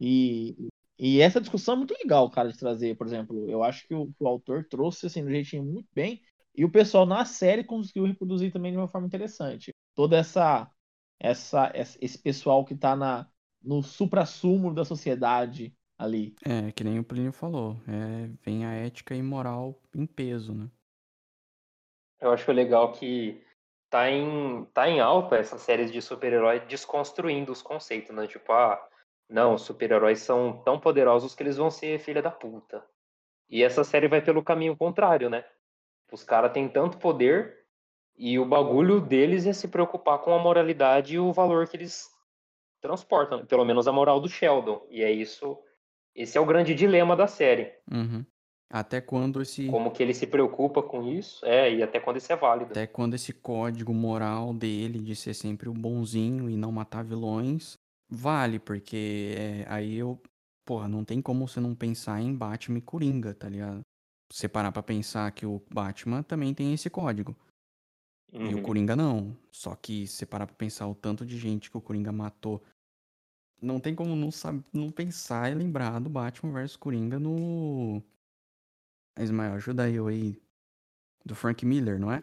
E, 0.00 0.68
e 0.98 1.20
essa 1.20 1.40
discussão 1.40 1.74
é 1.74 1.76
muito 1.78 1.94
legal, 1.94 2.30
cara, 2.30 2.50
de 2.50 2.58
trazer, 2.58 2.96
por 2.96 3.06
exemplo. 3.06 3.48
Eu 3.50 3.62
acho 3.62 3.86
que 3.86 3.94
o, 3.94 4.06
que 4.08 4.22
o 4.24 4.28
autor 4.28 4.66
trouxe 4.68 5.06
assim, 5.06 5.24
do 5.24 5.30
jeitinho 5.30 5.64
muito 5.64 5.88
bem. 5.94 6.22
E 6.54 6.64
o 6.64 6.70
pessoal 6.70 7.06
na 7.06 7.24
série 7.24 7.64
conseguiu 7.64 8.04
reproduzir 8.04 8.52
também 8.52 8.72
de 8.72 8.78
uma 8.78 8.88
forma 8.88 9.06
interessante. 9.06 9.72
Toda 9.94 10.16
essa, 10.16 10.70
essa 11.20 11.70
esse 11.74 12.18
pessoal 12.18 12.64
que 12.64 12.74
tá 12.76 12.96
na, 12.96 13.28
no 13.62 13.82
supra-sumo 13.82 14.72
da 14.72 14.84
sociedade 14.84 15.74
ali. 15.98 16.34
É, 16.44 16.70
que 16.72 16.84
nem 16.84 16.98
o 16.98 17.04
Plínio 17.04 17.32
falou. 17.32 17.76
É, 17.86 18.28
vem 18.44 18.64
a 18.64 18.72
ética 18.72 19.14
e 19.14 19.22
moral 19.22 19.80
em 19.94 20.06
peso, 20.06 20.54
né? 20.54 20.70
Eu 22.20 22.32
acho 22.32 22.50
legal 22.52 22.92
que 22.92 23.42
tá 23.90 24.10
em, 24.10 24.64
tá 24.72 24.88
em 24.88 25.00
alta 25.00 25.36
essas 25.36 25.62
séries 25.62 25.92
de 25.92 26.02
super-herói 26.02 26.60
desconstruindo 26.60 27.52
os 27.52 27.62
conceitos, 27.62 28.14
né? 28.14 28.26
Tipo, 28.26 28.52
ah, 28.52 28.80
não, 29.28 29.54
os 29.54 29.62
super-heróis 29.62 30.20
são 30.20 30.62
tão 30.62 30.78
poderosos 30.80 31.34
que 31.34 31.42
eles 31.42 31.56
vão 31.56 31.70
ser 31.70 31.98
filha 31.98 32.22
da 32.22 32.30
puta. 32.30 32.84
E 33.48 33.62
essa 33.62 33.84
série 33.84 34.08
vai 34.08 34.20
pelo 34.20 34.42
caminho 34.42 34.76
contrário, 34.76 35.30
né? 35.30 35.44
Os 36.12 36.24
caras 36.24 36.52
têm 36.52 36.68
tanto 36.68 36.98
poder 36.98 37.58
e 38.16 38.38
o 38.38 38.44
bagulho 38.44 39.00
deles 39.00 39.46
é 39.46 39.52
se 39.52 39.68
preocupar 39.68 40.18
com 40.18 40.34
a 40.34 40.38
moralidade 40.38 41.14
e 41.14 41.18
o 41.18 41.32
valor 41.32 41.68
que 41.68 41.76
eles 41.76 42.10
transportam, 42.80 43.44
pelo 43.46 43.64
menos 43.64 43.88
a 43.88 43.92
moral 43.92 44.20
do 44.20 44.28
Sheldon. 44.28 44.86
E 44.90 45.02
é 45.02 45.10
isso, 45.10 45.58
esse 46.14 46.36
é 46.36 46.40
o 46.40 46.46
grande 46.46 46.74
dilema 46.74 47.16
da 47.16 47.26
série. 47.26 47.72
Uhum. 47.90 48.24
Até 48.70 49.00
quando 49.00 49.40
esse. 49.40 49.66
Como 49.68 49.90
que 49.90 50.02
ele 50.02 50.12
se 50.12 50.26
preocupa 50.26 50.82
com 50.82 51.02
isso, 51.02 51.44
é, 51.46 51.72
e 51.72 51.82
até 51.82 51.98
quando 51.98 52.18
isso 52.18 52.30
é 52.32 52.36
válido. 52.36 52.72
Até 52.72 52.86
quando 52.86 53.14
esse 53.14 53.32
código 53.32 53.94
moral 53.94 54.52
dele 54.52 54.98
de 54.98 55.16
ser 55.16 55.32
sempre 55.32 55.68
o 55.68 55.74
bonzinho 55.74 56.50
e 56.50 56.56
não 56.56 56.70
matar 56.70 57.02
vilões 57.02 57.78
vale, 58.10 58.58
porque 58.58 59.34
é, 59.36 59.64
aí 59.68 59.96
eu. 59.96 60.20
Porra, 60.66 60.86
não 60.86 61.02
tem 61.02 61.22
como 61.22 61.48
você 61.48 61.60
não 61.60 61.74
pensar 61.74 62.20
em 62.20 62.34
Batman 62.34 62.78
e 62.78 62.82
Coringa, 62.82 63.32
tá 63.34 63.48
ligado? 63.48 63.80
Você 64.30 64.46
parar 64.46 64.70
pra 64.70 64.82
pensar 64.82 65.30
que 65.32 65.46
o 65.46 65.62
Batman 65.72 66.22
também 66.22 66.52
tem 66.52 66.74
esse 66.74 66.90
código. 66.90 67.34
E 68.32 68.54
o 68.54 68.58
Uhum. 68.58 68.62
Coringa 68.62 68.94
não. 68.96 69.36
Só 69.50 69.74
que 69.74 70.06
se 70.06 70.14
você 70.18 70.26
parar 70.26 70.46
pra 70.46 70.54
pensar 70.56 70.86
o 70.86 70.94
tanto 70.94 71.24
de 71.24 71.38
gente 71.38 71.70
que 71.70 71.76
o 71.76 71.80
Coringa 71.80 72.12
matou. 72.12 72.62
Não 73.60 73.80
tem 73.80 73.94
como 73.94 74.14
não, 74.14 74.30
sab... 74.30 74.62
não 74.72 74.90
pensar 74.90 75.50
e 75.50 75.54
lembrar 75.54 75.98
do 76.00 76.08
Batman 76.08 76.52
vs 76.52 76.76
Coringa 76.76 77.18
no. 77.18 78.02
Ismael, 79.18 79.54
ajuda 79.54 79.90
eu 79.90 80.06
aí. 80.06 80.40
Do 81.24 81.34
Frank 81.34 81.64
Miller, 81.66 81.98
não 81.98 82.12
é? 82.12 82.22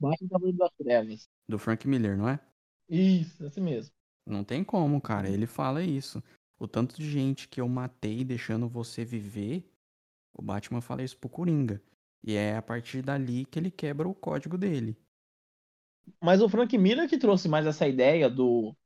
Batman 0.00 0.28
Cavaleiro 0.28 0.58
das 0.58 0.72
Trevas. 0.72 1.28
Do 1.48 1.58
Frank 1.58 1.86
Miller, 1.86 2.16
não 2.16 2.28
é? 2.28 2.40
Isso, 2.88 3.44
esse 3.44 3.60
mesmo. 3.60 3.92
Não 4.26 4.44
tem 4.44 4.64
como, 4.64 5.00
cara. 5.00 5.28
Ele 5.28 5.46
fala 5.46 5.82
isso. 5.82 6.22
O 6.58 6.66
tanto 6.66 6.96
de 6.96 7.08
gente 7.08 7.48
que 7.48 7.60
eu 7.60 7.68
matei 7.68 8.24
deixando 8.24 8.68
você 8.68 9.04
viver, 9.04 9.70
o 10.34 10.42
Batman 10.42 10.80
fala 10.80 11.02
isso 11.02 11.16
pro 11.18 11.28
Coringa. 11.28 11.82
E 12.22 12.34
é 12.34 12.56
a 12.56 12.62
partir 12.62 13.00
dali 13.02 13.44
que 13.44 13.58
ele 13.58 13.70
quebra 13.70 14.08
o 14.08 14.14
código 14.14 14.58
dele. 14.58 14.96
Mas 16.22 16.40
o 16.42 16.48
Frank 16.48 16.76
Miller 16.78 17.08
que 17.08 17.18
trouxe 17.18 17.48
mais 17.48 17.66
essa 17.66 17.86
ideia 17.88 18.28
do, 18.30 18.76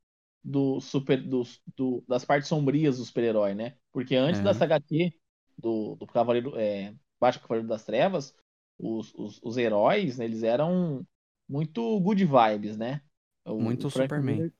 do 0.43 0.81
super 0.81 1.21
do, 1.21 1.43
do- 1.77 2.03
das 2.07 2.25
partes 2.25 2.49
sombrias 2.49 2.97
do 2.97 3.05
super-herói, 3.05 3.55
né? 3.55 3.77
Porque 3.91 4.15
antes 4.15 4.41
É. 4.41 4.41
dessa 4.41 4.65
HQ 4.65 5.13
do, 5.57 5.95
do 5.97 6.07
Cavaleiro 6.07 6.57
é, 6.57 6.95
Batman 7.19 7.41
Cavaleiro 7.43 7.67
das 7.69 7.85
Trevas, 7.85 8.35
os, 8.79 9.13
os, 9.15 9.41
os 9.43 9.57
heróis, 9.57 10.17
né, 10.17 10.25
eles 10.25 10.43
eram 10.43 11.05
muito 11.49 11.99
good 12.01 12.25
vibes, 12.25 12.77
né? 12.77 13.01
O- 13.45 13.51
Muito 13.57 13.87
o 13.87 13.89
Superman. 13.89 14.21
Miller- 14.21 14.53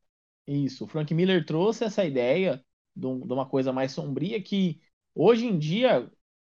isso, 0.47 0.85
o 0.85 0.87
Frank 0.87 1.13
Miller 1.13 1.45
trouxe 1.45 1.83
essa 1.85 2.03
ideia 2.05 2.63
de, 2.95 3.07
um- 3.07 3.25
de 3.25 3.33
uma 3.33 3.47
coisa 3.47 3.71
mais 3.73 3.91
sombria 3.91 4.41
que 4.41 4.81
hoje 5.15 5.45
em 5.45 5.57
dia, 5.57 6.11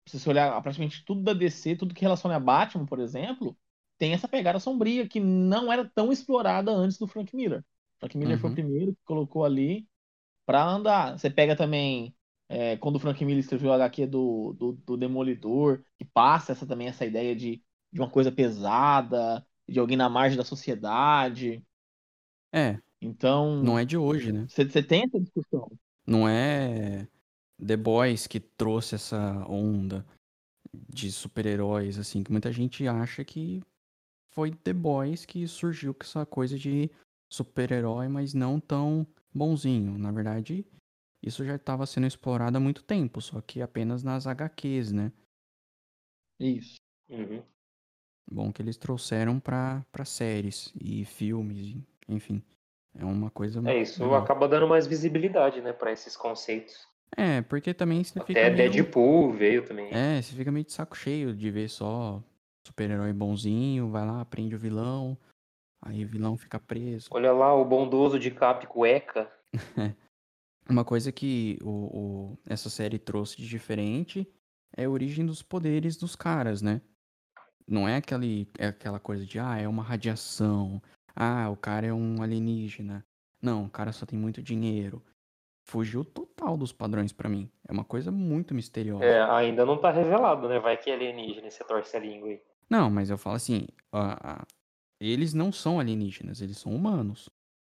se 0.06 0.18
você 0.18 0.28
olhar 0.30 0.60
praticamente 0.62 1.04
tudo 1.04 1.22
da 1.22 1.32
DC, 1.34 1.76
tudo 1.76 1.94
que 1.94 2.02
relaciona 2.02 2.36
a 2.36 2.40
Batman, 2.40 2.86
por 2.86 2.98
exemplo, 3.00 3.56
tem 3.98 4.12
essa 4.12 4.28
pegada 4.28 4.60
sombria 4.60 5.08
que 5.08 5.20
não 5.20 5.72
era 5.72 5.88
tão 5.94 6.12
explorada 6.12 6.70
antes 6.72 6.98
do 6.98 7.06
Frank 7.06 7.34
Miller. 7.34 7.64
Frank 8.00 8.16
Miller 8.16 8.38
foi 8.38 8.50
o 8.50 8.52
Uhum. 8.52 8.54
primeiro 8.54 8.92
que 8.94 9.00
colocou 9.04 9.44
ali 9.44 9.88
pra 10.46 10.64
andar. 10.66 11.18
Você 11.18 11.30
pega 11.30 11.56
também 11.56 12.16
é, 12.48 12.76
quando 12.78 12.96
o 12.96 13.00
Frank 13.00 13.24
Miller 13.24 13.40
escreveu 13.40 13.70
o 13.70 13.74
HQ 13.74 14.06
do, 14.06 14.54
do, 14.54 14.72
do 14.74 14.96
Demolidor, 14.96 15.84
que 15.98 16.04
passa 16.04 16.52
essa 16.52 16.66
também 16.66 16.88
essa 16.88 17.06
ideia 17.06 17.34
de, 17.36 17.62
de 17.92 18.00
uma 18.00 18.10
coisa 18.10 18.32
pesada, 18.32 19.46
de 19.68 19.78
alguém 19.80 19.96
na 19.96 20.08
margem 20.08 20.38
da 20.38 20.44
sociedade. 20.44 21.64
É, 22.52 22.80
Então, 23.00 23.62
não 23.62 23.78
é 23.78 23.84
de 23.84 23.96
hoje, 23.96 24.32
né? 24.32 24.48
você 24.48 24.64
você 24.66 24.82
tem 24.82 25.04
essa 25.04 25.20
discussão. 25.20 25.70
Não 26.06 26.28
é 26.28 27.06
The 27.64 27.76
Boys 27.76 28.26
que 28.26 28.40
trouxe 28.40 28.94
essa 28.96 29.44
onda 29.48 30.06
de 30.74 31.12
super-heróis, 31.12 31.98
assim, 31.98 32.22
que 32.24 32.32
muita 32.32 32.52
gente 32.52 32.86
acha 32.88 33.24
que 33.24 33.62
foi 34.36 34.50
The 34.50 34.74
Boys 34.74 35.24
que 35.24 35.48
surgiu 35.48 35.94
com 35.94 36.04
essa 36.04 36.26
coisa 36.26 36.58
de 36.58 36.90
super-herói, 37.32 38.06
mas 38.06 38.34
não 38.34 38.60
tão 38.60 39.06
bonzinho. 39.34 39.96
Na 39.96 40.12
verdade, 40.12 40.66
isso 41.24 41.42
já 41.42 41.56
estava 41.56 41.86
sendo 41.86 42.06
explorado 42.06 42.58
há 42.58 42.60
muito 42.60 42.84
tempo, 42.84 43.22
só 43.22 43.40
que 43.40 43.62
apenas 43.62 44.02
nas 44.02 44.26
HQs, 44.26 44.92
né? 44.92 45.10
Isso. 46.38 46.76
Uhum. 47.08 47.42
Bom 48.30 48.52
que 48.52 48.60
eles 48.60 48.76
trouxeram 48.76 49.40
pra, 49.40 49.82
pra 49.90 50.04
séries 50.04 50.70
e 50.78 51.06
filmes, 51.06 51.74
enfim. 52.06 52.42
É 52.94 53.04
uma 53.04 53.30
coisa 53.30 53.66
É, 53.70 53.80
isso 53.80 54.02
legal. 54.02 54.22
acaba 54.22 54.46
dando 54.46 54.68
mais 54.68 54.86
visibilidade, 54.86 55.62
né, 55.62 55.72
pra 55.72 55.92
esses 55.92 56.14
conceitos. 56.14 56.86
É, 57.16 57.40
porque 57.40 57.72
também 57.72 58.04
você 58.04 58.20
fica 58.20 58.32
Até 58.40 58.50
meio... 58.50 58.70
Deadpool 58.70 59.32
veio 59.32 59.64
também. 59.64 59.94
É, 59.94 60.20
você 60.20 60.34
fica 60.34 60.52
meio 60.52 60.64
de 60.66 60.72
saco 60.72 60.96
cheio 60.96 61.34
de 61.34 61.50
ver 61.50 61.68
só 61.70 62.22
super-herói 62.66 63.12
bonzinho, 63.12 63.88
vai 63.90 64.06
lá, 64.06 64.24
prende 64.24 64.54
o 64.54 64.58
vilão, 64.58 65.16
aí 65.82 66.04
o 66.04 66.08
vilão 66.08 66.36
fica 66.36 66.58
preso. 66.58 67.08
Olha 67.12 67.32
lá, 67.32 67.54
o 67.54 67.64
bondoso 67.64 68.18
de 68.18 68.30
cap 68.30 68.66
cueca. 68.66 69.30
Uma 70.68 70.84
coisa 70.84 71.12
que 71.12 71.58
o, 71.62 71.70
o- 71.70 72.38
essa 72.44 72.68
série 72.68 72.98
trouxe 72.98 73.36
de 73.36 73.48
diferente 73.48 74.28
é 74.76 74.84
a 74.84 74.90
origem 74.90 75.24
dos 75.24 75.40
poderes 75.42 75.96
dos 75.96 76.16
caras, 76.16 76.60
né? 76.60 76.80
Não 77.68 77.88
é, 77.88 77.96
aquele, 77.96 78.48
é 78.58 78.66
aquela 78.66 78.98
coisa 78.98 79.24
de, 79.24 79.38
ah, 79.38 79.56
é 79.58 79.66
uma 79.68 79.82
radiação, 79.82 80.82
ah, 81.14 81.48
o 81.50 81.56
cara 81.56 81.86
é 81.86 81.92
um 81.92 82.20
alienígena. 82.22 83.04
Não, 83.40 83.64
o 83.66 83.70
cara 83.70 83.92
só 83.92 84.04
tem 84.04 84.18
muito 84.18 84.42
dinheiro. 84.42 85.02
Fugiu 85.68 86.04
total 86.04 86.56
dos 86.56 86.72
padrões 86.72 87.12
pra 87.12 87.28
mim. 87.28 87.50
É 87.68 87.72
uma 87.72 87.84
coisa 87.84 88.10
muito 88.10 88.54
misteriosa. 88.54 89.04
É, 89.04 89.20
ainda 89.22 89.64
não 89.64 89.78
tá 89.78 89.90
revelado, 89.90 90.48
né? 90.48 90.58
Vai 90.60 90.76
que 90.76 90.90
é 90.90 90.94
alienígena 90.94 91.48
e 91.48 91.50
você 91.50 91.64
torce 91.64 91.96
a 91.96 92.00
língua 92.00 92.28
aí. 92.28 92.40
Não, 92.70 92.90
mas 92.90 93.10
eu 93.10 93.18
falo 93.18 93.36
assim, 93.36 93.66
a- 93.92 94.42
a- 94.42 94.46
eles 95.00 95.34
não 95.34 95.52
são 95.52 95.80
alienígenas, 95.80 96.40
eles 96.40 96.58
são 96.58 96.74
humanos. 96.74 97.28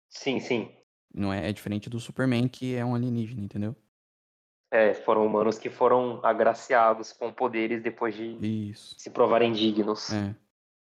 Sim, 0.09 0.39
sim. 0.41 0.71
Não 1.15 1.33
é, 1.33 1.49
é 1.49 1.53
diferente 1.55 1.89
do 1.89 1.99
Superman, 2.01 2.47
que 2.49 2.75
é 2.75 2.85
um 2.85 2.95
alienígena, 2.95 3.41
entendeu? 3.43 3.75
É, 4.71 4.95
foram 4.95 5.27
humanos 5.27 5.59
que 5.59 5.69
foram 5.69 6.25
agraciados 6.25 7.13
com 7.13 7.31
poderes 7.33 7.83
depois 7.83 8.15
de 8.17 8.39
Isso. 8.41 8.97
se 8.97 9.11
provarem 9.11 9.53
dignos. 9.53 10.11
É. 10.13 10.35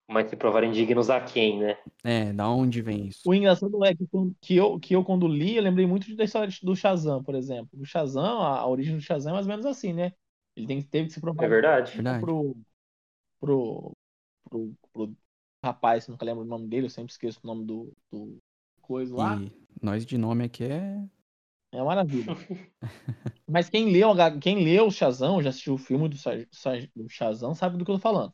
Mas 0.09 0.29
se 0.29 0.37
provarem 0.37 0.71
dignos 0.71 1.09
a 1.09 1.21
quem, 1.21 1.59
né? 1.59 1.77
É, 2.03 2.31
da 2.31 2.47
onde 2.49 2.81
vem 2.81 3.07
isso? 3.07 3.23
O 3.27 3.33
engraçado 3.33 3.83
é 3.83 3.95
que, 3.95 4.05
que, 4.41 4.55
eu, 4.55 4.79
que 4.79 4.95
eu, 4.95 5.03
quando 5.03 5.27
li, 5.27 5.55
eu 5.55 5.63
lembrei 5.63 5.85
muito 5.87 6.15
da 6.15 6.23
história 6.23 6.49
do 6.61 6.75
Shazam, 6.75 7.23
por 7.23 7.35
exemplo. 7.35 7.69
O 7.79 7.85
Shazam, 7.85 8.41
a, 8.41 8.59
a 8.59 8.67
origem 8.67 8.95
do 8.95 9.01
Shazam 9.01 9.31
é 9.31 9.33
mais 9.35 9.45
ou 9.47 9.49
menos 9.51 9.65
assim, 9.65 9.93
né? 9.93 10.11
Ele 10.55 10.67
tem, 10.67 10.81
teve 10.81 11.07
que 11.07 11.13
se 11.13 11.21
provar 11.21 11.43
É 11.45 11.47
verdade? 11.47 11.91
Verdade. 11.95 12.19
pro, 12.19 12.55
pro, 13.39 13.91
pro, 14.49 14.75
pro 14.93 15.17
rapaz, 15.63 16.07
nunca 16.07 16.25
lembro 16.25 16.43
o 16.43 16.47
nome 16.47 16.67
dele, 16.67 16.87
eu 16.87 16.89
sempre 16.91 17.11
esqueço 17.11 17.39
o 17.43 17.47
nome 17.47 17.65
do, 17.65 17.93
do 18.11 18.37
coisa 18.81 19.15
lá. 19.15 19.43
E 19.43 19.51
nós 19.81 20.05
de 20.05 20.17
nome 20.17 20.45
aqui 20.45 20.63
é. 20.65 20.97
É 21.71 21.77
uma 21.77 21.85
maravilha. 21.85 22.35
Mas 23.47 23.69
quem 23.69 23.91
leu, 23.91 24.09
quem 24.41 24.63
leu 24.63 24.87
o 24.87 24.91
Shazam, 24.91 25.41
já 25.41 25.49
assistiu 25.49 25.75
o 25.75 25.77
filme 25.77 26.09
do, 26.09 26.17
do 26.95 27.09
Shazam, 27.09 27.53
sabe 27.55 27.77
do 27.77 27.85
que 27.85 27.91
eu 27.91 27.95
tô 27.95 28.01
falando. 28.01 28.33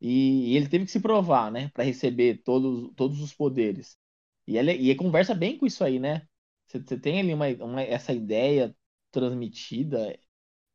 E, 0.00 0.56
ele 0.56 0.68
teve 0.68 0.84
que 0.86 0.90
se 0.92 1.00
provar, 1.00 1.50
né, 1.52 1.70
Pra 1.70 1.84
receber 1.84 2.42
todos, 2.44 2.92
todos 2.96 3.20
os 3.22 3.34
poderes. 3.34 3.98
E 4.46 4.56
ele, 4.58 4.74
e 4.76 4.90
ele 4.90 4.96
conversa 4.98 5.34
bem 5.34 5.58
com 5.58 5.66
isso 5.66 5.84
aí, 5.84 5.98
né? 6.00 6.26
Você 6.66 6.80
você 6.80 6.98
tem 7.00 7.20
ali 7.20 7.34
uma, 7.34 7.48
uma- 7.64 7.82
essa 7.82 8.12
ideia 8.12 8.76
transmitida. 9.12 10.18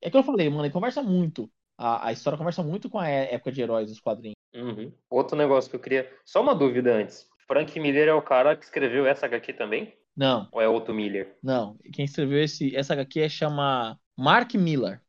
É 0.01 0.09
que 0.11 0.17
eu 0.17 0.23
falei, 0.23 0.49
mano, 0.49 0.65
ele 0.65 0.73
conversa 0.73 1.03
muito. 1.03 1.51
A, 1.77 2.07
a 2.07 2.11
história 2.11 2.37
conversa 2.37 2.63
muito 2.63 2.89
com 2.89 2.99
a 2.99 3.07
é- 3.09 3.33
época 3.35 3.51
de 3.51 3.61
heróis 3.61 3.89
dos 3.89 3.99
quadrinhos. 3.99 4.35
Uhum. 4.55 4.91
Outro 5.09 5.37
negócio 5.37 5.69
que 5.69 5.75
eu 5.75 5.79
queria. 5.79 6.11
Só 6.25 6.41
uma 6.41 6.55
dúvida 6.55 6.93
antes. 6.93 7.29
Frank 7.47 7.79
Miller 7.79 8.07
é 8.09 8.13
o 8.13 8.21
cara 8.21 8.55
que 8.57 8.65
escreveu 8.65 9.05
essa 9.05 9.25
HQ 9.25 9.53
também? 9.53 9.95
Não, 10.15 10.51
Ou 10.51 10.61
é 10.61 10.67
outro 10.67 10.93
Miller? 10.93 11.37
não. 11.41 11.77
Quem 11.93 12.05
escreveu 12.05 12.41
esse, 12.43 12.75
essa 12.75 12.93
HQ 12.93 13.19
é 13.21 13.29
chama 13.29 13.99
Mark 14.17 14.53
Miller. 14.55 15.01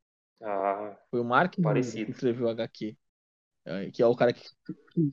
Ah, 0.42 0.96
Foi 1.10 1.20
o 1.20 1.24
Mark 1.24 1.56
Miller 1.58 1.74
Parecido. 1.74 2.04
que 2.04 2.10
escreveu 2.12 2.46
o 2.46 2.50
HQ. 2.50 2.96
É, 3.64 3.90
Que 3.90 4.02
é 4.02 4.06
o 4.06 4.14
cara 4.16 4.32
que, 4.32 4.42
que 4.92 5.12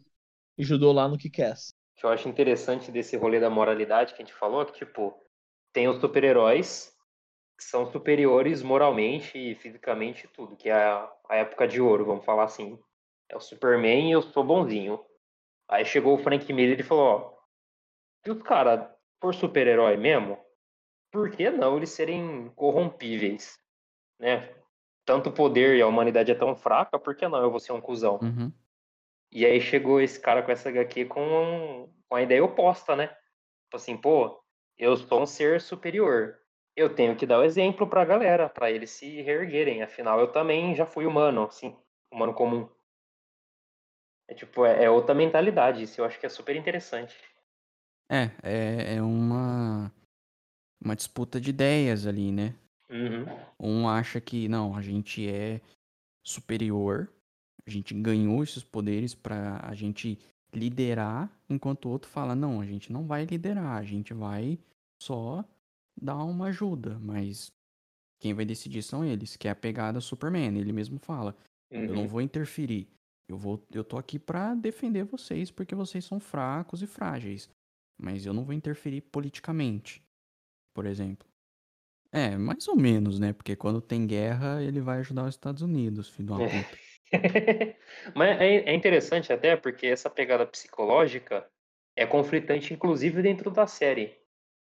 ajudou 0.60 0.94
lá 0.94 1.08
no 1.08 1.18
Kick-Ass. 1.18 1.74
o 1.96 2.00
que 2.00 2.06
eu 2.06 2.10
acho 2.10 2.30
interessante 2.30 2.92
desse 2.92 3.18
rolê 3.18 3.40
da 3.40 3.50
moralidade 3.50 4.14
que 4.14 4.22
a 4.22 4.26
gente 4.26 4.34
falou 4.38 4.62
é 4.62 4.66
que, 4.66 4.74
tipo, 4.74 5.14
tem 5.74 5.88
os 5.88 6.00
super-heróis 6.00 6.95
que 7.58 7.64
são 7.64 7.90
superiores 7.92 8.62
moralmente 8.62 9.38
e 9.38 9.56
fisicamente 9.56 10.28
tudo, 10.28 10.56
que 10.56 10.70
é 10.70 10.74
a, 10.74 11.12
a 11.30 11.36
época 11.36 11.68
de 11.68 11.82
ouro, 11.82 12.06
vamos 12.06 12.26
falar 12.26 12.44
assim. 12.44 12.80
É 13.30 13.36
o 13.36 13.40
Superman 13.40 14.10
e 14.10 14.12
eu 14.12 14.22
sou 14.22 14.44
bonzinho. 14.44 15.04
Aí 15.68 15.86
chegou 15.86 16.16
o 16.16 16.18
Frank 16.18 16.52
Miller 16.52 16.80
e 16.80 16.84
falou, 16.84 17.06
ó, 17.06 17.36
se 18.24 18.32
os 18.32 18.42
caras 18.44 18.88
for 19.20 19.34
super-herói 19.34 19.98
mesmo, 19.98 20.38
por 21.12 21.32
que 21.32 21.50
não 21.50 21.78
eles 21.78 21.92
serem 21.92 22.52
corrompíveis? 22.56 23.58
Né? 24.20 24.54
Tanto 25.06 25.32
poder 25.32 25.78
e 25.78 25.82
a 25.82 25.88
humanidade 25.88 26.32
é 26.32 26.36
tão 26.36 26.56
fraca, 26.56 27.00
por 27.00 27.16
que 27.16 27.28
não 27.28 27.42
eu 27.42 27.50
vou 27.50 27.60
ser 27.60 27.72
um 27.72 27.82
cuzão? 27.82 28.20
Uhum. 28.22 28.52
E 29.32 29.46
aí 29.46 29.60
chegou 29.60 30.02
esse 30.02 30.20
cara 30.20 30.44
com 30.44 30.52
essa 30.52 30.70
HQ 30.70 31.06
com, 31.06 31.90
com 32.08 32.16
a 32.16 32.22
ideia 32.22 32.44
oposta, 32.44 32.96
né? 32.96 33.08
Tipo 33.08 33.76
assim, 33.76 33.98
pô, 33.98 34.42
eu 34.78 34.96
sou 34.98 35.22
um 35.22 35.26
ser 35.26 35.62
superior. 35.62 36.38
Eu 36.76 36.94
tenho 36.94 37.16
que 37.16 37.26
dar 37.26 37.40
o 37.40 37.44
exemplo 37.44 37.88
pra 37.88 38.04
galera, 38.04 38.50
pra 38.50 38.70
eles 38.70 38.90
se 38.90 39.22
reerguerem. 39.22 39.82
Afinal, 39.82 40.20
eu 40.20 40.32
também 40.32 40.76
já 40.76 40.86
fui 40.86 41.06
humano, 41.06 41.44
assim, 41.44 41.76
humano 42.12 42.34
comum. 42.34 42.70
É 44.28 44.34
tipo, 44.34 44.66
é, 44.66 44.84
é 44.84 44.90
outra 44.90 45.16
mentalidade. 45.16 45.84
Isso 45.84 46.02
eu 46.02 46.06
acho 46.06 46.20
que 46.20 46.26
é 46.26 46.30
super 46.30 46.56
interessante. 46.56 47.16
É, 48.12 48.32
é, 48.44 48.96
é 48.96 49.02
uma. 49.02 49.92
Uma 50.84 50.96
disputa 50.96 51.40
de 51.40 51.50
ideias 51.50 52.06
ali, 52.06 52.32
né? 52.32 52.54
Uhum. 52.90 53.26
Um 53.60 53.90
acha 53.90 54.20
que, 54.20 54.48
não, 54.48 54.76
a 54.76 54.82
gente 54.82 55.28
é 55.28 55.62
superior, 56.24 57.10
a 57.66 57.70
gente 57.70 57.94
ganhou 57.94 58.44
esses 58.44 58.64
poderes 58.64 59.16
pra 59.16 59.60
a 59.64 59.74
gente 59.74 60.20
liderar, 60.54 61.30
enquanto 61.50 61.86
o 61.86 61.90
outro 61.90 62.10
fala, 62.10 62.36
não, 62.36 62.62
a 62.62 62.66
gente 62.66 62.92
não 62.92 63.06
vai 63.06 63.26
liderar, 63.26 63.78
a 63.78 63.84
gente 63.84 64.14
vai 64.14 64.60
só 65.02 65.44
dar 66.00 66.18
uma 66.24 66.48
ajuda, 66.48 67.00
mas 67.00 67.52
quem 68.20 68.34
vai 68.34 68.46
decidir 68.46 68.84
são 68.84 69.06
eles, 69.06 69.36
que 69.38 69.48
é 69.48 69.52
a 69.52 69.56
pegada 69.56 70.02
Superman, 70.02 70.58
ele 70.60 70.74
mesmo 70.74 71.00
fala, 71.00 71.38
eu 71.88 71.94
não 71.96 72.06
Uhum. 72.06 72.10
vou 72.10 72.22
interferir, 72.22 72.90
eu 73.30 73.38
vou, 73.38 73.64
eu 73.74 73.84
tô 73.84 73.98
aqui 73.98 74.20
pra 74.20 74.56
defender 74.56 75.06
vocês 75.06 75.52
porque 75.52 75.76
vocês 75.76 76.06
são 76.06 76.20
fracos 76.20 76.82
e 76.84 76.88
frágeis, 76.88 77.50
mas 78.02 78.26
eu 78.26 78.34
não 78.34 78.46
vou 78.46 78.54
interferir 78.54 79.02
politicamente, 79.02 80.04
por 80.76 80.86
exemplo. 80.86 81.28
É, 82.12 82.38
mais 82.38 82.68
ou 82.68 82.76
menos, 82.78 83.20
né? 83.20 83.34
Porque 83.34 83.56
quando 83.56 83.82
tem 83.82 84.08
guerra, 84.08 84.64
ele 84.64 84.82
vai 84.82 85.00
ajudar 85.00 85.24
os 85.26 85.36
Estados 85.36 85.62
Unidos, 85.62 86.10
filho 86.10 86.36
É. 86.38 86.50
puta. 86.50 86.80
Mas 88.16 88.42
é, 88.42 88.56
é 88.72 88.74
interessante 88.74 89.32
até 89.32 89.56
porque 89.56 89.88
essa 89.88 90.10
pegada 90.10 90.46
psicológica 90.46 91.50
é 91.96 92.06
conflitante, 92.06 92.74
inclusive, 92.74 93.22
dentro 93.22 93.50
da 93.52 93.68
série. 93.68 94.20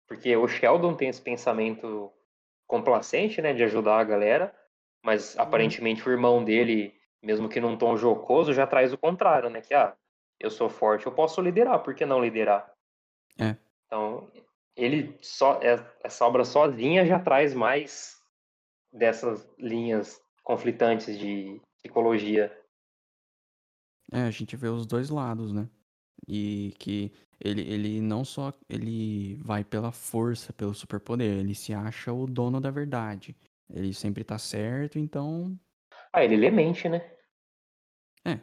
Porque 0.07 0.37
o 0.37 0.47
Sheldon 0.47 0.95
tem 0.95 1.09
esse 1.09 1.21
pensamento 1.21 2.13
complacente, 2.67 3.41
né, 3.41 3.53
de 3.53 3.65
ajudar 3.65 3.99
a 3.99 4.05
galera, 4.05 4.55
mas 5.03 5.39
aparentemente 5.39 6.07
o 6.09 6.13
irmão 6.13 6.43
dele, 6.43 6.95
mesmo 7.23 7.49
que 7.49 7.61
num 7.61 7.77
tom 7.77 7.97
jocoso, 7.97 8.53
já 8.53 8.67
traz 8.67 8.93
o 8.93 8.99
contrário, 8.99 9.51
né? 9.51 9.61
Que, 9.61 9.75
ah, 9.75 9.97
eu 10.41 10.51
sou 10.51 10.69
forte, 10.69 11.07
eu 11.07 11.13
posso 11.13 11.41
liderar, 11.41 11.83
por 11.83 11.95
que 11.95 12.07
não 12.07 12.23
liderar? 12.23 12.73
É. 13.39 13.57
Então, 13.87 14.31
ele 14.77 15.17
só, 15.21 15.61
é- 15.63 15.85
essa 16.03 16.25
obra 16.27 16.45
sozinha 16.45 17.07
já 17.07 17.19
traz 17.19 17.55
mais 17.55 18.21
dessas 18.93 19.49
linhas 19.59 20.21
conflitantes 20.43 21.19
de 21.19 21.61
psicologia. 21.77 22.57
É, 24.13 24.23
a 24.23 24.31
gente 24.31 24.57
vê 24.57 24.69
os 24.69 24.87
dois 24.87 25.11
lados, 25.11 25.53
né? 25.53 25.69
E 26.29 26.75
que 26.79 27.13
Ele, 27.41 27.63
ele 27.63 28.01
não 28.01 28.25
só 28.25 28.53
ele 28.69 29.37
vai 29.37 29.65
pela 29.65 29.93
força, 29.93 30.53
pelo 30.53 30.75
superpoder, 30.75 31.39
ele 31.39 31.55
se 31.55 31.73
acha 31.75 32.13
o 32.13 32.27
dono 32.27 32.61
da 32.61 32.71
verdade. 32.71 33.37
Ele 33.69 33.93
sempre 33.93 34.23
tá 34.25 34.39
certo, 34.39 34.99
então. 34.99 35.59
Ah, 36.13 36.25
ele 36.25 36.37
lê 36.37 36.51
mente, 36.51 36.89
né? 36.89 36.99
É. 38.25 38.41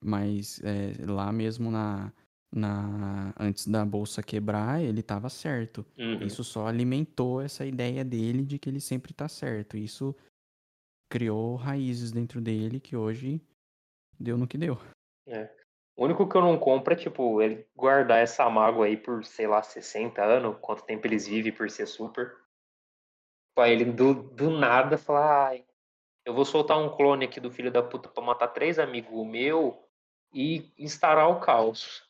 Mas 0.00 0.60
é, 0.64 0.94
lá 1.06 1.30
mesmo 1.30 1.70
na, 1.70 2.12
na 2.52 3.32
antes 3.38 3.66
da 3.66 3.84
bolsa 3.84 4.22
quebrar, 4.22 4.82
ele 4.82 5.02
tava 5.02 5.28
certo. 5.28 5.84
Uhum. 5.98 6.22
Isso 6.22 6.42
só 6.42 6.66
alimentou 6.66 7.40
essa 7.40 7.64
ideia 7.64 8.04
dele 8.04 8.44
de 8.44 8.58
que 8.58 8.68
ele 8.68 8.80
sempre 8.80 9.12
tá 9.12 9.28
certo. 9.28 9.76
Isso 9.76 10.14
criou 11.08 11.56
raízes 11.56 12.12
dentro 12.12 12.40
dele 12.40 12.80
que 12.80 12.96
hoje 12.96 13.40
deu 14.18 14.38
no 14.38 14.46
que 14.46 14.56
deu. 14.56 14.78
É. 15.26 15.59
O 16.00 16.06
único 16.06 16.26
que 16.26 16.34
eu 16.34 16.40
não 16.40 16.58
compro 16.58 16.94
é, 16.94 16.96
tipo, 16.96 17.42
ele 17.42 17.68
guardar 17.76 18.20
essa 18.20 18.48
mágoa 18.48 18.86
aí 18.86 18.96
por, 18.96 19.22
sei 19.22 19.46
lá, 19.46 19.62
60 19.62 20.24
anos, 20.24 20.56
quanto 20.58 20.82
tempo 20.82 21.06
eles 21.06 21.26
vivem 21.26 21.52
por 21.52 21.70
ser 21.70 21.84
super. 21.84 22.38
Pra 23.54 23.68
ele 23.68 23.84
do, 23.84 24.14
do 24.14 24.48
nada 24.48 24.96
falar, 24.96 25.48
ai, 25.48 25.66
eu 26.24 26.32
vou 26.32 26.46
soltar 26.46 26.78
um 26.78 26.88
clone 26.88 27.26
aqui 27.26 27.38
do 27.38 27.50
filho 27.50 27.70
da 27.70 27.82
puta 27.82 28.08
pra 28.08 28.24
matar 28.24 28.48
três 28.48 28.78
amigos 28.78 29.26
meu 29.26 29.86
e 30.32 30.72
instaurar 30.78 31.28
o 31.28 31.38
caos. 31.38 32.02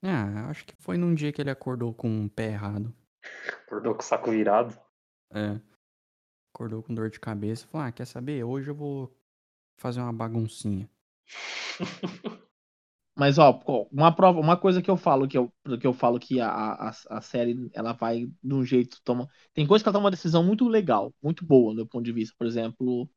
Ah, 0.00 0.48
acho 0.48 0.64
que 0.64 0.76
foi 0.76 0.96
num 0.96 1.16
dia 1.16 1.32
que 1.32 1.42
ele 1.42 1.50
acordou 1.50 1.92
com 1.92 2.26
o 2.26 2.30
pé 2.30 2.52
errado. 2.52 2.94
Acordou 3.66 3.96
com 3.96 4.00
o 4.00 4.04
saco 4.04 4.30
virado. 4.30 4.80
É. 5.32 5.60
Acordou 6.54 6.84
com 6.84 6.94
dor 6.94 7.10
de 7.10 7.18
cabeça. 7.18 7.66
Falou, 7.66 7.84
ah, 7.84 7.90
quer 7.90 8.06
saber? 8.06 8.44
Hoje 8.44 8.70
eu 8.70 8.76
vou 8.76 9.12
fazer 9.76 10.00
uma 10.00 10.12
baguncinha. 10.12 10.88
Mas, 13.14 13.38
ó, 13.38 13.62
uma 13.92 14.14
prova, 14.14 14.40
uma 14.40 14.56
coisa 14.56 14.80
que 14.80 14.90
eu 14.90 14.96
falo, 14.96 15.28
que 15.28 15.36
eu, 15.36 15.52
que 15.78 15.86
eu 15.86 15.92
falo 15.92 16.18
que 16.18 16.40
a, 16.40 16.48
a, 16.48 16.92
a 17.10 17.20
série, 17.20 17.70
ela 17.74 17.92
vai 17.92 18.26
de 18.42 18.54
um 18.54 18.64
jeito, 18.64 18.98
toma... 19.04 19.28
Tem 19.52 19.66
coisa 19.66 19.82
que 19.84 19.88
ela 19.88 19.92
toma 19.92 20.06
uma 20.06 20.10
decisão 20.10 20.42
muito 20.42 20.66
legal, 20.66 21.14
muito 21.22 21.44
boa, 21.44 21.72
do 21.72 21.76
meu 21.76 21.86
ponto 21.86 22.04
de 22.04 22.12
vista. 22.12 22.34
Por 22.38 22.46
exemplo, 22.46 23.08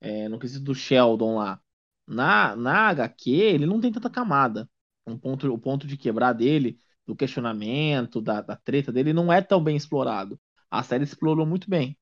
é, 0.00 0.28
no 0.28 0.38
quesito 0.38 0.64
do 0.64 0.74
Sheldon 0.74 1.36
lá. 1.36 1.60
Na, 2.06 2.54
na 2.56 2.88
HQ, 2.88 3.30
ele 3.30 3.66
não 3.66 3.80
tem 3.80 3.92
tanta 3.92 4.08
camada. 4.08 4.68
Um 5.06 5.18
ponto, 5.18 5.52
o 5.52 5.58
ponto 5.58 5.86
de 5.86 5.96
quebrar 5.96 6.32
dele, 6.32 6.78
do 7.04 7.16
questionamento, 7.16 8.20
da, 8.20 8.40
da 8.40 8.56
treta 8.56 8.92
dele, 8.92 9.12
não 9.12 9.32
é 9.32 9.42
tão 9.42 9.62
bem 9.62 9.76
explorado. 9.76 10.40
A 10.70 10.82
série 10.82 11.04
explorou 11.04 11.44
muito 11.44 11.68
bem. 11.68 11.98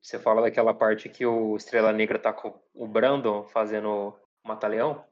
Você 0.00 0.18
fala 0.18 0.42
daquela 0.42 0.72
parte 0.72 1.08
que 1.08 1.24
o 1.26 1.56
Estrela 1.56 1.92
Negra 1.92 2.18
tá 2.18 2.32
com 2.32 2.60
o 2.74 2.86
Brandon 2.86 3.44
fazendo 3.48 4.14
Mata-Leão? 4.46 5.04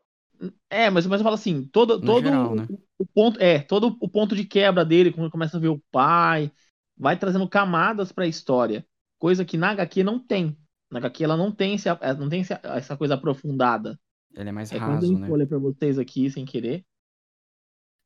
É, 0.68 0.90
mas, 0.90 1.06
mas 1.06 1.20
eu 1.20 1.24
falo 1.24 1.34
assim, 1.36 1.64
todo, 1.68 2.00
No 2.00 2.06
todo 2.06 2.24
geral, 2.24 2.54
né? 2.54 2.68
o 2.98 3.06
ponto 3.06 3.40
é 3.40 3.60
todo 3.60 3.96
o 4.00 4.08
ponto 4.08 4.34
de 4.34 4.44
quebra 4.44 4.84
dele, 4.84 5.10
quando 5.12 5.24
ele 5.24 5.30
começa 5.30 5.56
a 5.56 5.60
ver 5.60 5.68
o 5.68 5.82
pai, 5.90 6.50
vai 6.96 7.18
trazendo 7.18 7.48
camadas 7.48 8.12
para 8.12 8.24
a 8.24 8.28
história, 8.28 8.84
coisa 9.18 9.44
que 9.44 9.56
na 9.56 9.70
HQ 9.70 10.02
não 10.02 10.18
tem. 10.18 10.56
Na 10.90 10.98
HQ 10.98 11.24
ela 11.24 11.36
não 11.36 11.50
tem 11.52 11.74
esse, 11.74 11.88
não 12.18 12.28
tem 12.28 12.42
essa 12.62 12.96
coisa 12.96 13.14
aprofundada. 13.14 13.98
Ele 14.34 14.48
é 14.48 14.52
mais 14.52 14.70
É 14.70 14.76
eu 14.76 14.80
raso, 14.80 15.00
dei 15.00 15.12
né? 15.12 15.26
spoiler 15.26 15.46
pra 15.48 15.58
vocês 15.58 15.98
aqui 15.98 16.30
sem 16.30 16.44
querer, 16.44 16.84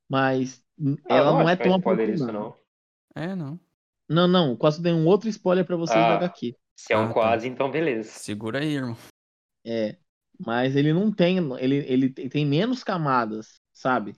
mas 0.09 0.63
Ah, 1.09 1.17
ela 1.17 1.33
não 1.33 1.49
é 1.49 1.57
que 1.57 1.63
tão 1.65 1.77
spoiler 1.79 2.11
isso, 2.11 2.25
aprofundada. 2.25 2.33
não. 3.15 3.23
É, 3.23 3.35
não. 3.35 3.61
Não, 4.09 4.27
não, 4.29 4.57
quase 4.57 4.81
dei 4.83 4.93
um 4.93 5.07
outro 5.07 5.29
spoiler 5.29 5.65
pra 5.67 5.77
vocês 5.77 5.97
da 6.07 6.15
Ah. 6.15 6.17
HQ. 6.17 6.55
Se 6.77 6.93
é 6.93 6.97
um 6.97 7.05
Ah, 7.05 7.09
tá. 7.09 7.15
quase, 7.15 7.49
então 7.49 7.71
beleza. 7.71 8.11
Segura 8.11 8.61
aí, 8.61 8.75
irmão. 8.77 8.97
É, 9.65 9.97
mas 10.39 10.77
ele 10.77 10.93
não 10.93 11.13
tem, 11.13 11.39
ele, 11.59 11.77
ele 11.77 12.11
tem 12.11 12.47
menos 12.47 12.85
camadas, 12.85 13.61
sabe? 13.73 14.15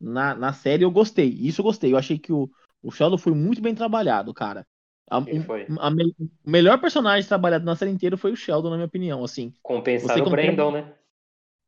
Na, 0.00 0.34
na 0.34 0.52
série 0.52 0.84
eu 0.84 0.90
gostei, 0.90 1.28
isso 1.28 1.60
eu 1.60 1.64
gostei. 1.64 1.92
Eu 1.92 1.98
achei 1.98 2.18
que 2.18 2.32
o, 2.32 2.50
o 2.82 2.90
Sheldon 2.90 3.18
foi 3.18 3.32
muito 3.32 3.62
bem 3.62 3.74
trabalhado, 3.74 4.34
cara. 4.34 4.66
A, 5.10 5.20
foi. 5.46 5.66
a 5.78 5.90
me- 5.90 6.14
o 6.44 6.50
melhor 6.50 6.80
personagem 6.80 7.28
trabalhado 7.28 7.64
na 7.64 7.76
série 7.76 7.90
inteira 7.90 8.16
foi 8.16 8.32
o 8.32 8.36
Sheldon, 8.36 8.70
na 8.70 8.76
minha 8.76 8.86
opinião, 8.86 9.22
assim. 9.22 9.52
Compensar 9.62 10.16
Você 10.16 10.22
o 10.22 10.30
Brandon, 10.30 10.72
né? 10.72 10.94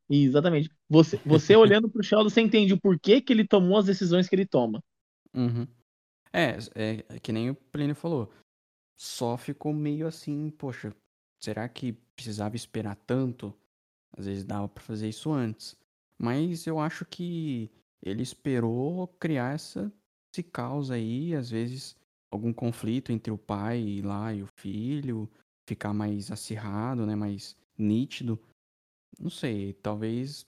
Exatamente. 0.08 0.70
Você, 0.88 1.18
você 1.24 1.54
olhando 1.56 1.88
pro 1.88 2.02
Sheldon, 2.02 2.28
você 2.28 2.40
entende 2.40 2.74
o 2.74 2.80
porquê 2.80 3.20
que 3.20 3.32
ele 3.32 3.46
tomou 3.46 3.78
as 3.78 3.86
decisões 3.86 4.28
que 4.28 4.34
ele 4.34 4.46
toma. 4.46 4.82
Uhum. 5.34 5.66
É, 6.32 6.58
é, 6.74 7.04
é 7.08 7.20
que 7.20 7.32
nem 7.32 7.50
o 7.50 7.54
Plínio 7.54 7.94
falou. 7.94 8.32
Só 8.96 9.36
ficou 9.36 9.72
meio 9.72 10.06
assim, 10.06 10.50
poxa, 10.50 10.94
será 11.40 11.68
que 11.68 11.92
precisava 12.16 12.56
esperar 12.56 12.96
tanto? 13.06 13.54
Às 14.16 14.26
vezes 14.26 14.44
dava 14.44 14.68
pra 14.68 14.82
fazer 14.82 15.08
isso 15.08 15.30
antes. 15.32 15.76
Mas 16.18 16.66
eu 16.66 16.78
acho 16.78 17.04
que 17.04 17.70
ele 18.02 18.22
esperou 18.22 19.08
criar 19.18 19.54
essa, 19.54 19.92
esse 20.32 20.42
caos 20.42 20.90
aí, 20.90 21.34
às 21.34 21.50
vezes 21.50 21.96
algum 22.32 22.52
conflito 22.52 23.12
entre 23.12 23.32
o 23.32 23.38
pai 23.38 24.00
lá 24.04 24.32
e 24.32 24.42
o 24.42 24.48
filho, 24.58 25.28
ficar 25.68 25.92
mais 25.92 26.30
acirrado, 26.30 27.06
né, 27.06 27.14
mais 27.14 27.56
nítido. 27.78 28.38
Não 29.18 29.30
sei, 29.30 29.72
talvez 29.74 30.44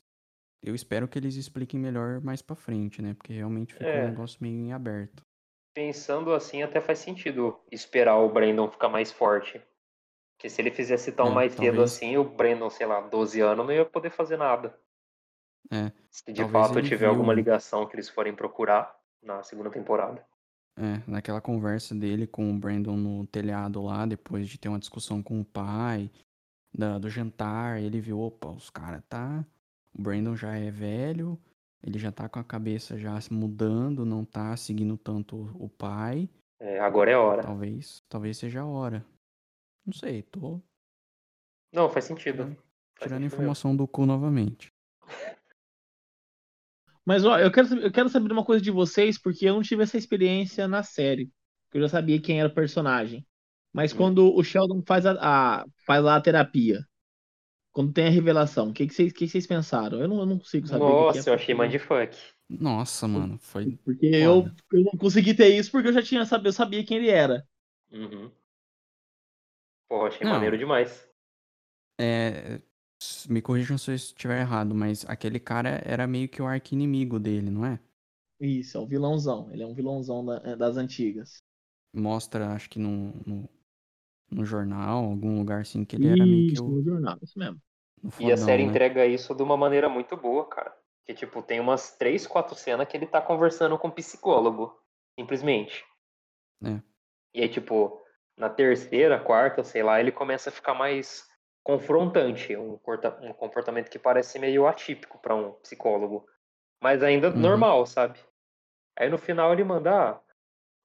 eu 0.62 0.74
espero 0.74 1.06
que 1.06 1.18
eles 1.18 1.36
expliquem 1.36 1.78
melhor 1.78 2.20
mais 2.20 2.42
pra 2.42 2.56
frente, 2.56 3.00
né? 3.00 3.14
Porque 3.14 3.32
realmente 3.32 3.72
ficou 3.74 3.88
É. 3.88 4.02
um 4.02 4.10
negócio 4.10 4.38
meio 4.40 4.56
em 4.56 4.72
aberto. 4.72 5.22
Pensando 5.74 6.32
assim, 6.32 6.62
até 6.62 6.80
faz 6.80 6.98
sentido 6.98 7.60
esperar 7.70 8.16
o 8.16 8.32
Brandon 8.32 8.68
ficar 8.68 8.88
mais 8.88 9.12
forte. 9.12 9.62
Porque 10.36 10.50
se 10.50 10.60
ele 10.60 10.70
fizesse 10.70 11.10
tão 11.12 11.28
É, 11.28 11.34
mais 11.34 11.52
cedo 11.52 11.64
talvez- 11.76 11.92
assim, 11.94 12.16
o 12.18 12.24
Brandon, 12.24 12.68
sei 12.68 12.86
lá, 12.86 13.00
12 13.00 13.40
anos, 13.40 13.64
não 13.64 13.72
ia 13.72 13.86
poder 13.86 14.10
fazer 14.10 14.36
nada. 14.36 14.78
É, 15.70 15.90
Se 16.10 16.30
de 16.32 16.44
fato 16.44 16.82
tiver 16.82 17.06
alguma 17.06 17.32
viu- 17.32 17.42
ligação 17.42 17.86
que 17.86 17.96
eles 17.96 18.08
forem 18.08 18.34
procurar 18.34 18.94
na 19.22 19.42
segunda 19.42 19.70
temporada. 19.70 20.24
É, 20.78 21.00
naquela 21.10 21.40
conversa 21.40 21.94
dele 21.94 22.26
com 22.26 22.50
o 22.50 22.58
Brandon 22.58 22.96
no 22.96 23.26
telhado 23.26 23.82
lá, 23.82 24.04
depois 24.04 24.46
de 24.46 24.58
ter 24.58 24.68
uma 24.68 24.78
discussão 24.78 25.22
com 25.22 25.40
o 25.40 25.44
pai, 25.44 26.10
da- 26.72 26.98
do 26.98 27.08
jantar, 27.08 27.80
ele 27.80 27.98
viu, 27.98 28.20
opa, 28.20 28.48
os 28.50 28.68
caras 28.68 29.02
tá. 29.08 29.42
O 29.98 30.02
Brandon 30.02 30.36
já 30.36 30.54
é 30.54 30.70
velho, 30.70 31.38
ele 31.82 31.98
já 31.98 32.12
tá 32.12 32.28
com 32.28 32.38
a 32.38 32.44
cabeça 32.44 32.98
já 32.98 33.18
se 33.18 33.32
mudando, 33.32 34.04
não 34.04 34.22
tá 34.22 34.54
seguindo 34.54 34.98
tanto 34.98 35.50
o 35.58 35.68
pai. 35.70 36.28
É, 36.60 36.78
agora 36.78 37.10
é 37.10 37.14
a 37.14 37.20
hora. 37.20 37.42
Talvez, 37.42 38.02
talvez 38.06 38.36
seja 38.36 38.60
a 38.60 38.66
hora. 38.66 39.02
Não 39.86 39.92
sei, 39.94 40.22
tô 40.22 40.62
Não, 41.72 41.88
faz 41.88 42.06
sentido. 42.06 42.38
tirando, 42.38 42.56
Faz 42.98 43.08
tirando 43.08 43.22
sentido 43.22 43.38
mesmo. 43.38 43.52
informação 43.52 43.76
do 43.76 43.86
cu 43.86 44.04
novamente. 44.06 44.72
Mas 47.04 47.24
ó, 47.24 47.38
eu 47.38 47.50
quero, 47.52 47.68
saber- 47.68 47.84
eu 47.84 47.92
quero 47.92 48.08
saber 48.08 48.32
uma 48.32 48.44
coisa 48.44 48.62
de 48.62 48.70
vocês, 48.70 49.18
porque 49.18 49.46
eu 49.48 49.54
não 49.54 49.62
tive 49.62 49.82
essa 49.82 49.96
experiência 49.96 50.66
na 50.68 50.82
série. 50.82 51.30
Eu 51.72 51.80
já 51.82 51.88
sabia 51.88 52.20
quem 52.20 52.40
era 52.40 52.48
o 52.48 52.54
personagem. 52.54 53.26
Mas 53.72 53.92
Hum. 53.92 53.98
quando 53.98 54.34
o 54.34 54.42
Sheldon 54.42 54.82
faz 54.86 55.06
a, 55.06 55.12
a- 55.62 55.64
faz 55.86 56.02
lá 56.02 56.16
a 56.16 56.20
terapia, 56.20 56.80
quando 57.72 57.92
tem 57.92 58.06
a 58.06 58.10
revelação, 58.10 58.70
o 58.70 58.74
que, 58.74 58.86
que, 58.86 58.94
vocês, 58.94 59.12
que 59.12 59.20
que 59.26 59.28
vocês 59.28 59.46
pensaram? 59.46 60.00
Eu 60.00 60.08
não, 60.08 60.20
eu 60.20 60.26
não 60.26 60.38
consigo 60.38 60.66
saber 60.68 60.84
o 60.84 60.96
que 61.06 61.12
que 61.12 61.18
Nossa, 61.18 61.30
é. 61.30 61.32
eu 61.32 61.34
achei 61.34 61.54
mindfuck. 61.54 62.16
Nossa, 62.48 63.08
mano, 63.08 63.38
foi. 63.38 63.78
Porque 63.84 64.06
eu, 64.06 64.44
eu 64.72 64.82
não 64.84 64.92
consegui 64.98 65.34
ter 65.34 65.48
isso 65.56 65.70
porque 65.70 65.88
eu 65.88 65.92
já 65.92 66.02
tinha 66.02 66.24
sabido, 66.24 66.48
eu 66.48 66.52
sabia 66.52 66.84
quem 66.84 66.98
ele 66.98 67.08
era. 67.10 67.46
Uhum. 67.92 68.30
Porra, 69.88 70.06
achei 70.08 70.24
Não. 70.24 70.28
maneiro 70.28 70.56
demais. 70.56 71.08
É, 71.98 72.60
me 73.28 73.40
corrijam 73.42 73.78
se 73.78 73.90
eu 73.90 73.94
estiver 73.94 74.40
errado, 74.40 74.74
mas 74.74 75.04
aquele 75.08 75.40
cara 75.40 75.80
era 75.84 76.06
meio 76.06 76.28
que 76.28 76.40
o 76.42 76.46
arqui-inimigo 76.46 77.18
dele, 77.18 77.50
não 77.50 77.64
é? 77.64 77.80
Isso, 78.40 78.78
é 78.78 78.80
o 78.80 78.86
vilãozão. 78.86 79.50
Ele 79.52 79.62
é 79.62 79.66
um 79.66 79.74
vilãozão 79.74 80.24
da- 80.24 80.40
é, 80.42 80.56
das 80.56 80.76
antigas. 80.78 81.42
Mostra, 81.92 82.52
acho 82.52 82.68
que 82.70 82.78
no, 82.78 83.12
no, 83.26 83.48
no 84.30 84.44
jornal, 84.46 85.04
algum 85.06 85.38
lugar 85.38 85.62
assim, 85.62 85.84
que 85.84 85.96
ele 85.96 86.08
era 86.08 86.26
meio 86.26 86.44
que 86.44 86.58
Isso, 86.58 86.62
o, 86.62 86.70
no 86.70 86.82
jornal, 86.82 87.18
isso 87.22 87.38
mesmo. 87.38 87.60
o 88.02 88.10
E 88.18 88.32
a 88.32 88.36
fodão, 88.36 88.38
série 88.38 88.62
né? 88.62 88.80
entrega 88.82 89.06
isso 89.06 89.34
de 89.34 89.42
uma 89.42 89.56
maneira 89.56 89.88
muito 89.88 90.16
boa, 90.16 90.48
cara. 90.48 90.76
Que, 91.06 91.14
tipo, 91.14 91.42
tem 91.42 91.60
umas 91.60 91.96
três, 91.96 92.26
quatro 92.26 92.54
cenas 92.56 92.88
que 92.88 92.96
ele 92.96 93.06
tá 93.06 93.20
conversando 93.22 93.78
com 93.78 93.88
um 93.88 93.92
psicólogo. 93.92 94.74
Simplesmente. 95.18 95.84
É. 96.64 96.82
E 97.34 97.42
aí, 97.42 97.48
tipo, 97.48 98.02
na 98.36 98.48
terceira, 98.50 99.18
quarta, 99.18 99.64
sei 99.64 99.82
lá, 99.82 99.98
ele 99.98 100.12
começa 100.12 100.50
a 100.50 100.52
ficar 100.52 100.74
mais 100.74 101.26
confrontante. 101.62 102.56
Um, 102.56 102.76
corta- 102.78 103.18
um 103.22 103.32
comportamento 103.32 103.90
que 103.90 103.98
parece 103.98 104.38
meio 104.38 104.66
atípico 104.66 105.18
pra 105.18 105.34
um 105.34 105.52
psicólogo. 105.54 106.26
Mas 106.80 107.02
ainda 107.02 107.30
Uhum. 107.30 107.36
normal, 107.38 107.86
sabe? 107.86 108.18
Aí 108.98 109.08
no 109.08 109.18
final 109.18 109.52
ele 109.52 109.64
manda, 109.64 109.90
ah, 110.12 110.20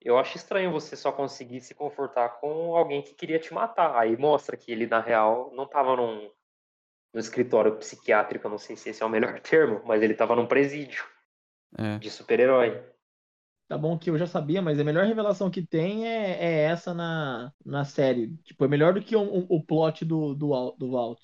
eu 0.02 0.18
acho 0.18 0.38
estranho 0.38 0.72
você 0.72 0.96
só 0.96 1.12
conseguir 1.12 1.62
se 1.62 1.76
confortar 1.76 2.30
com 2.40 2.76
alguém 2.76 3.02
que 3.02 3.14
queria 3.14 3.40
te 3.40 3.54
matar. 3.54 3.96
Aí 3.98 4.18
mostra 4.18 4.58
que 4.58 4.72
ele, 4.72 4.88
na 4.88 5.00
real, 5.00 5.52
não 5.54 5.68
tava 5.68 5.96
num, 5.96 6.32
no 7.14 7.20
escritório 7.20 7.76
psiquiátrico, 7.78 8.48
não 8.50 8.58
sei 8.58 8.76
se 8.76 8.90
esse 8.90 9.04
é 9.04 9.06
o 9.06 9.10
melhor 9.10 9.40
termo, 9.42 9.82
mas 9.86 10.02
ele 10.02 10.14
tava 10.14 10.36
num 10.36 10.48
presídio 10.48 11.04
É, 11.78 11.98
de 12.00 12.10
super-herói. 12.10 12.82
Tá 13.72 13.78
bom 13.78 13.98
que 13.98 14.10
eu 14.10 14.18
já 14.18 14.28
sabia, 14.28 14.62
mas 14.62 14.78
a 14.80 14.84
melhor 14.84 15.06
revelação 15.06 15.50
que 15.50 15.66
tem 15.66 16.06
é, 16.06 16.32
é 16.44 16.64
essa 16.66 16.94
na, 16.94 17.54
na 17.66 17.86
série. 17.86 18.36
Tipo, 18.44 18.66
é 18.66 18.68
melhor 18.68 18.94
do 18.94 19.02
que 19.02 19.16
o, 19.16 19.22
o, 19.22 19.48
o 19.58 19.64
plot 19.64 20.04
do, 20.04 20.34
do, 20.36 20.72
do 20.78 20.92
Walt. 20.92 21.22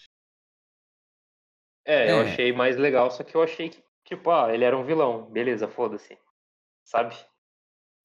É, 1.86 2.12
eu 2.12 2.20
É. 2.20 2.22
achei 2.22 2.52
mais 2.54 2.78
legal, 2.78 3.10
só 3.12 3.24
que 3.24 3.34
eu 3.36 3.42
achei 3.44 3.70
que, 3.70 3.84
Tipo, 4.04 4.32
ah, 4.32 4.54
ele 4.54 4.64
era 4.64 4.78
um 4.78 4.86
vilão, 4.86 5.26
beleza, 5.30 5.68
foda-se. 5.68 6.18
Sabe? 6.86 7.16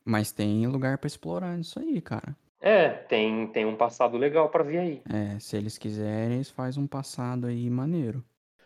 Mas 0.05 0.31
tem 0.31 0.65
lugar 0.69 0.97
pra 0.99 1.09
explorar 1.09 1.57
nisso 1.59 1.81
aí, 1.81 2.01
cara. 2.01 2.37
É, 2.61 2.89
tem, 2.89 3.47
tem 3.53 3.67
um 3.67 3.77
passado 3.77 4.17
legal 4.17 4.49
pra 4.51 4.63
ver 4.65 4.79
aí. 4.79 5.07
É, 5.09 5.39
se 5.39 5.57
eles 5.57 5.79
quiserem, 5.79 6.37
eles 6.37 6.51
fazem 6.51 6.83
um 6.83 6.87
passado 6.89 7.47
aí 7.47 7.69
maneiro. 7.71 8.25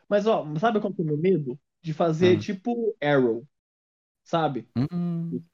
Mas, 0.09 0.27
ó, 0.27 0.45
sabe 0.59 0.81
qual 0.81 0.93
que 0.95 1.01
é 1.01 1.05
o 1.05 1.07
meu 1.07 1.17
medo? 1.19 1.59
De 1.83 1.93
fazer 1.95 2.39
Ah. 2.39 2.39
tipo 2.39 2.97
Arrow. 3.01 3.47
Sabe? 4.25 4.69
Hum, 4.77 5.45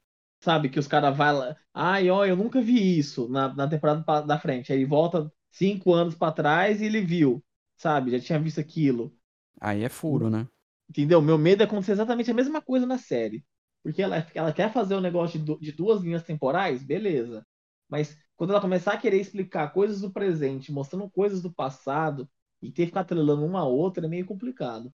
Sabe? 0.43 0.69
Que 0.69 0.79
os 0.79 0.87
caras 0.87 1.15
vai 1.15 1.33
lá. 1.33 1.55
Ai, 1.73 2.09
ó, 2.09 2.25
eu 2.25 2.35
nunca 2.35 2.61
vi 2.61 2.97
isso 2.97 3.29
na, 3.29 3.53
na 3.55 3.67
temporada 3.67 4.03
da 4.23 4.39
frente. 4.39 4.71
Aí 4.71 4.79
ele 4.79 4.85
volta 4.85 5.31
cinco 5.51 5.93
anos 5.93 6.15
pra 6.15 6.31
trás 6.31 6.81
e 6.81 6.85
ele 6.85 7.01
viu. 7.01 7.43
Sabe? 7.77 8.11
Já 8.11 8.19
tinha 8.19 8.39
visto 8.39 8.59
aquilo. 8.59 9.15
aí 9.59 9.83
é 9.83 9.89
furo, 9.89 10.29
né? 10.29 10.47
Entendeu? 10.89 11.21
Meu 11.21 11.37
medo 11.37 11.61
é 11.63 11.65
acontecer 11.65 11.93
exatamente 11.93 12.29
a 12.31 12.33
mesma 12.33 12.61
coisa 12.61 12.85
na 12.85 12.97
série. 12.97 13.45
Porque 13.83 14.01
ela, 14.01 14.25
ela 14.33 14.53
quer 14.53 14.71
fazer 14.71 14.95
um 14.95 15.01
negócio 15.01 15.39
de, 15.39 15.57
de 15.59 15.71
duas 15.71 16.01
linhas 16.01 16.23
temporais, 16.23 16.83
beleza. 16.83 17.45
Mas 17.89 18.17
quando 18.35 18.51
ela 18.51 18.61
começar 18.61 18.93
a 18.93 18.97
querer 18.97 19.19
explicar 19.19 19.73
coisas 19.73 20.01
do 20.01 20.11
presente, 20.11 20.71
mostrando 20.71 21.09
coisas 21.09 21.41
do 21.41 21.53
passado, 21.53 22.29
e 22.61 22.71
ter 22.71 22.83
que 22.83 22.87
ficar 22.87 23.01
atrelando 23.01 23.45
uma 23.45 23.61
a 23.61 23.65
outra, 23.65 24.05
é 24.05 24.09
meio 24.09 24.25
complicado. 24.25 24.93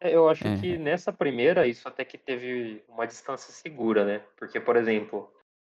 Eu 0.00 0.28
acho 0.28 0.46
É. 0.46 0.56
que 0.56 0.78
nessa 0.78 1.12
primeira, 1.12 1.66
isso 1.66 1.86
até 1.86 2.04
que 2.04 2.16
teve 2.16 2.82
uma 2.88 3.06
distância 3.06 3.52
segura, 3.52 4.04
né? 4.04 4.22
Porque, 4.36 4.58
por 4.58 4.76
exemplo, 4.76 5.30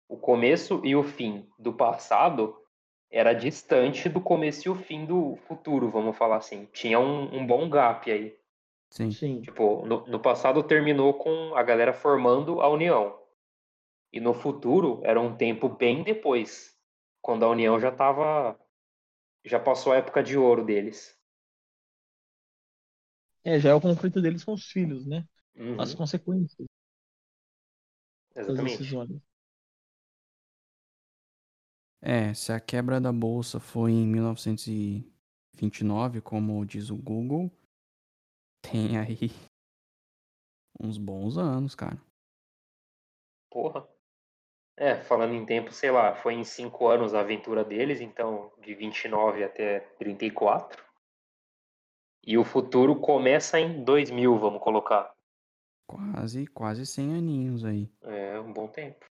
o 0.09 0.17
começo 0.17 0.81
e 0.85 0.95
o 0.95 1.03
fim 1.03 1.49
do 1.59 1.73
passado 1.73 2.57
era 3.11 3.33
distante 3.33 4.09
do 4.09 4.21
começo 4.21 4.69
e 4.69 4.71
o 4.71 4.75
fim 4.75 5.05
do 5.05 5.37
futuro, 5.49 5.89
vamos 5.89 6.17
falar 6.17 6.37
assim. 6.37 6.69
Tinha 6.73 7.01
um, 7.01 7.35
um 7.35 7.47
bom 7.47 7.69
gap 7.69 8.11
aí. 8.11 8.39
Sim. 8.91 9.11
Sim. 9.11 9.41
Tipo, 9.41 9.85
no, 9.87 10.07
no 10.07 10.21
passado 10.21 10.63
terminou 10.63 11.15
com 11.15 11.55
a 11.55 11.63
galera 11.63 11.93
formando 11.93 12.61
a 12.61 12.69
União. 12.69 13.19
E 14.13 14.21
no 14.21 14.35
futuro 14.35 15.01
era 15.05 15.21
um 15.21 15.37
tempo 15.37 15.69
bem 15.69 16.03
depois, 16.03 16.77
quando 17.23 17.45
a 17.45 17.49
União 17.49 17.79
já 17.79 17.91
tava. 17.93 18.59
Já 19.45 19.59
passou 19.59 19.93
a 19.93 19.97
época 19.97 20.23
de 20.23 20.37
ouro 20.37 20.65
deles. 20.65 21.17
É, 23.45 23.59
já 23.59 23.71
é 23.71 23.75
o 23.75 23.81
conflito 23.81 24.21
deles 24.21 24.45
com 24.45 24.53
os 24.55 24.67
filhos, 24.71 25.07
né? 25.07 25.27
Uhum, 25.57 25.79
As 25.79 25.95
consequências 25.95 26.67
exatamente. 28.35 28.59
decisões. 28.59 29.11
É, 32.03 32.33
se 32.35 32.53
a 32.53 32.61
quebra 32.61 33.01
da 33.01 33.13
bolsa 33.13 33.59
foi 33.61 33.93
em 33.93 34.07
1929, 34.07 36.21
como 36.21 36.65
diz 36.67 36.91
o 36.91 36.97
Google, 36.97 37.51
tem 38.63 38.97
aí 38.99 39.31
uns 40.81 40.99
bons 40.99 41.39
anos, 41.39 41.75
cara. 41.77 41.97
Porra. 43.49 43.87
É, 44.77 44.97
falando 44.97 45.35
em 45.35 45.47
tempo, 45.47 45.71
sei 45.73 45.91
lá, 45.93 46.15
foi 46.17 46.35
em 46.35 46.43
cinco 46.45 46.89
anos 46.89 47.15
a 47.15 47.21
aventura 47.21 47.65
deles, 47.65 48.01
então 48.01 48.53
de 48.61 48.75
29 48.75 49.45
até 49.45 49.79
34. 49.99 50.83
E 52.27 52.37
o 52.37 52.45
futuro 52.45 53.01
começa 53.01 53.59
em 53.59 53.83
2000, 53.83 54.39
vamos 54.39 54.63
colocar. 54.63 55.15
Quase, 55.87 56.47
quase 56.47 56.87
100 56.87 57.15
aninhos 57.15 57.65
aí. 57.65 57.91
É 58.03 58.39
um 58.39 58.53
bom 58.53 58.69
tempo. 58.69 59.05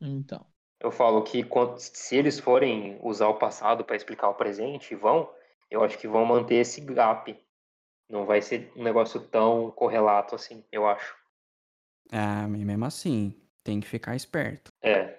Então. 0.00 0.46
Eu 0.80 0.90
falo 0.90 1.22
que 1.22 1.44
se 1.78 2.16
eles 2.16 2.38
forem 2.38 2.98
usar 3.02 3.28
o 3.28 3.38
passado 3.38 3.84
para 3.84 3.96
explicar 3.96 4.28
o 4.28 4.34
presente, 4.34 4.94
vão, 4.94 5.32
eu 5.70 5.82
acho 5.82 5.98
que 5.98 6.08
vão 6.08 6.24
manter 6.24 6.56
esse 6.56 6.80
gap. 6.80 7.36
Não 8.08 8.26
vai 8.26 8.42
ser 8.42 8.72
um 8.76 8.82
negócio 8.82 9.20
tão 9.28 9.70
correlato 9.70 10.34
assim, 10.34 10.64
eu 10.70 10.86
acho. 10.86 11.16
Ah, 12.10 12.46
mesmo 12.46 12.84
assim, 12.84 13.40
tem 13.64 13.80
que 13.80 13.86
ficar 13.86 14.14
esperto. 14.14 14.70
É, 14.82 15.18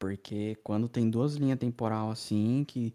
Porque 0.00 0.56
quando 0.56 0.88
tem 0.88 1.08
duas 1.08 1.36
linhas 1.36 1.58
temporal 1.58 2.10
assim, 2.10 2.64
que 2.64 2.94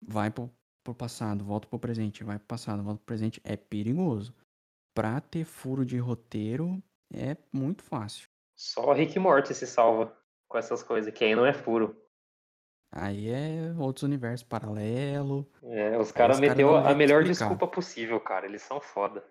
vai 0.00 0.30
pro, 0.30 0.50
pro 0.86 0.94
passado, 0.94 1.44
volta 1.44 1.66
pro 1.66 1.78
presente, 1.78 2.22
vai 2.22 2.38
pro 2.38 2.46
passado, 2.46 2.82
volta 2.82 2.98
pro 2.98 3.06
presente, 3.06 3.40
é 3.44 3.56
perigoso. 3.56 4.34
Pra 4.94 5.20
ter 5.20 5.44
furo 5.44 5.84
de 5.84 5.98
roteiro, 5.98 6.82
é 7.12 7.36
muito 7.52 7.82
fácil. 7.82 8.28
só 8.54 8.92
Rick 8.92 9.18
Morty 9.18 9.54
se 9.54 9.66
salva 9.66 10.16
com 10.48 10.56
essas 10.56 10.82
coisas, 10.82 11.12
que 11.12 11.24
aí 11.24 11.34
não 11.34 11.44
é 11.44 11.52
furo. 11.52 11.94
Aí 12.92 13.28
é 13.28 13.74
outros 13.78 14.04
universos 14.04 14.46
paralelos. 14.46 15.44
É, 15.64 15.98
os 15.98 16.12
caras 16.12 16.40
meteu 16.40 16.70
um 16.70 16.76
a 16.76 16.94
melhor 16.94 17.22
explicar. 17.22 17.48
desculpa 17.48 17.66
possível, 17.66 18.18
cara. 18.20 18.46
Eles 18.46 18.62
são 18.62 18.80
foda. 18.80 19.22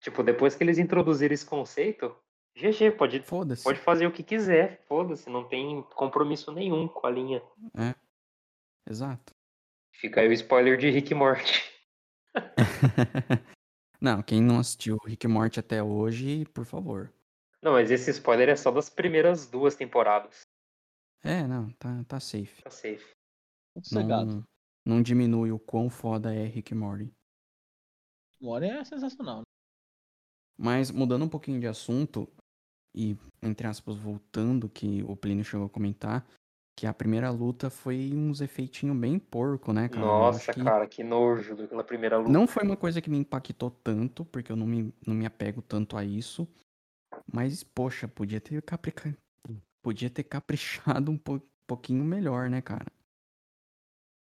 Tipo, 0.00 0.22
depois 0.22 0.54
que 0.54 0.62
eles 0.62 0.78
introduziram 0.78 1.32
esse 1.32 1.46
conceito, 1.46 2.14
GG, 2.56 2.92
pode, 2.92 3.20
pode 3.64 3.80
fazer 3.80 4.06
o 4.06 4.12
que 4.12 4.22
quiser. 4.22 4.84
Foda-se, 4.86 5.30
não 5.30 5.48
tem 5.48 5.82
compromisso 5.94 6.52
nenhum 6.52 6.86
com 6.86 7.06
a 7.06 7.10
linha. 7.10 7.42
Exato. 8.88 9.31
Fica 9.92 10.20
aí 10.20 10.28
o 10.28 10.32
spoiler 10.32 10.76
de 10.76 10.90
Rick 10.90 11.14
Morty. 11.14 11.62
não, 14.00 14.22
quem 14.22 14.42
não 14.42 14.58
assistiu 14.58 14.96
Rick 15.04 15.26
Morty 15.28 15.60
até 15.60 15.82
hoje, 15.82 16.44
por 16.46 16.64
favor. 16.64 17.12
Não, 17.62 17.72
mas 17.72 17.90
esse 17.90 18.10
spoiler 18.10 18.48
é 18.48 18.56
só 18.56 18.70
das 18.70 18.90
primeiras 18.90 19.46
duas 19.46 19.76
temporadas. 19.76 20.40
É, 21.22 21.46
não, 21.46 21.70
tá, 21.74 22.04
tá 22.08 22.18
safe. 22.18 22.62
Tá 22.62 22.70
safe. 22.70 23.12
Sossegado. 23.78 24.44
Não, 24.84 24.96
não 24.96 25.02
diminui 25.02 25.52
o 25.52 25.58
quão 25.58 25.88
foda 25.88 26.34
é 26.34 26.44
Rick 26.44 26.72
e 26.72 26.74
Morty. 26.74 27.12
Mora 28.40 28.66
é 28.66 28.84
sensacional. 28.84 29.38
né? 29.38 29.42
Mas 30.58 30.90
mudando 30.90 31.24
um 31.24 31.28
pouquinho 31.28 31.60
de 31.60 31.68
assunto, 31.68 32.28
e 32.94 33.16
entre 33.40 33.66
aspas, 33.66 33.96
voltando, 33.96 34.68
que 34.68 35.02
o 35.04 35.16
Plínio 35.16 35.44
chegou 35.44 35.66
a 35.66 35.70
comentar, 35.70 36.26
que 36.76 36.86
a 36.86 36.94
primeira 36.94 37.30
luta 37.30 37.70
foi 37.70 38.12
uns 38.14 38.40
efeitinhos 38.40 38.96
bem 38.96 39.18
porco, 39.18 39.72
né, 39.72 39.88
cara? 39.88 40.40
Nossa, 40.40 40.52
que 40.52 40.72
cara, 40.72 40.88
que 40.88 41.04
nojo 41.04 41.54
daquela 41.56 41.84
primeira 41.84 42.18
luta. 42.18 42.32
Não 42.32 42.46
foi 42.46 42.62
uma 42.64 42.76
coisa 42.76 43.00
que 43.00 43.10
me 43.10 43.18
impactou 43.18 43.70
tanto, 43.70 44.24
porque 44.24 44.50
eu 44.52 44.56
não 44.56 44.66
me, 44.66 44.92
não 45.06 45.14
me 45.14 45.26
apego 45.26 45.60
tanto 45.62 45.96
a 45.96 46.04
isso. 46.04 46.48
Mas, 47.32 47.62
poxa, 47.64 48.08
podia 48.08 48.40
ter, 48.40 48.62
caprica... 48.62 49.16
podia 49.82 50.10
ter 50.10 50.24
caprichado 50.24 51.10
um 51.12 51.18
po- 51.18 51.42
pouquinho 51.66 52.04
melhor, 52.04 52.50
né, 52.50 52.62
cara? 52.62 52.86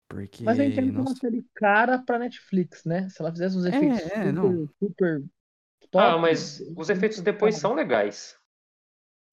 Porque, 0.08 0.44
Mas 0.44 0.58
entendo 0.58 0.92
que 0.92 1.00
é 1.00 1.02
uma 1.02 1.14
série 1.16 1.44
cara 1.54 1.98
pra 2.02 2.18
Netflix, 2.18 2.84
né? 2.84 3.08
Se 3.10 3.20
ela 3.20 3.32
fizesse 3.32 3.56
uns 3.56 3.64
É, 3.70 3.76
efeitos 3.76 4.02
é, 4.28 4.32
super, 4.32 4.32
não. 4.32 4.62
super 4.78 5.22
Ah, 5.96 6.16
top, 6.16 6.18
mas 6.18 6.60
os 6.76 6.90
efeitos 6.90 7.20
depois 7.22 7.56
são 7.56 7.74
legais. 7.74 8.36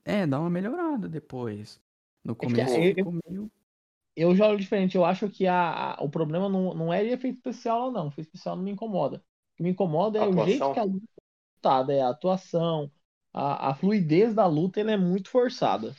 é, 0.06 0.28
dá 0.28 0.39
uma 0.39 0.50
melhorada 0.50 1.08
depois. 1.10 1.82
No 2.24 2.36
que, 2.40 2.46
começo 2.46 2.76
eu- 2.80 2.96
ficou 2.96 3.14
meio... 3.28 3.52
Eu 4.16 4.36
já 4.36 4.48
olho 4.48 4.60
diferente. 4.60 4.96
Eu 4.98 5.06
acho 5.06 5.30
que 5.30 5.48
a, 5.48 5.94
a- 5.96 6.04
o 6.04 6.10
problema 6.10 6.50
não, 6.50 6.74
não 6.74 6.94
é 6.94 7.04
de 7.04 7.12
efeito 7.12 7.38
especial, 7.38 7.92
não. 7.92 8.08
Efeito 8.10 8.28
especial 8.28 8.56
não 8.56 8.64
me 8.64 8.72
incomoda. 8.72 9.18
O 9.54 9.58
que 9.58 9.64
me 9.64 9.70
incomoda 9.72 10.20
é 10.20 10.24
o 10.24 10.32
Atuação? 10.32 10.46
jeito 10.48 10.74
que 10.74 10.80
a 10.80 10.84
luta 10.84 11.06
é 11.06 11.22
lutada, 11.58 11.94
é 11.94 12.02
a 12.02 12.10
atuação, 12.10 12.92
a, 13.34 13.70
a 13.72 13.76
fluidez 13.76 14.34
da 14.34 14.46
luta, 14.48 14.80
ela 14.82 14.92
é 14.92 14.98
muito 14.98 15.30
forçada. 15.30 15.96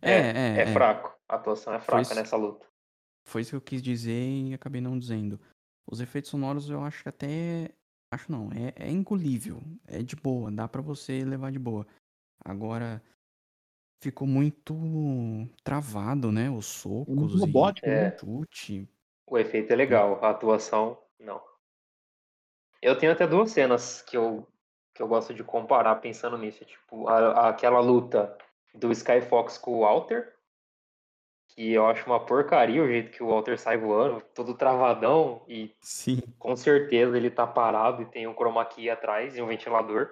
É, 0.00 0.10
é, 0.10 0.60
É 0.62 0.62
é. 0.62 0.72
fraco. 0.72 1.16
A 1.28 1.34
atuação 1.36 1.72
é 1.74 1.80
fraca 1.80 2.08
Foi- 2.08 2.16
nessa 2.16 2.36
luta. 2.36 2.66
Foi 3.24 3.42
isso 3.42 3.50
que 3.50 3.56
eu 3.56 3.60
quis 3.60 3.82
dizer 3.82 4.24
e 4.26 4.54
acabei 4.54 4.80
não 4.80 4.98
dizendo. 4.98 5.38
Os 5.86 6.00
efeitos 6.00 6.30
sonoros 6.30 6.70
eu 6.70 6.82
acho 6.82 7.02
que 7.02 7.08
até... 7.08 7.70
Acho 8.10 8.32
não, 8.32 8.50
é, 8.52 8.72
é 8.76 8.90
engolível. 8.90 9.60
É 9.86 10.02
de 10.02 10.16
boa, 10.16 10.50
dá 10.50 10.66
pra 10.66 10.80
você 10.80 11.24
levar 11.24 11.52
de 11.52 11.58
boa. 11.58 11.86
Agora, 12.44 13.02
ficou 14.00 14.26
muito 14.26 14.74
travado, 15.64 16.32
né? 16.32 16.50
Os 16.50 16.66
socos 16.66 17.34
muito 17.34 17.36
e 17.36 17.40
robótico, 17.40 17.90
né? 17.90 18.12
É. 18.12 18.20
chute. 18.20 18.88
O 19.26 19.38
efeito 19.38 19.72
é 19.72 19.76
legal, 19.76 20.18
a 20.24 20.30
atuação, 20.30 20.98
não. 21.20 21.40
Eu 22.82 22.98
tenho 22.98 23.12
até 23.12 23.24
duas 23.26 23.52
cenas 23.52 24.02
que 24.02 24.16
eu, 24.16 24.44
que 24.94 25.00
eu 25.02 25.06
gosto 25.08 25.32
de 25.32 25.44
comparar 25.44 25.94
pensando 25.96 26.36
nisso. 26.36 26.64
Tipo, 26.64 27.06
a- 27.08 27.48
aquela 27.50 27.78
luta 27.80 28.36
do 28.74 28.90
Sky 28.92 29.20
Fox 29.20 29.56
com 29.58 29.74
o 29.76 29.80
Walter, 29.80 30.34
que 31.48 31.72
eu 31.72 31.86
acho 31.86 32.06
uma 32.06 32.24
porcaria 32.24 32.82
o 32.82 32.86
jeito 32.86 33.10
que 33.10 33.22
o 33.22 33.26
Walter 33.28 33.58
sai 33.58 33.76
voando, 33.76 34.22
todo 34.34 34.54
travadão, 34.56 35.44
e 35.48 35.74
Sim. 35.80 36.20
com 36.38 36.56
certeza 36.56 37.16
ele 37.16 37.30
tá 37.30 37.46
parado 37.46 38.02
e 38.02 38.06
tem 38.06 38.26
um 38.28 38.34
chroma 38.34 38.64
key 38.66 38.90
atrás 38.90 39.36
e 39.36 39.42
um 39.42 39.46
ventilador. 39.48 40.10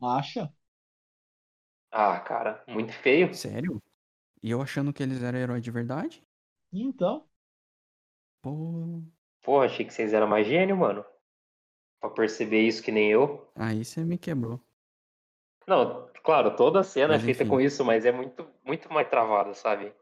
Acha? 0.00 0.52
Ah, 1.94 2.20
cara, 2.20 2.62
muito 2.68 2.92
feio. 2.92 3.30
Sério? 3.30 3.82
E 4.42 4.50
eu 4.50 4.62
achando 4.62 4.92
que 4.92 5.02
eles 5.02 5.22
eram 5.22 5.38
heróis 5.38 5.62
de 5.64 5.70
verdade? 5.72 6.24
Então, 6.74 7.26
Pô, 8.40 9.02
Porra, 9.44 9.66
achei 9.66 9.86
que 9.86 9.94
vocês 9.94 10.12
eram 10.12 10.26
mais 10.26 10.44
gênio, 10.44 10.76
mano. 10.76 11.04
Pra 12.00 12.10
perceber 12.10 12.62
isso 12.62 12.82
que 12.82 12.92
nem 12.92 13.10
eu. 13.10 13.48
aí 13.56 13.84
você 13.84 14.04
me 14.04 14.16
quebrou. 14.18 14.60
Não, 15.66 16.08
claro, 16.22 16.56
toda 16.56 16.80
a 16.80 16.84
cena 16.84 17.14
Mas 17.14 17.16
é 17.16 17.18
feita 17.18 17.44
enfim. 17.44 17.44
com 17.44 17.60
isso, 17.60 17.84
mas 17.84 18.04
é 18.06 18.12
muito, 18.12 18.48
muito 18.64 18.90
mais 18.92 19.08
travada, 19.08 19.52
sabe? 19.54 19.92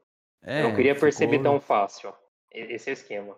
É, 0.42 0.58
eu 0.58 0.64
não 0.64 0.72
queria 0.72 0.98
perceber 0.98 1.38
ficou 1.38 1.40
tão 1.40 1.60
fácil. 1.60 2.14
E- 2.52 2.74
Esse 2.74 2.90
é 2.90 2.92
o 2.92 2.94
esquema. 2.94 3.36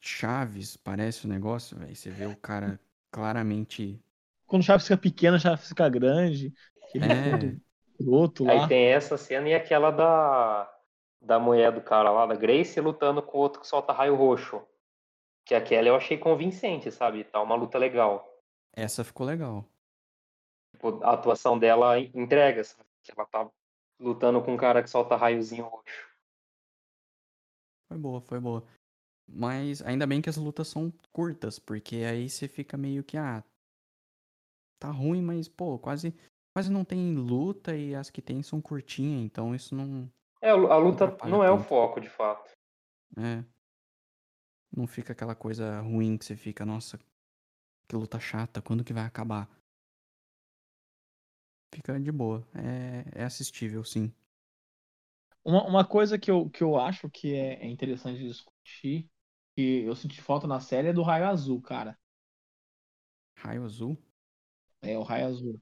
Chaves, 0.00 0.74
parece 0.78 1.26
o 1.26 1.28
negócio, 1.28 1.76
velho. 1.78 1.94
Você 1.94 2.10
vê 2.10 2.26
o 2.26 2.34
cara 2.36 2.80
claramente. 3.10 4.02
Quando 4.46 4.62
o 4.62 4.64
Chaves 4.64 4.84
fica 4.86 4.96
pequeno, 4.98 5.36
o 5.36 5.40
Chaves 5.40 5.68
fica 5.68 5.88
grande. 5.88 6.52
Aquele 6.96 7.60
É. 7.62 7.66
outro 8.06 8.44
lá. 8.44 8.52
Aí 8.52 8.68
tem 8.68 8.86
essa 8.86 9.16
cena 9.16 9.48
e 9.48 9.54
aquela 9.54 9.90
da, 9.90 10.72
da 11.20 11.38
mulher 11.38 11.72
do 11.72 11.80
cara 11.80 12.10
lá, 12.10 12.26
da 12.26 12.34
Grace, 12.34 12.80
lutando 12.80 13.22
com 13.22 13.38
o 13.38 13.40
outro 13.40 13.60
que 13.60 13.66
solta 13.66 13.92
raio 13.92 14.14
roxo. 14.14 14.62
Que 15.44 15.54
aquela 15.54 15.88
eu 15.88 15.96
achei 15.96 16.18
convincente, 16.18 16.90
sabe? 16.90 17.24
Tá 17.24 17.40
uma 17.40 17.54
luta 17.54 17.78
legal. 17.78 18.28
Essa 18.74 19.04
ficou 19.04 19.26
legal. 19.26 19.64
Tipo, 20.74 21.02
a 21.02 21.12
atuação 21.12 21.58
dela 21.58 21.98
entrega, 21.98 22.62
sabe? 22.64 22.88
Que 23.02 23.12
ela 23.12 23.26
tá 23.26 23.50
lutando 23.98 24.42
com 24.42 24.52
um 24.52 24.56
cara 24.56 24.82
que 24.82 24.90
solta 24.90 25.16
raiozinho 25.16 25.64
roxo. 25.64 26.06
Foi 27.88 27.98
boa, 27.98 28.20
foi 28.20 28.40
boa. 28.40 28.66
Mas 29.28 29.82
ainda 29.82 30.06
bem 30.06 30.20
que 30.20 30.28
as 30.28 30.36
lutas 30.36 30.68
são 30.68 30.92
curtas, 31.12 31.58
porque 31.58 31.96
aí 31.96 32.28
você 32.28 32.46
fica 32.46 32.76
meio 32.76 33.02
que, 33.02 33.16
ah, 33.16 33.42
tá 34.78 34.90
ruim, 34.90 35.22
mas, 35.22 35.48
pô, 35.48 35.78
quase, 35.78 36.14
quase 36.56 36.72
não 36.72 36.86
tem 36.86 37.14
luta 37.14 37.76
e 37.76 37.94
as 37.94 38.08
que 38.08 38.22
tem 38.22 38.42
são 38.42 38.62
curtinhas, 38.62 39.20
então 39.22 39.54
isso 39.54 39.74
não, 39.74 40.10
É, 40.40 40.48
a 40.48 40.76
luta 40.78 41.04
atrapalha 41.04 41.28
não 41.28 41.44
é 41.44 41.50
o 41.50 41.58
tanto. 41.58 41.68
foco, 41.68 42.00
de 42.00 42.08
fato. 42.08 42.50
é, 43.16 43.44
não 44.74 44.86
fica 44.86 45.12
aquela 45.12 45.34
coisa 45.34 45.80
ruim 45.80 46.16
que 46.16 46.24
você 46.24 46.36
fica, 46.36 46.64
nossa, 46.64 46.98
que 47.88 47.96
luta 47.96 48.20
chata, 48.20 48.62
quando 48.62 48.84
que 48.84 48.92
vai 48.94 49.04
acabar? 49.04 49.48
Fica 51.72 51.98
de 52.00 52.10
boa, 52.10 52.44
é, 52.54 53.04
é 53.22 53.24
assistível, 53.24 53.84
sim. 53.84 54.12
Uma, 55.44 55.64
uma 55.66 55.84
coisa 55.86 56.18
que 56.18 56.30
eu, 56.30 56.50
que 56.50 56.62
eu 56.62 56.76
acho 56.78 57.08
que 57.10 57.34
é, 57.34 57.62
é 57.64 57.68
interessante 57.68 58.18
discutir, 58.26 59.08
que 59.54 59.82
eu 59.84 59.94
senti 59.96 60.20
falta 60.20 60.46
na 60.46 60.60
série, 60.60 60.88
é 60.88 60.92
do 60.92 61.02
raio 61.02 61.26
azul, 61.26 61.60
cara. 61.62 61.96
Raio 63.36 63.64
azul? 63.64 63.96
É, 64.82 64.96
o 64.98 65.02
raio 65.02 65.26
azul. 65.26 65.60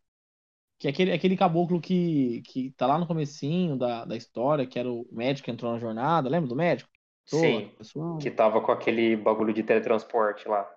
Que 0.85 0.89
é 0.89 0.91
aquele, 0.91 1.13
aquele 1.13 1.35
caboclo 1.37 1.81
que, 1.81 2.43
que 2.43 2.71
tá 2.73 2.87
lá 2.87 2.99
no 2.99 3.07
comecinho 3.07 3.75
da, 3.75 4.05
da 4.05 4.15
história, 4.15 4.67
que 4.67 4.79
era 4.79 4.91
o 4.93 5.09
médico 5.11 5.47
que 5.47 5.51
entrou 5.51 5.73
na 5.73 5.79
jornada, 5.79 6.29
lembra 6.29 6.47
do 6.47 6.55
médico? 6.55 6.91
Tô, 7.31 7.39
Sim, 7.39 7.71
pessoal. 7.79 8.19
que 8.19 8.31
tava 8.31 8.61
com 8.61 8.71
aquele 8.71 9.17
bagulho 9.17 9.55
de 9.55 9.63
teletransporte 9.63 10.47
lá. 10.47 10.71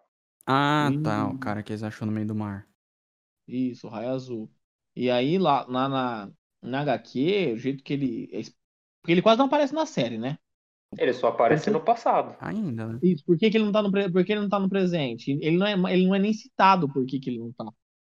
Ah, 0.46 0.90
tá, 1.04 1.28
o 1.28 1.38
cara 1.38 1.62
que 1.62 1.74
eles 1.74 1.84
achou 1.84 2.06
no 2.08 2.14
meio 2.14 2.26
do 2.26 2.34
mar. 2.34 2.66
Isso, 3.48 3.88
o 3.88 3.90
raio 3.90 4.12
azul. 4.12 4.50
E 4.96 5.10
aí, 5.10 5.38
lá, 5.38 5.66
lá 5.68 5.90
na, 5.90 6.32
na 6.62 6.82
HQ, 6.82 7.52
o 7.54 7.58
jeito 7.58 7.84
que 7.84 7.92
ele. 7.94 8.30
é 8.32 8.42
Porque 9.02 9.12
ele 9.12 9.22
quase 9.22 9.40
não 9.40 9.48
aparece 9.48 9.74
na 9.74 9.86
série, 9.86 10.18
né? 10.18 10.38
Ele 10.98 11.14
só 11.14 11.28
aparece 11.28 11.66
Porque- 11.66 11.78
no 11.80 11.84
passado. 11.84 12.36
Ainda, 12.40 12.88
né? 12.88 13.00
Isso, 13.04 13.26
por 13.26 13.38
que, 13.38 13.50
que 13.50 13.58
ele 13.58 13.66
não 13.66 13.74
tá 13.74 13.82
no, 13.84 13.92
pre- 13.92 14.10
por 14.10 14.24
que 14.24 14.32
ele 14.32 14.42
não 14.42 14.50
tá 14.50 14.58
no 14.60 14.70
presente? 14.70 15.32
Ele 15.42 15.58
não 15.58 15.68
é, 15.68 15.74
ele 15.94 16.08
não 16.08 16.16
é 16.16 16.20
nem 16.20 16.34
citado 16.34 16.88
por 16.88 17.06
que, 17.06 17.20
que 17.20 17.30
ele 17.30 17.40
não 17.40 17.52
tá, 17.52 17.66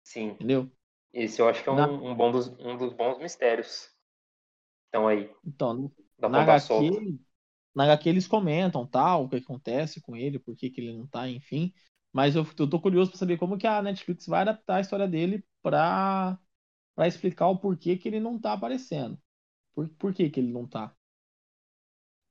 Sim, 0.03 0.29
entendeu? 0.31 0.71
Esse 1.13 1.41
eu 1.41 1.49
acho 1.49 1.63
que 1.63 1.69
é 1.69 1.73
Na- 1.77 1.89
um, 1.89 2.11
um 2.11 2.15
bom 2.17 2.31
dos, 2.33 2.49
um 2.61 2.77
dos 2.77 2.93
bons 2.95 3.19
mistérios. 3.19 3.91
Então 4.89 5.09
aí, 5.09 5.31
Então, 5.45 5.93
na 6.27 6.43
HQ, 6.43 7.19
na 7.75 7.85
HQ 7.85 8.09
eles 8.09 8.27
comentam 8.27 8.87
tal, 8.87 9.25
o 9.25 9.29
que 9.29 9.37
acontece 9.37 10.01
com 10.01 10.17
ele, 10.17 10.39
por 10.39 10.57
que, 10.57 10.71
que 10.71 10.81
ele 10.81 10.97
não 10.97 11.07
tá, 11.07 11.29
enfim. 11.29 11.73
Mas 12.13 12.35
eu, 12.37 12.45
eu 12.59 12.69
tô 12.71 12.81
curioso 12.81 13.11
pra 13.11 13.19
saber 13.19 13.39
como 13.39 13.59
que 13.59 13.67
a 13.67 13.83
Netflix 13.83 14.27
vai 14.27 14.43
adaptar 14.43 14.77
a 14.77 14.81
história 14.81 15.07
dele 15.09 15.45
pra, 15.63 16.39
pra 16.95 17.09
explicar 17.09 17.49
o 17.49 17.59
porquê 17.59 17.97
que 17.99 18.09
ele 18.09 18.21
não 18.21 18.41
tá 18.41 18.53
aparecendo. 18.55 19.19
Por, 19.75 19.89
por 19.91 20.15
que, 20.15 20.31
que 20.31 20.41
ele 20.41 20.53
não 20.53 20.67
tá? 20.69 20.95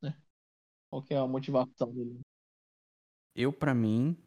Né? 0.02 0.16
Qual 0.90 1.04
que 1.04 1.14
é 1.16 1.18
a 1.20 1.28
motivação 1.28 1.94
dele? 1.94 2.22
Eu, 3.36 3.54
pra 3.54 3.74
mim, 3.74 4.18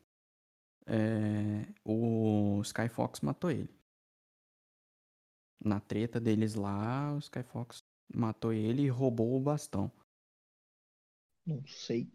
é, 0.86 1.66
o 1.84 2.61
Skyfox 2.64 3.20
matou 3.22 3.51
ele. 3.51 3.70
Na 5.62 5.78
treta 5.78 6.18
deles 6.18 6.54
lá, 6.54 7.14
o 7.14 7.18
Skyfox 7.18 7.84
matou 8.14 8.52
ele 8.52 8.82
e 8.82 8.88
roubou 8.88 9.36
o 9.36 9.40
bastão. 9.40 9.92
Não 11.46 11.64
sei. 11.66 12.11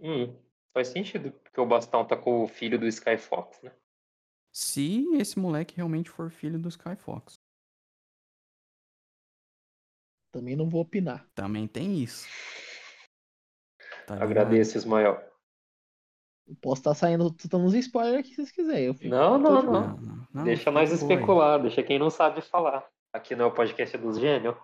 Hum, 0.00 0.36
faz 0.72 0.88
sentido, 0.88 1.32
porque 1.32 1.60
o 1.60 1.66
bastão 1.66 2.06
tá 2.06 2.16
com 2.16 2.44
o 2.44 2.48
filho 2.48 2.78
do 2.78 2.86
Skyfox, 2.86 3.62
né? 3.62 3.74
Se 4.52 5.06
esse 5.14 5.38
moleque 5.38 5.76
realmente 5.76 6.10
for 6.10 6.30
filho 6.30 6.58
do 6.58 6.68
Skyfox. 6.68 7.34
Também 10.30 10.56
não 10.56 10.68
vou 10.68 10.82
opinar. 10.82 11.26
Também 11.34 11.66
tem 11.66 12.02
isso. 12.02 12.26
Tá? 14.06 14.22
Agradeço, 14.22 14.76
Ismael. 14.76 15.22
Posso 16.60 16.80
estar 16.80 16.94
saindo, 16.94 17.30
tô 17.50 17.58
uns 17.58 17.74
spoilers 17.74 18.20
aqui 18.20 18.30
se 18.30 18.36
vocês 18.36 18.50
quiserem. 18.52 18.84
Eu 18.86 18.94
fico, 18.94 19.10
Não, 19.14 19.38
não, 19.38 19.62
não. 19.62 19.72
Não, 19.72 19.96
não, 19.98 20.26
não, 20.34 20.44
deixa 20.44 20.70
nós 20.70 20.90
especular, 20.92 21.60
deixa 21.60 21.82
quem 21.82 21.98
não 21.98 22.10
sabe 22.10 22.40
falar. 22.42 22.86
Aqui 23.12 23.34
não 23.36 23.46
é 23.46 23.48
o 23.48 23.54
podcast 23.54 23.96
dos 23.98 24.18
gênios. 24.18 24.54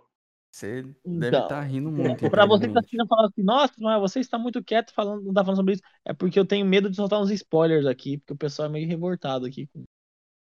Você 0.55 0.83
deve 1.05 1.29
Então, 1.29 1.43
estar 1.43 1.61
rindo 1.63 1.91
muito. 1.91 2.31
Pra 2.31 2.47
você 2.47 2.69
que 2.69 2.73
tá 2.73 2.79
internamente. 2.79 2.79
assistindo 2.79 3.07
falar 3.09 3.27
assim, 3.27 3.43
nossa, 3.43 3.75
Noel, 3.79 4.01
você 4.01 4.21
está 4.21 4.39
muito 4.39 4.63
quieto 4.63 4.93
falando, 4.95 5.23
não 5.25 5.33
tá 5.35 5.43
falando 5.43 5.57
sobre 5.57 5.75
isso. 5.75 5.83
É 6.05 6.13
porque 6.13 6.39
eu 6.39 6.47
tenho 6.47 6.65
medo 6.65 6.89
de 6.89 6.95
soltar 6.97 7.21
uns 7.21 7.31
spoilers 7.31 7.87
aqui, 7.87 8.19
porque 8.19 8.35
o 8.35 8.37
pessoal 8.37 8.69
é 8.69 8.73
meio 8.73 8.87
revoltado 8.89 9.47
aqui. 9.47 9.67
com- 9.67 9.85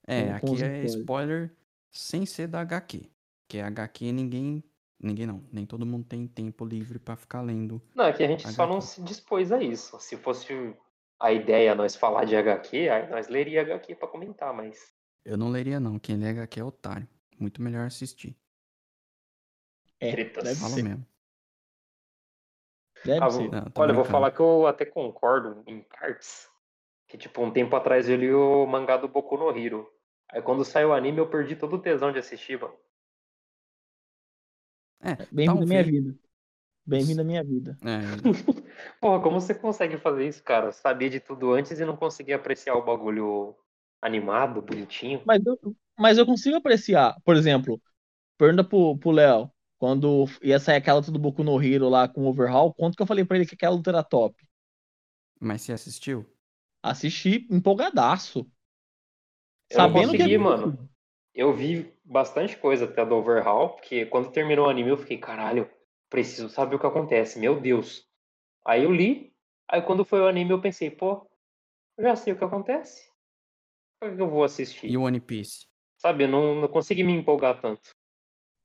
É, 0.06 0.38
com 0.38 0.52
aqui 0.52 0.62
é 0.62 0.84
spoilers. 0.84 0.94
spoiler 0.94 1.56
sem 1.90 2.26
ser 2.26 2.46
da 2.46 2.60
HQ. 2.60 3.08
Que 3.48 3.58
HQ 3.60 4.12
ninguém. 4.12 4.62
Ninguém 5.00 5.26
não. 5.26 5.42
Nem 5.52 5.64
todo 5.66 5.84
mundo 5.86 6.04
tem 6.04 6.26
tempo 6.26 6.64
livre 6.64 6.98
pra 6.98 7.16
ficar 7.16 7.40
lendo. 7.40 7.80
Não, 7.94 8.04
é 8.04 8.12
que 8.12 8.22
a 8.22 8.26
gente 8.28 8.42
só 8.42 8.62
HQ. 8.64 8.72
não 8.74 8.80
se 8.80 9.02
dispôs 9.02 9.50
a 9.52 9.62
isso. 9.62 9.98
Se 10.00 10.16
fosse 10.16 10.74
a 11.20 11.32
ideia 11.32 11.74
nós 11.74 11.96
falar 11.96 12.24
de 12.24 12.36
HQ, 12.36 12.88
aí 12.88 13.08
nós 13.10 13.28
leria 13.28 13.62
HQ 13.62 13.94
pra 13.96 14.08
comentar, 14.08 14.52
mas 14.54 14.94
Eu 15.24 15.36
não 15.36 15.50
leria, 15.50 15.78
não. 15.80 15.98
Quem 15.98 16.16
lê 16.16 16.28
HQ 16.30 16.60
é 16.60 16.64
otário. 16.64 17.06
Muito 17.38 17.60
melhor 17.60 17.86
assistir. 17.86 18.34
É, 20.00 20.10
Tretas. 20.12 20.44
deve 20.44 20.60
Fala 20.60 20.74
ser. 20.74 20.82
mesmo. 20.82 21.06
Deve 23.04 23.20
Ah, 23.24 23.30
ser. 23.30 23.50
Não, 23.50 23.64
olha, 23.76 23.90
eu 23.90 23.94
vou 23.94 24.04
falar 24.04 24.30
que 24.32 24.40
eu 24.40 24.66
até 24.66 24.84
concordo 24.84 25.62
em 25.66 25.82
partes. 25.82 26.48
Que 27.08 27.18
tipo, 27.18 27.42
um 27.42 27.52
tempo 27.52 27.76
atrás 27.76 28.08
eu 28.08 28.16
li 28.16 28.32
o 28.32 28.66
mangá 28.66 28.96
do 28.96 29.08
Boku 29.08 29.36
no 29.38 29.56
Hero. 29.56 29.88
Aí 30.30 30.42
quando 30.42 30.64
saiu 30.64 30.90
o 30.90 30.92
anime 30.94 31.18
eu 31.18 31.30
perdi 31.30 31.56
todo 31.56 31.76
o 31.76 31.82
tesão 31.82 32.12
de 32.12 32.18
assistir, 32.18 32.60
mano. 32.60 32.76
É, 35.00 35.26
Bem-vindo 35.30 35.64
à 35.64 35.66
minha 35.66 35.84
talvez. 35.84 35.86
vida. 35.86 36.18
Bem-vindo 36.86 37.20
à 37.20 37.24
minha 37.24 37.42
vida. 37.42 37.76
É, 37.82 38.00
Porra, 39.00 39.22
como 39.22 39.40
você 39.40 39.54
consegue 39.54 39.98
fazer 39.98 40.26
isso, 40.26 40.42
cara? 40.42 40.72
Saber 40.72 41.10
de 41.10 41.20
tudo 41.20 41.52
antes 41.52 41.78
e 41.78 41.84
não 41.84 41.96
conseguir 41.96 42.34
apreciar 42.34 42.74
o 42.74 42.84
bagulho 42.84 43.54
animado, 44.00 44.62
bonitinho. 44.62 45.22
Mas 45.24 45.44
eu, 45.44 45.58
mas 45.98 46.18
eu 46.18 46.26
consigo 46.26 46.56
apreciar. 46.56 47.16
Por 47.24 47.36
exemplo, 47.36 47.80
pergunta 48.38 48.62
pro, 48.64 48.96
pro 48.98 49.10
Léo, 49.10 49.50
quando 49.78 50.26
ia 50.42 50.58
sair 50.58 50.76
aquela 50.76 50.98
luta 50.98 51.10
do 51.10 51.18
Boku 51.18 51.42
no 51.42 51.60
Hero 51.62 51.88
lá 51.88 52.08
com 52.08 52.22
o 52.22 52.28
Overhaul, 52.28 52.72
quanto 52.74 52.96
que 52.96 53.02
eu 53.02 53.06
falei 53.06 53.24
pra 53.24 53.36
ele 53.36 53.46
que 53.46 53.54
aquela 53.54 53.74
luta 53.74 53.90
era 53.90 54.02
top? 54.02 54.36
mas 55.40 55.62
você 55.62 55.72
assistiu? 55.72 56.26
Assisti 56.82 57.46
empolgadaço. 57.50 58.46
Eu 59.70 59.76
Sabendo 59.76 60.12
que 60.12 60.18
consegui, 60.18 60.34
é 60.34 60.38
mano. 60.38 60.88
Eu 61.34 61.52
vi 61.54 61.92
bastante 62.04 62.56
coisa 62.56 62.86
até 62.86 63.04
do 63.04 63.14
Overhaul, 63.14 63.70
porque 63.70 64.06
quando 64.06 64.30
terminou 64.30 64.66
o 64.66 64.70
anime 64.70 64.90
eu 64.90 64.96
fiquei, 64.96 65.18
caralho, 65.18 65.68
preciso 66.08 66.48
saber 66.48 66.76
o 66.76 66.78
que 66.78 66.86
acontece, 66.86 67.38
meu 67.38 67.60
Deus. 67.60 68.08
Aí 68.64 68.84
eu 68.84 68.92
li, 68.92 69.34
aí 69.68 69.82
quando 69.82 70.04
foi 70.04 70.20
o 70.20 70.26
anime 70.26 70.50
eu 70.50 70.60
pensei, 70.60 70.90
pô, 70.90 71.28
eu 71.96 72.04
já 72.04 72.16
sei 72.16 72.32
o 72.32 72.38
que 72.38 72.44
acontece. 72.44 73.10
Por 74.00 74.14
que 74.14 74.20
eu 74.20 74.30
vou 74.30 74.44
assistir? 74.44 74.90
E 74.90 74.96
o 74.96 75.02
One 75.02 75.20
Piece? 75.20 75.66
Sabe, 75.96 76.24
eu 76.24 76.28
não, 76.28 76.60
não 76.60 76.68
consegui 76.68 77.02
me 77.02 77.12
empolgar 77.12 77.60
tanto. 77.60 77.90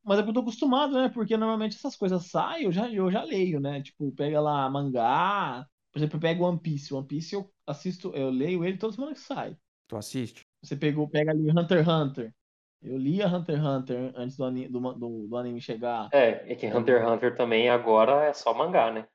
Mas 0.03 0.17
é 0.19 0.23
porque 0.23 0.31
eu 0.31 0.33
tô 0.33 0.39
acostumado, 0.41 0.93
né? 0.93 1.09
Porque 1.09 1.37
normalmente 1.37 1.77
essas 1.77 1.95
coisas 1.95 2.25
saem, 2.25 2.65
eu 2.65 2.71
já, 2.71 2.89
eu 2.91 3.09
já 3.11 3.23
leio, 3.23 3.59
né? 3.59 3.81
Tipo, 3.81 4.11
pega 4.11 4.41
lá 4.41 4.69
mangá. 4.69 5.65
Por 5.91 5.99
exemplo, 5.99 6.17
eu 6.17 6.21
pego 6.21 6.45
One 6.45 6.59
Piece. 6.59 6.93
One 6.93 7.07
Piece 7.07 7.35
eu 7.35 7.51
assisto, 7.65 8.11
eu 8.15 8.29
leio 8.29 8.65
ele 8.65 8.77
toda 8.77 8.93
semana 8.93 9.13
que 9.13 9.19
sai. 9.19 9.55
Tu 9.87 9.95
assiste? 9.95 10.45
Você 10.63 10.75
pegou, 10.75 11.07
pega 11.07 11.31
ali 11.31 11.49
Hunter 11.49 11.79
x 11.79 11.87
Hunter. 11.87 12.33
Eu 12.81 12.97
lia 12.97 13.27
Hunter 13.27 13.57
x 13.57 13.65
Hunter 13.65 14.13
antes 14.15 14.37
do, 14.37 14.43
ani- 14.45 14.67
do, 14.67 14.79
do- 14.93 15.27
do 15.27 15.37
anime 15.37 15.61
chegar. 15.61 16.13
É, 16.13 16.53
é 16.53 16.55
que 16.55 16.67
Hunter 16.67 17.01
x 17.01 17.09
Hunter 17.11 17.35
também 17.35 17.69
agora 17.69 18.23
é 18.25 18.33
só 18.33 18.53
mangá, 18.53 18.89
né? 18.91 19.07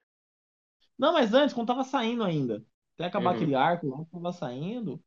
Não, 0.98 1.12
mas 1.12 1.32
antes, 1.34 1.54
quando 1.54 1.68
tava 1.68 1.84
saindo 1.84 2.22
ainda. 2.24 2.64
Até 2.94 3.04
acabar 3.06 3.30
Uhum. 3.30 3.34
aquele 3.34 3.54
arco 3.54 3.88
lá 3.88 4.04
que 4.04 4.10
tava 4.10 4.32
saindo. 4.32 5.02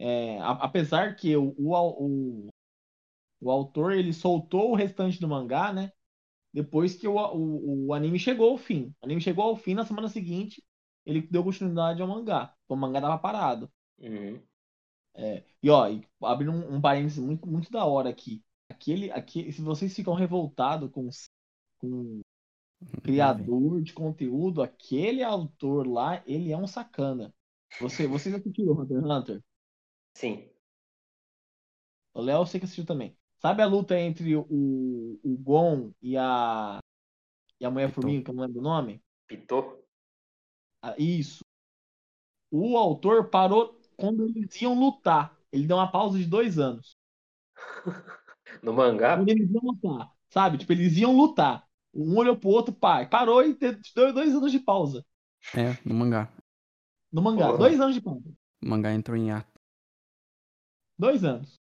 é, 0.00 0.38
a- 0.40 0.52
apesar 0.52 1.16
que 1.16 1.36
o, 1.36 1.54
o, 1.58 1.74
o, 1.76 2.50
o 3.40 3.50
autor 3.50 3.92
ele 3.92 4.12
soltou 4.12 4.72
o 4.72 4.76
restante 4.76 5.20
do 5.20 5.28
mangá, 5.28 5.72
né? 5.72 5.92
Depois 6.54 6.94
que 6.96 7.08
o, 7.08 7.16
o, 7.16 7.88
o 7.88 7.94
anime 7.94 8.18
chegou 8.18 8.50
ao 8.52 8.58
fim. 8.58 8.94
O 9.02 9.06
anime 9.06 9.20
chegou 9.22 9.44
ao 9.46 9.56
fim 9.56 9.74
na 9.74 9.86
semana 9.86 10.08
seguinte, 10.08 10.64
ele 11.06 11.22
deu 11.22 11.44
continuidade 11.44 12.02
ao 12.02 12.08
mangá. 12.08 12.54
O 12.68 12.76
mangá 12.76 13.00
tava 13.02 13.18
parado. 13.18 13.70
Uhum. 13.98 14.42
E 15.62 15.70
ó, 15.70 15.88
e 15.88 16.06
abrindo 16.22 16.52
um, 16.52 16.76
um 16.76 16.80
parênteses 16.80 17.18
muito, 17.18 17.46
muito 17.46 17.70
da 17.70 17.84
hora 17.84 18.08
aqui. 18.08 18.42
Aquele, 18.68 19.10
aquele, 19.10 19.52
se 19.52 19.60
vocês 19.60 19.94
ficam 19.94 20.14
revoltados 20.14 20.90
com, 20.90 21.08
com 21.78 22.20
o 22.80 23.00
criador 23.02 23.82
de 23.82 23.92
conteúdo, 23.92 24.62
aquele 24.62 25.22
autor 25.22 25.86
lá, 25.86 26.22
ele 26.26 26.50
é 26.50 26.56
um 26.56 26.66
sacana. 26.66 27.32
Você, 27.80 28.06
vocês 28.06 28.34
assistiram 28.34 28.72
Hunter 28.72 28.98
x 28.98 29.10
Hunter? 29.10 29.44
Sim. 30.16 30.50
O 32.14 32.20
Léo 32.20 32.42
eu 32.42 32.46
sei 32.46 32.60
que 32.60 32.64
assistiu 32.64 32.84
também. 32.84 33.16
Sabe 33.38 33.62
a 33.62 33.66
luta 33.66 33.98
entre 33.98 34.36
o, 34.36 34.46
o 35.22 35.36
Gon 35.38 35.92
e 36.00 36.16
a. 36.16 36.78
E 37.58 37.64
a 37.64 37.70
Mulher 37.70 37.88
Pitou. 37.88 38.02
Formiga, 38.02 38.24
que 38.24 38.30
eu 38.30 38.34
não 38.34 38.42
lembro 38.44 38.60
o 38.60 38.62
nome? 38.62 39.02
Pitou? 39.26 39.84
Ah, 40.82 40.94
Isso. 40.98 41.44
O 42.50 42.76
autor 42.76 43.30
parou 43.30 43.80
quando 44.02 44.26
eles 44.26 44.60
iam 44.60 44.74
lutar. 44.74 45.38
Ele 45.52 45.64
deu 45.64 45.76
uma 45.76 45.90
pausa 45.90 46.18
de 46.18 46.26
dois 46.26 46.58
anos. 46.58 46.98
No 48.62 48.72
mangá? 48.72 49.16
Quando 49.16 49.28
eles 49.30 49.48
iam 49.50 49.62
lutar. 49.62 50.12
Sabe? 50.28 50.58
Tipo, 50.58 50.72
eles 50.72 50.96
iam 50.98 51.16
lutar. 51.16 51.66
Um 51.94 52.16
olhou 52.18 52.36
pro 52.36 52.50
outro, 52.50 52.74
pai. 52.74 53.08
Parou 53.08 53.42
e 53.42 53.54
te- 53.54 53.80
deu 53.94 54.12
dois 54.12 54.34
anos 54.34 54.52
de 54.52 54.58
pausa. 54.58 55.06
É, 55.54 55.72
no 55.88 55.94
mangá. 55.94 56.30
No 57.10 57.22
mangá. 57.22 57.46
Porra. 57.46 57.58
Dois 57.58 57.80
anos 57.80 57.94
de 57.94 58.02
pausa. 58.02 58.28
O 58.62 58.68
mangá 58.68 58.92
entrou 58.92 59.16
em 59.16 59.30
ato. 59.30 59.50
Dois 60.98 61.24
anos. 61.24 61.58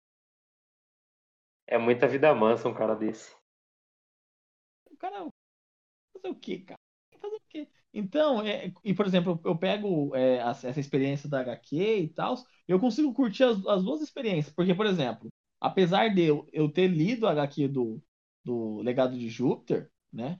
É 1.67 1.77
muita 1.77 2.09
vida 2.09 2.35
mansa 2.35 2.69
um 2.69 2.75
cara 2.75 2.95
desse. 2.95 3.37
O 4.91 4.97
cara. 4.97 5.29
Fazer 6.15 6.29
o 6.29 6.35
quê, 6.35 6.61
cara? 6.61 6.79
Então, 7.99 8.41
é, 8.43 8.73
e 8.85 8.95
por 8.95 9.07
exemplo, 9.07 9.41
eu 9.45 9.59
pego 9.59 10.15
é, 10.15 10.37
essa 10.37 10.79
experiência 10.79 11.29
da 11.29 11.41
HQ 11.41 11.77
e 11.77 12.09
tal, 12.09 12.37
eu 12.69 12.79
consigo 12.79 13.13
curtir 13.13 13.43
as, 13.43 13.67
as 13.67 13.83
duas 13.83 14.01
experiências. 14.01 14.55
Porque, 14.55 14.73
por 14.73 14.87
exemplo, 14.87 15.29
apesar 15.61 16.15
de 16.15 16.23
eu, 16.23 16.49
eu 16.53 16.71
ter 16.71 16.87
lido 16.87 17.27
a 17.27 17.33
HQ 17.33 17.67
do, 17.67 18.01
do 18.45 18.81
Legado 18.83 19.19
de 19.19 19.29
Júpiter, 19.29 19.91
né? 20.13 20.39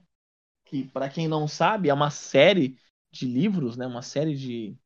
Que, 0.63 0.85
para 0.85 1.09
quem 1.09 1.27
não 1.27 1.49
sabe, 1.49 1.89
é 1.89 1.93
uma 1.93 2.09
série 2.09 2.77
de 3.11 3.25
livros, 3.25 3.75
né? 3.75 3.85
Uma 3.85 4.03
série 4.03 4.37
de, 4.37 4.77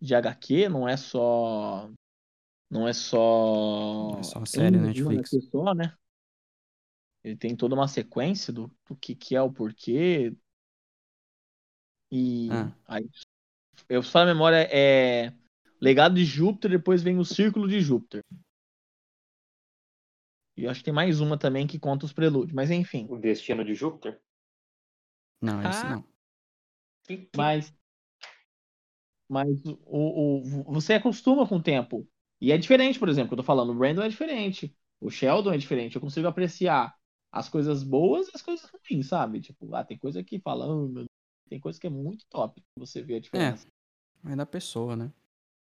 de 0.00 0.12
HQ, 0.12 0.68
não 0.68 0.88
é 0.88 0.96
só. 0.96 1.88
Não 2.68 2.88
é 2.88 2.92
só. 2.92 4.10
Não 4.10 4.18
é 4.18 4.22
só 4.24 4.44
série, 4.44 4.76
uma 4.76 4.86
Netflix. 4.88 5.30
Só, 5.52 5.72
né? 5.72 5.94
Ele 7.22 7.36
tem 7.36 7.54
toda 7.54 7.76
uma 7.76 7.86
sequência 7.86 8.52
do, 8.52 8.68
do 8.88 8.96
que, 8.96 9.14
que 9.14 9.36
é 9.36 9.42
o 9.42 9.52
porquê. 9.52 10.34
E 12.10 12.48
Ah. 12.50 12.72
aí, 12.86 13.08
eu 13.88 14.02
só 14.02 14.20
a 14.20 14.26
memória 14.26 14.68
é 14.70 15.32
Legado 15.80 16.14
de 16.14 16.24
Júpiter, 16.24 16.70
depois 16.70 17.02
vem 17.02 17.18
o 17.18 17.24
Círculo 17.24 17.68
de 17.68 17.80
Júpiter. 17.80 18.22
E 20.56 20.64
eu 20.64 20.70
acho 20.70 20.80
que 20.80 20.86
tem 20.86 20.94
mais 20.94 21.20
uma 21.20 21.38
também 21.38 21.66
que 21.66 21.78
conta 21.78 22.06
os 22.06 22.12
prelúdios, 22.12 22.54
mas 22.54 22.70
enfim. 22.70 23.06
O 23.10 23.18
destino 23.18 23.64
de 23.64 23.74
Júpiter? 23.74 24.20
Não, 25.40 25.60
esse 25.60 25.86
Ah. 25.86 25.90
não. 25.90 26.04
Que, 27.06 27.16
que- 27.18 27.30
Mas, 27.36 27.72
mas 29.28 29.64
o, 29.64 30.40
o, 30.40 30.72
você 30.72 30.94
acostuma 30.94 31.46
com 31.46 31.56
o 31.56 31.62
tempo. 31.62 32.06
E 32.40 32.52
é 32.52 32.58
diferente, 32.58 32.98
por 32.98 33.08
exemplo, 33.08 33.32
eu 33.32 33.38
tô 33.38 33.42
falando, 33.42 33.70
o 33.72 33.74
Brandon 33.74 34.02
é 34.02 34.08
diferente, 34.08 34.74
o 35.00 35.10
Sheldon 35.10 35.52
é 35.52 35.58
diferente. 35.58 35.94
Eu 35.96 36.00
consigo 36.00 36.28
apreciar 36.28 36.94
as 37.32 37.48
coisas 37.48 37.82
boas 37.82 38.28
e 38.28 38.30
as 38.34 38.42
coisas 38.42 38.70
ruins, 38.70 39.06
sabe? 39.08 39.40
Tipo, 39.40 39.74
ah, 39.74 39.84
tem 39.84 39.98
coisa 39.98 40.22
que 40.22 40.40
fala, 40.40 40.64
"Ah, 40.64 40.68
meu 40.68 40.88
Deus", 40.88 41.06
tem 41.48 41.60
coisa 41.60 41.80
que 41.80 41.86
é 41.86 41.90
muito 41.90 42.26
top, 42.28 42.62
você 42.76 43.02
vê 43.02 43.16
a 43.16 43.20
diferença. 43.20 43.66
É 44.24 44.36
da 44.36 44.44
pessoa, 44.44 44.94
né? 44.96 45.10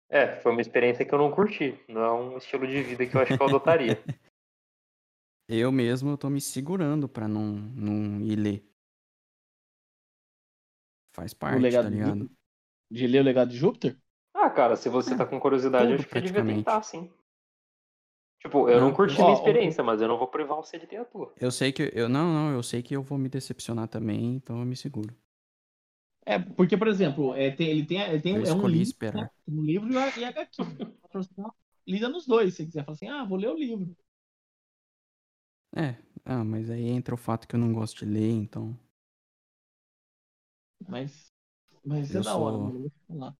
É, 0.09 0.35
foi 0.41 0.51
uma 0.51 0.61
experiência 0.61 1.05
que 1.05 1.13
eu 1.13 1.17
não 1.19 1.31
curti. 1.31 1.77
Não 1.87 2.01
é 2.03 2.11
um 2.11 2.37
estilo 2.37 2.67
de 2.67 2.81
vida 2.83 3.05
que 3.05 3.15
eu 3.15 3.21
acho 3.21 3.35
que 3.35 3.41
eu 3.41 3.45
adotaria. 3.47 4.01
Eu 5.49 5.71
mesmo 5.73 6.09
eu 6.11 6.17
tô 6.17 6.29
me 6.29 6.39
segurando 6.39 7.07
pra 7.09 7.27
não, 7.27 7.51
não 7.51 8.21
ir 8.21 8.35
ler. 8.37 8.65
Faz 11.11 11.33
o 11.49 11.57
parte, 11.57 11.57
legado 11.57 11.87
tá 11.87 11.89
de, 11.89 11.97
ligado? 11.97 12.25
Jú- 12.25 12.29
de 12.91 13.07
ler 13.07 13.21
o 13.21 13.23
legado 13.25 13.49
de 13.51 13.57
Júpiter? 13.57 13.97
ah, 14.33 14.49
cara, 14.49 14.77
se 14.77 14.87
você 14.87 15.13
tá 15.17 15.25
com 15.25 15.37
curiosidade, 15.39 15.91
eu 15.91 15.97
acho 15.97 16.07
que 16.07 16.17
devia 16.21 16.41
tentar, 16.43 16.81
sim. 16.83 17.11
Tipo, 18.39 18.67
eu 18.67 18.79
não, 18.81 18.91
Não, 18.91 18.91
curti 18.91 19.21
ó, 19.21 19.23
minha 19.23 19.33
ó. 19.33 19.33
experiência, 19.35 19.83
mas 19.83 20.01
eu 20.01 20.07
não 20.07 20.17
vou 20.17 20.27
privar 20.27 20.57
você 20.57 20.79
de 20.79 20.87
ter 20.87 20.97
a 20.97 21.05
tua. 21.05 21.35
Eu 21.35 21.51
sei 21.51 21.71
que. 21.71 21.91
Eu, 21.95 22.07
não, 22.09 22.31
não, 22.33 22.53
eu 22.53 22.61
sei 22.63 22.81
que 22.83 22.95
eu 22.95 23.01
vou 23.03 23.17
me 23.17 23.29
decepcionar 23.29 23.87
também, 23.87 24.35
então 24.35 24.59
eu 24.59 24.65
me 24.65 24.75
seguro. 24.75 25.15
É, 26.27 26.37
porque, 26.37 26.75
por 26.75 26.89
exemplo, 26.89 27.33
é, 27.35 27.51
tem- 27.51 27.69
ele 27.69 27.85
tem, 27.85 28.01
ele 28.01 28.21
tem 28.21 28.35
Eu 28.35 28.41
um, 28.41 28.45
é 28.45 28.51
um 28.51 28.55
escolhi 28.55 28.73
livro, 28.79 28.89
esperar. 28.91 29.21
né? 29.23 29.29
um 29.47 29.61
livro 29.63 29.89
e 29.93 29.97
a- 29.97 30.17
e 30.19 30.25
HQ. 30.25 30.63
Você 31.13 31.29
dar 31.37 31.43
uma 31.43 31.55
Lida 31.87 32.09
nos 32.09 32.27
dois, 32.27 32.53
se 32.53 32.57
você 32.57 32.65
quiser. 32.65 32.83
Fala 32.83 32.95
assim, 32.95 33.07
ah, 33.07 33.23
vou 33.23 33.37
ler 33.37 33.47
o 33.47 33.57
livro. 33.57 33.95
É, 35.73 35.95
ah, 36.25 36.43
mas 36.43 36.69
aí 36.69 36.85
entra 36.85 37.15
o 37.15 37.17
fato 37.17 37.47
que 37.47 37.55
eu 37.55 37.59
não 37.59 37.71
gosto 37.73 37.99
de 37.99 38.11
ler, 38.11 38.29
então. 38.29 38.77
Mas, 40.85 41.31
mas 41.85 42.13
é 42.13 42.19
da 42.19 42.35
hora, 42.35 42.57
sou- 42.57 42.73
mano. 43.07 43.37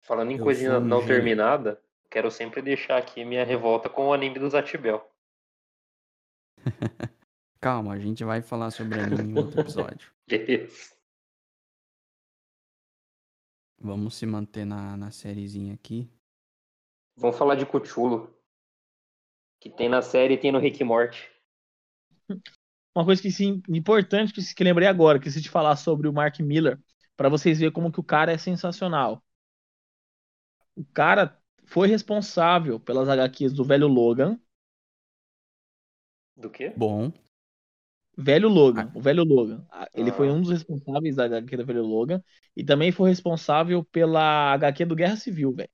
Falando 0.00 0.30
em 0.30 0.38
Eu 0.38 0.44
coisinha 0.44 0.80
não 0.80 1.04
terminada, 1.06 1.78
quero 2.10 2.30
sempre 2.30 2.62
deixar 2.62 2.96
aqui 2.96 3.22
minha 3.22 3.44
revolta 3.44 3.90
com 3.90 4.06
o 4.08 4.12
anime 4.14 4.38
do 4.38 4.48
Zatibel. 4.48 5.06
Calma, 7.60 7.94
a 7.94 7.98
gente 7.98 8.24
vai 8.24 8.42
falar 8.42 8.70
sobre 8.70 8.98
anime 9.00 9.32
em 9.34 9.38
outro 9.38 9.60
episódio. 9.60 10.10
Beleza. 10.26 10.94
Vamos 13.84 14.14
se 14.14 14.24
manter 14.24 14.64
na, 14.64 14.96
na 14.96 15.10
sériezinha 15.10 15.74
aqui. 15.74 16.08
Vamos 17.18 17.36
falar 17.36 17.54
de 17.54 17.66
Cthulhu. 17.66 18.34
Que 19.60 19.68
tem 19.68 19.90
na 19.90 20.00
série 20.00 20.34
e 20.34 20.38
tem 20.38 20.50
no 20.50 20.58
Rick 20.58 20.82
Morty. 20.82 21.30
Uma 22.96 23.04
coisa 23.04 23.20
que 23.20 23.30
sim, 23.30 23.62
importante 23.68 24.32
que, 24.32 24.40
que 24.54 24.64
lembrei 24.64 24.88
agora, 24.88 25.20
que 25.20 25.30
se 25.30 25.42
te 25.42 25.50
falar 25.50 25.76
sobre 25.76 26.08
o 26.08 26.12
Mark 26.14 26.40
Miller, 26.40 26.80
pra 27.14 27.28
vocês 27.28 27.58
verem 27.58 27.72
como 27.72 27.92
que 27.92 28.00
o 28.00 28.04
cara 28.04 28.32
é 28.32 28.38
sensacional. 28.38 29.22
O 30.74 30.84
cara 30.86 31.38
foi 31.66 31.86
responsável 31.86 32.80
pelas 32.80 33.06
HQs 33.06 33.52
do 33.52 33.64
velho 33.64 33.86
Logan, 33.86 34.40
Do 36.36 36.50
quê? 36.50 36.72
Bom, 36.76 37.12
velho 38.16 38.48
Logan, 38.48 38.90
o 38.94 39.00
velho 39.00 39.24
Logan. 39.24 39.66
Ah, 39.70 39.88
Ele 39.94 40.12
foi 40.12 40.28
Ah. 40.28 40.32
um 40.32 40.40
dos 40.40 40.50
responsáveis 40.50 41.16
da 41.16 41.24
HQ 41.26 41.56
do 41.56 41.66
velho 41.66 41.82
Logan 41.84 42.22
e 42.56 42.64
também 42.64 42.92
foi 42.92 43.10
responsável 43.10 43.84
pela 43.84 44.52
HQ 44.54 44.84
do 44.84 44.96
Guerra 44.96 45.16
Civil, 45.16 45.52
velho. 45.52 45.70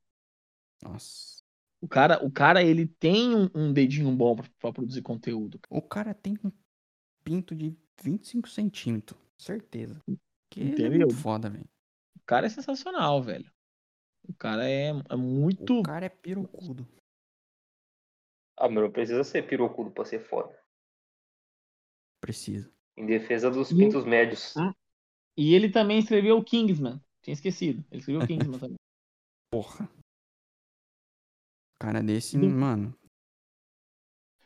nossa. 0.82 1.40
O 1.80 1.88
cara, 1.88 2.24
o 2.24 2.30
cara 2.30 2.62
ele 2.62 2.86
tem 2.86 3.34
um, 3.34 3.48
um 3.54 3.72
dedinho 3.72 4.14
bom 4.14 4.36
pra, 4.36 4.46
pra 4.58 4.72
produzir 4.72 5.02
conteúdo. 5.02 5.58
O 5.70 5.80
cara 5.80 6.12
tem 6.14 6.38
um 6.44 6.52
pinto 7.24 7.54
de 7.54 7.76
25 8.02 8.48
centímetros, 8.48 9.18
certeza. 9.38 10.00
Que 10.50 10.60
ele 10.60 10.86
é 10.86 10.90
Entendeu? 10.90 10.90
muito 10.90 11.14
foda, 11.16 11.48
velho. 11.50 11.68
O 12.16 12.20
cara 12.26 12.46
é 12.46 12.50
sensacional, 12.50 13.22
velho. 13.22 13.50
O 14.28 14.34
cara 14.34 14.68
é, 14.68 14.90
é 14.90 15.16
muito. 15.16 15.80
O 15.80 15.82
cara 15.82 16.06
é 16.06 16.10
pirocudo. 16.10 16.86
Ah, 18.56 18.68
mas 18.68 18.84
não 18.84 18.92
precisa 18.92 19.24
ser 19.24 19.42
pirocudo 19.42 19.90
pra 19.90 20.04
ser 20.04 20.20
foda. 20.20 20.56
Precisa. 22.20 22.70
Em 22.96 23.06
defesa 23.06 23.50
dos 23.50 23.70
E- 23.70 23.76
pintos 23.76 24.04
médios. 24.04 24.56
Ah. 24.56 24.72
E 25.36 25.54
ele 25.54 25.70
também 25.70 25.98
escreveu 25.98 26.36
o 26.38 26.44
Kingsman. 26.44 27.00
Tinha 27.22 27.32
esquecido. 27.34 27.84
Ele 27.90 28.00
escreveu 28.00 28.22
o 28.22 28.26
Kingsman 28.26 28.58
também. 28.60 28.76
Porra. 29.52 29.88
Cara 31.80 32.02
desse, 32.02 32.38
Do- 32.38 32.48
mano. 32.48 32.94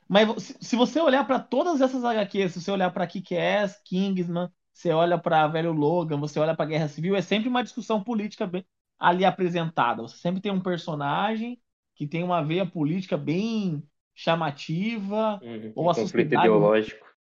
Mas 0.08 0.56
se, 0.60 0.76
você 0.76 1.00
olhar 1.00 1.26
pra 1.26 1.40
todas 1.40 1.80
essas 1.80 2.04
HQs, 2.04 2.52
se 2.52 2.60
você 2.60 2.70
olhar 2.70 2.92
pra 2.92 3.06
Kick-Ass, 3.06 3.80
Kingsman, 3.84 4.50
você 4.72 4.90
olha 4.92 5.18
pra 5.18 5.48
Velho 5.48 5.72
Logan, 5.72 6.18
você 6.18 6.38
olha 6.38 6.54
pra 6.54 6.66
Guerra 6.66 6.88
Civil, 6.88 7.16
é 7.16 7.22
sempre 7.22 7.48
uma 7.48 7.62
discussão 7.64 8.02
política 8.04 8.46
bem 8.46 8.64
ali 8.98 9.24
apresentada. 9.24 10.02
Você 10.02 10.16
sempre 10.18 10.40
tem 10.40 10.52
um 10.52 10.60
personagem 10.60 11.60
que 11.96 12.06
tem 12.06 12.22
uma 12.22 12.42
veia 12.42 12.66
política 12.66 13.16
bem 13.16 13.82
chamativa. 14.14 15.40
Uhum. 15.42 15.72
Ou 15.74 15.88
a 15.88 15.92
Um 15.92 15.94
conflito 15.94 16.10
sociedade- 16.10 16.46
ideológico. 16.46 17.13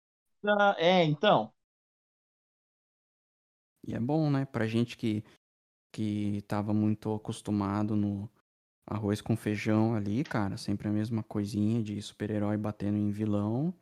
É, 0.78 1.04
então. 1.04 1.54
E 3.86 3.94
é 3.94 4.00
bom, 4.00 4.30
né? 4.30 4.46
Pra 4.46 4.68
gente 4.68 4.98
que, 4.98 5.24
que 5.92 6.42
tava 6.48 6.74
muito 6.74 7.14
acostumado 7.14 7.96
no 7.96 8.30
arroz 8.86 9.22
com 9.22 9.36
feijão 9.36 9.96
ali, 9.96 10.24
cara. 10.24 10.58
Sempre 10.58 10.88
a 10.88 10.92
mesma 10.92 11.24
coisinha 11.24 11.82
de 11.82 12.02
super-herói 12.02 12.58
batendo 12.58 12.98
em 12.98 13.12
vilão. 13.12 13.74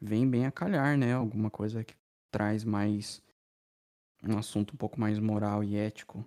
Vem 0.00 0.28
bem 0.28 0.46
a 0.46 0.50
calhar, 0.50 0.96
né? 0.96 1.14
Alguma 1.14 1.50
coisa 1.50 1.84
que 1.84 1.94
traz 2.30 2.64
mais. 2.64 3.22
Um 4.22 4.36
assunto 4.36 4.74
um 4.74 4.76
pouco 4.76 5.00
mais 5.00 5.18
moral 5.18 5.64
e 5.64 5.76
ético. 5.76 6.24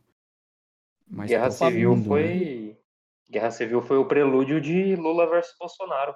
Guerra 1.07 1.51
Civil 1.51 1.91
profundo, 1.91 2.15
né? 2.15 2.27
foi. 2.27 2.79
Guerra 3.29 3.51
Civil 3.51 3.81
foi 3.81 3.97
o 3.97 4.07
prelúdio 4.07 4.59
de 4.59 4.95
Lula 4.95 5.27
versus 5.29 5.55
Bolsonaro. 5.57 6.15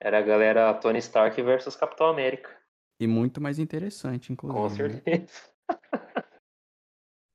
Era 0.00 0.18
a 0.18 0.22
galera 0.22 0.74
Tony 0.74 0.98
Stark 0.98 1.40
versus 1.42 1.76
Capitão 1.76 2.08
América. 2.08 2.50
E 2.98 3.06
muito 3.06 3.40
mais 3.40 3.58
interessante, 3.58 4.32
inclusive. 4.32 4.60
Com 4.60 4.68
né? 4.68 5.00
certeza. 5.00 5.50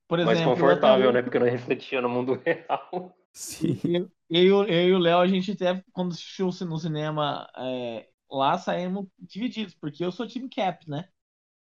Por 0.07 0.23
Mais 0.23 0.37
exemplo, 0.37 0.53
confortável, 0.53 1.05
eu 1.05 1.13
né? 1.13 1.21
Porque 1.21 1.39
não 1.39 1.47
refletia 1.47 2.01
no 2.01 2.09
mundo 2.09 2.33
real. 2.45 3.15
Sim. 3.33 3.79
Eu, 3.83 4.11
eu, 4.29 4.63
eu 4.67 4.89
e 4.89 4.93
o 4.93 4.99
Léo, 4.99 5.19
a 5.19 5.27
gente 5.27 5.51
até, 5.51 5.83
quando 5.91 6.11
assistiu 6.11 6.49
no 6.67 6.77
cinema 6.77 7.47
é, 7.57 8.07
lá, 8.29 8.57
saímos 8.57 9.07
divididos, 9.19 9.75
porque 9.75 10.05
eu 10.05 10.11
sou 10.11 10.27
time 10.27 10.47
Cap, 10.49 10.87
né? 10.89 11.09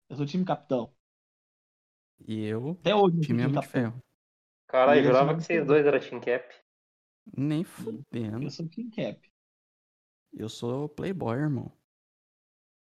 Eu 0.10 0.18
sou 0.18 0.26
time 0.26 0.46
Capitão. 0.46 0.94
E 2.28 2.46
eu, 2.46 2.72
Até 2.72 2.96
hoje, 2.96 3.20
time 3.22 3.42
time 3.42 3.60
de. 3.60 3.68
Ferro. 3.68 4.02
Caralho, 4.68 5.02
eu 5.02 5.06
jurava 5.06 5.36
que 5.36 5.44
vocês 5.44 5.66
dois 5.66 5.86
eram 5.86 6.00
Team 6.00 6.20
Cap. 6.20 6.54
Nem 7.36 7.64
fudendo. 7.64 8.44
Eu 8.44 8.50
sou 8.50 8.68
Team 8.68 8.90
Cap. 8.90 9.33
Eu 10.34 10.50
sou 10.50 10.90
playboy, 10.90 11.38
irmão. 11.38 11.72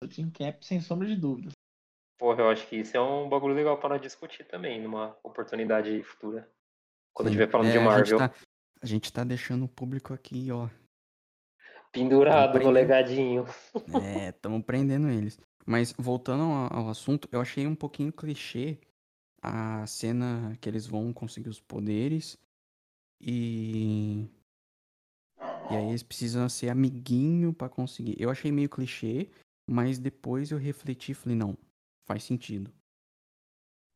Sou 0.01 0.09
Team 0.09 0.31
Cap 0.31 0.65
sem 0.65 0.79
sombra 0.81 1.07
de 1.07 1.15
dúvidas. 1.15 1.53
Porra, 2.17 2.41
eu 2.41 2.49
acho 2.49 2.67
que 2.67 2.77
isso 2.77 2.95
é 2.95 3.01
um 3.01 3.27
bagulho 3.27 3.55
legal 3.55 3.79
para 3.79 3.97
discutir 3.97 4.43
também, 4.45 4.81
numa 4.81 5.17
oportunidade 5.23 6.01
futura. 6.03 6.49
Quando 7.13 7.27
Sim. 7.27 7.33
estiver 7.33 7.51
falando 7.51 7.67
É, 7.67 7.71
de 7.71 7.77
A 7.77 7.81
gente, 7.81 7.85
Marvel. 7.85 8.17
tá, 8.17 8.33
a 8.81 8.85
gente 8.85 9.13
tá 9.13 9.23
deixando 9.23 9.65
o 9.65 9.69
público 9.69 10.13
aqui, 10.13 10.51
ó. 10.51 10.69
Pendurado 11.91 12.59
no 12.59 12.69
legadinho. 12.69 13.45
É, 14.15 14.29
estamos 14.29 14.63
prendendo 14.63 15.09
eles. 15.09 15.39
Mas 15.65 15.93
voltando 15.97 16.43
ao, 16.43 16.83
ao 16.83 16.89
assunto, 16.89 17.27
eu 17.31 17.41
achei 17.41 17.67
um 17.67 17.75
pouquinho 17.75 18.13
clichê 18.13 18.79
a 19.41 19.85
cena 19.87 20.55
que 20.61 20.69
eles 20.69 20.85
vão 20.87 21.11
conseguir 21.11 21.49
os 21.49 21.59
poderes 21.59 22.37
e. 23.19 24.29
E 25.73 25.77
aí 25.77 25.89
eles 25.89 26.03
precisam 26.03 26.47
ser 26.49 26.69
amiguinho 26.69 27.53
pra 27.53 27.69
conseguir. 27.69 28.15
Eu 28.19 28.29
achei 28.29 28.51
meio 28.51 28.69
clichê, 28.69 29.29
mas 29.69 29.97
depois 29.97 30.51
eu 30.51 30.57
refleti 30.57 31.11
e 31.11 31.15
falei, 31.15 31.37
não, 31.37 31.57
faz 32.07 32.23
sentido. 32.23 32.71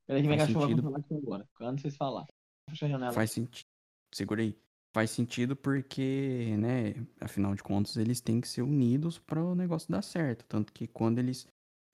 Peraí 0.08 0.22
que 0.22 0.28
minha 0.28 0.40
cachorra 0.40 0.76
vai 0.76 1.04
agora. 1.18 1.50
Quando 1.56 1.82
vocês 1.82 1.96
falar. 1.96 2.26
Fecha 2.70 2.86
a 2.86 2.90
janela. 2.90 3.14
Faz 3.14 3.32
sentido. 3.32 3.66
Segura 4.14 4.42
aí. 4.42 4.56
Faz 4.94 5.12
sentido 5.12 5.56
porque, 5.56 6.56
né, 6.58 6.94
afinal 7.20 7.54
de 7.54 7.62
contas, 7.62 7.98
eles 7.98 8.22
têm 8.22 8.40
que 8.40 8.48
ser 8.48 8.62
unidos 8.62 9.20
para 9.20 9.44
o 9.44 9.54
negócio 9.54 9.92
dar 9.92 10.02
certo. 10.02 10.46
Tanto 10.46 10.72
que 10.72 10.88
quando 10.88 11.20
eles 11.20 11.48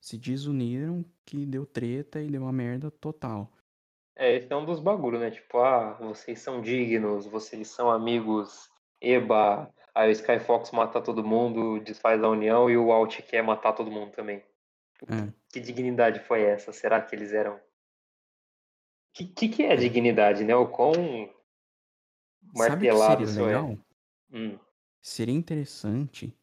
se 0.03 0.17
desuniram, 0.17 1.03
que 1.25 1.45
deu 1.45 1.65
treta 1.65 2.21
e 2.21 2.29
deu 2.29 2.41
uma 2.41 2.51
merda 2.51 2.91
total. 2.91 3.51
É, 4.15 4.35
esse 4.35 4.51
é 4.51 4.55
um 4.55 4.65
dos 4.65 4.79
bagulhos, 4.79 5.19
né? 5.19 5.31
Tipo, 5.31 5.59
ah, 5.59 5.93
vocês 5.93 6.39
são 6.39 6.61
dignos, 6.61 7.25
vocês 7.25 7.69
são 7.69 7.89
amigos, 7.89 8.70
eba. 9.01 9.73
Aí 9.93 10.09
o 10.09 10.11
Skyfox 10.11 10.71
mata 10.71 11.01
todo 11.01 11.23
mundo, 11.23 11.79
desfaz 11.81 12.23
a 12.23 12.29
união 12.29 12.69
e 12.69 12.77
o 12.77 12.91
Alt 12.91 13.21
quer 13.23 13.41
matar 13.41 13.73
todo 13.73 13.91
mundo 13.91 14.11
também. 14.11 14.41
É. 15.07 15.33
Que 15.49 15.59
dignidade 15.59 16.19
foi 16.21 16.43
essa? 16.43 16.71
Será 16.71 17.01
que 17.01 17.15
eles 17.15 17.33
eram. 17.33 17.59
Que 19.13 19.25
que, 19.25 19.49
que 19.49 19.63
é 19.63 19.75
dignidade, 19.75 20.43
né? 20.45 20.55
O 20.55 20.67
quão 20.67 20.93
Sabe 20.93 21.27
que 22.53 22.57
martelado 22.57 23.25
seria 23.25 23.25
isso 23.25 23.43
legal? 23.43 23.71
é. 23.71 24.37
Hum, 24.37 24.59
Seria 25.01 25.35
interessante, 25.35 26.33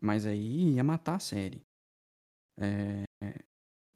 mas 0.00 0.26
aí 0.26 0.74
ia 0.74 0.84
matar 0.84 1.14
a 1.14 1.20
série. 1.20 1.62
É, 2.60 3.04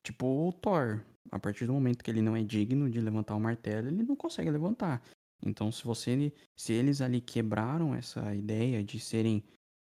tipo 0.03 0.49
o 0.49 0.53
Thor. 0.53 1.05
A 1.31 1.39
partir 1.39 1.66
do 1.66 1.73
momento 1.73 2.03
que 2.05 2.11
ele 2.11 2.20
não 2.23 2.37
é 2.37 2.43
digno 2.43 2.91
de 2.91 3.01
levantar 3.01 3.35
o 3.35 3.41
martelo, 3.41 3.89
ele 3.89 4.03
não 4.03 4.14
consegue 4.14 4.51
levantar. 4.51 5.03
Então, 5.45 5.72
se 5.72 5.84
você, 5.84 6.32
se 6.57 6.72
eles 6.72 7.01
ali 7.01 7.20
quebraram 7.20 7.95
essa 7.95 8.34
ideia 8.34 8.82
de 8.82 8.99
serem 9.01 9.45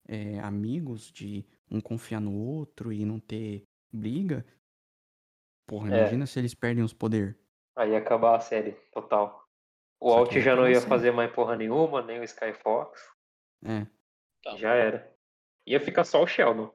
é, 0.08 0.40
amigos, 0.40 1.12
de 1.12 1.46
um 1.70 1.82
confiar 1.82 2.20
no 2.22 2.34
outro 2.34 2.92
e 2.94 3.06
não 3.06 3.20
ter 3.20 3.64
briga, 3.92 4.46
porra, 5.68 5.94
É. 5.94 6.00
imagina 6.00 6.26
se 6.26 6.40
eles 6.40 6.54
perdem 6.54 6.84
os 6.84 6.94
poderes. 6.94 7.36
aí 7.76 7.92
ia 7.92 7.98
acabar 7.98 8.36
a 8.36 8.40
série, 8.40 8.74
total. 8.92 9.48
O 10.00 10.10
Só 10.12 10.18
Alt 10.20 10.34
já 10.40 10.56
não 10.56 10.70
ia 10.70 10.82
fazer 10.82 11.12
mais 11.12 11.32
porra 11.32 11.56
nenhuma, 11.56 12.02
nem 12.02 12.20
o 12.20 12.24
Skyfox. 12.24 13.02
É. 13.66 13.86
Tá. 14.44 14.56
Já 14.58 14.74
era. 14.74 15.16
Ia 15.66 15.80
ficar 15.80 16.04
só 16.04 16.22
o 16.22 16.28
Sheldon. 16.28 16.74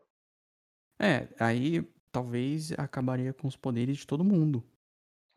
É, 1.01 1.29
aí 1.39 1.83
talvez 2.11 2.73
acabaria 2.73 3.33
com 3.33 3.47
os 3.47 3.57
poderes 3.57 3.99
de 3.99 4.07
todo 4.07 4.25
mundo. 4.25 4.65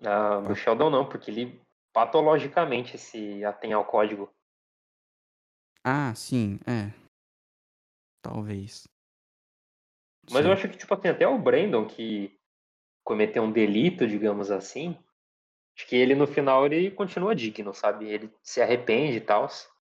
Ah, 0.04 0.40
do 0.40 0.48
Tá. 0.48 0.56
Sheldon 0.56 0.90
não, 0.90 1.08
porque 1.08 1.30
ele 1.30 1.62
patologicamente 1.94 2.98
se 2.98 3.44
atém 3.44 3.74
ao 3.74 3.86
código. 3.86 4.34
Ah, 5.84 6.14
sim, 6.16 6.60
é. 6.68 6.92
Talvez. 8.22 8.88
Mas 10.30 10.44
Sim. 10.44 10.48
eu 10.48 10.54
acho 10.54 10.70
que, 10.70 10.78
tipo 10.78 10.94
assim, 10.94 11.08
até 11.08 11.28
o 11.28 11.40
Brandon 11.40 11.86
que 11.88 12.40
cometeu 13.04 13.44
um 13.44 13.52
delito, 13.52 14.08
digamos 14.08 14.52
assim, 14.52 14.96
acho 15.76 15.88
que 15.88 15.96
ele 15.96 16.14
no 16.14 16.28
final 16.28 16.66
ele 16.66 16.92
continua 16.92 17.36
digno, 17.36 17.74
sabe? 17.74 18.08
Ele 18.08 18.32
se 18.44 18.62
arrepende 18.62 19.18
e 19.18 19.22
tal, 19.22 19.48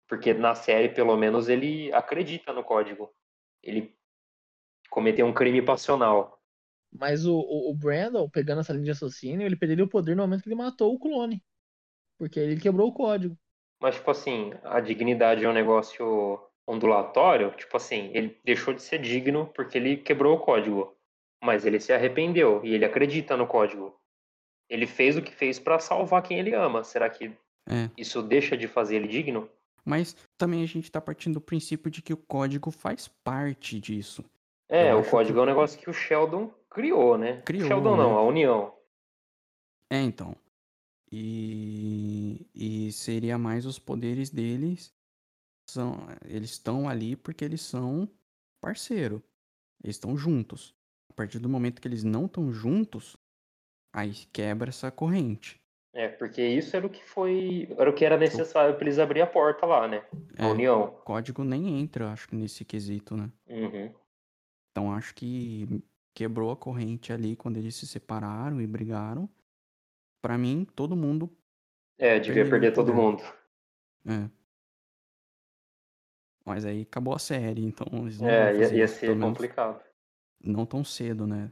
porque 0.07 0.33
na 0.33 0.55
série, 0.55 0.89
pelo 0.89 1.15
menos, 1.17 1.49
ele 1.49 1.91
acredita 1.93 2.53
no 2.53 2.63
código. 2.63 3.13
Ele 3.61 3.93
cometeu 4.89 5.25
um 5.25 5.33
crime 5.33 5.61
passional. 5.61 6.41
Mas 6.91 7.25
o, 7.25 7.35
o, 7.35 7.71
o 7.71 7.75
Brandon, 7.75 8.29
pegando 8.29 8.61
essa 8.61 8.73
linha 8.73 8.85
de 8.85 8.91
raciocínio, 8.91 9.45
ele 9.45 9.55
perderia 9.55 9.83
o 9.83 9.89
poder 9.89 10.15
no 10.15 10.23
momento 10.23 10.43
que 10.43 10.49
ele 10.49 10.55
matou 10.55 10.93
o 10.93 10.99
clone. 10.99 11.43
Porque 12.21 12.39
ele 12.39 12.61
quebrou 12.61 12.89
o 12.89 12.93
código. 12.93 13.35
Mas, 13.81 13.95
tipo 13.95 14.11
assim, 14.11 14.53
a 14.63 14.79
dignidade 14.79 15.43
é 15.43 15.49
um 15.49 15.53
negócio 15.53 16.39
ondulatório. 16.67 17.49
Tipo 17.57 17.77
assim, 17.77 18.11
ele 18.13 18.39
deixou 18.45 18.75
de 18.75 18.83
ser 18.83 18.99
digno 19.01 19.47
porque 19.55 19.75
ele 19.75 19.97
quebrou 19.97 20.35
o 20.37 20.39
código. 20.39 20.95
Mas 21.43 21.65
ele 21.65 21.79
se 21.79 21.91
arrependeu 21.91 22.63
e 22.63 22.75
ele 22.75 22.85
acredita 22.85 23.35
no 23.35 23.47
código. 23.47 23.99
Ele 24.69 24.85
fez 24.85 25.17
o 25.17 25.21
que 25.23 25.31
fez 25.33 25.57
pra 25.57 25.79
salvar 25.79 26.21
quem 26.21 26.37
ele 26.37 26.53
ama. 26.53 26.83
Será 26.83 27.09
que 27.09 27.35
É. 27.67 27.89
isso 27.97 28.21
deixa 28.21 28.55
de 28.55 28.67
fazer 28.67 28.97
ele 28.97 29.07
digno? 29.07 29.49
Mas 29.83 30.15
também 30.37 30.61
a 30.61 30.67
gente 30.67 30.91
tá 30.91 31.01
partindo 31.01 31.33
do 31.33 31.41
princípio 31.41 31.89
de 31.89 32.03
que 32.03 32.13
o 32.13 32.17
código 32.17 32.69
faz 32.69 33.07
parte 33.23 33.79
disso. 33.79 34.23
É, 34.69 34.91
Eu 34.91 34.99
o 34.99 35.09
código 35.09 35.33
que- 35.33 35.39
é 35.39 35.41
um 35.41 35.47
negócio 35.47 35.79
que 35.79 35.89
o 35.89 35.93
Sheldon 35.93 36.53
criou, 36.69 37.17
né? 37.17 37.41
Criou, 37.43 37.67
Sheldon 37.67 37.97
não, 37.97 38.11
né? 38.13 38.15
a 38.19 38.21
União. 38.21 38.75
É, 39.89 39.99
então. 39.99 40.35
E, 41.11 42.47
e 42.55 42.91
seria 42.91 43.37
mais 43.37 43.65
os 43.65 43.77
poderes 43.77 44.29
deles. 44.29 44.93
São, 45.69 46.07
eles 46.25 46.51
estão 46.51 46.87
ali 46.87 47.15
porque 47.15 47.43
eles 47.45 47.61
são 47.61 48.09
parceiro. 48.61 49.21
Eles 49.83 49.95
estão 49.95 50.17
juntos. 50.17 50.75
A 51.09 51.13
partir 51.13 51.39
do 51.39 51.49
momento 51.49 51.81
que 51.81 51.87
eles 51.87 52.03
não 52.03 52.25
estão 52.25 52.51
juntos, 52.51 53.17
aí 53.93 54.13
quebra 54.31 54.69
essa 54.69 54.89
corrente. 54.91 55.59
É, 55.93 56.07
porque 56.07 56.41
isso 56.41 56.75
era 56.77 56.87
o 56.87 56.89
que 56.89 57.03
foi. 57.03 57.67
Era 57.77 57.89
o 57.89 57.93
que 57.93 58.05
era 58.05 58.17
necessário 58.17 58.75
pra 58.75 58.85
eles 58.85 58.97
abrir 58.97 59.21
a 59.21 59.27
porta 59.27 59.65
lá, 59.65 59.87
né? 59.89 60.05
A 60.37 60.47
É, 60.47 60.51
União. 60.51 60.83
o 60.83 60.91
código 61.01 61.43
nem 61.43 61.79
entra, 61.81 62.13
acho 62.13 62.29
que 62.29 62.35
nesse 62.35 62.63
quesito, 62.63 63.17
né? 63.17 63.29
Uhum. 63.47 63.93
Então 64.71 64.93
acho 64.93 65.13
que 65.13 65.67
quebrou 66.13 66.49
a 66.51 66.55
corrente 66.55 67.11
ali 67.11 67.35
quando 67.35 67.57
eles 67.57 67.75
se 67.75 67.85
separaram 67.85 68.61
e 68.61 68.67
brigaram. 68.67 69.29
Pra 70.21 70.37
mim, 70.37 70.65
todo 70.65 70.95
mundo 70.95 71.29
É, 71.97 72.19
devia 72.19 72.49
perder 72.49 72.73
todo 72.73 72.93
mundo. 72.93 73.23
É. 74.05 74.29
Mas 76.45 76.65
aí 76.65 76.81
acabou 76.81 77.13
a 77.13 77.19
série, 77.19 77.63
então 77.63 77.85
eles 78.01 78.19
não 78.19 78.29
É, 78.29 78.55
ia, 78.55 78.75
ia 78.75 78.87
ser 78.87 79.19
complicado. 79.19 79.81
não 80.43 80.65
tão 80.65 80.83
cedo, 80.83 81.27
né? 81.27 81.51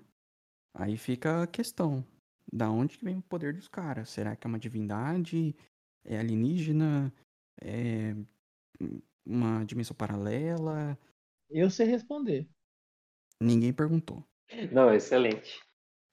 Aí 0.74 0.98
fica 0.98 1.44
a 1.44 1.48
questão, 1.48 2.06
da 2.54 2.70
onde 2.72 2.98
que 2.98 3.06
vem 3.06 3.18
o 3.20 3.24
poder 3.24 3.54
dos 3.54 3.68
caras? 3.70 4.10
Será 4.10 4.36
que 4.36 4.48
é 4.48 4.50
uma 4.50 4.60
divindade? 4.60 5.56
É 6.06 6.20
alienígena? 6.20 7.14
É 7.62 8.16
uma 9.26 9.64
dimensão 9.66 9.96
paralela? 9.96 10.98
Eu 11.50 11.70
sei 11.70 11.86
responder. 11.86 12.50
Ninguém 13.42 13.74
perguntou. 13.74 14.24
Não, 14.72 14.94
excelente. 14.94 15.60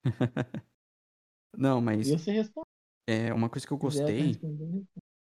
Não, 1.57 1.81
mas 1.81 2.09
Eu 2.09 2.19
sei 2.19 2.35
responder. 2.35 2.67
é 3.07 3.33
uma 3.33 3.49
coisa 3.49 3.67
que 3.67 3.73
eu 3.73 3.79
gostei. 3.79 4.29
responder, 4.29 4.85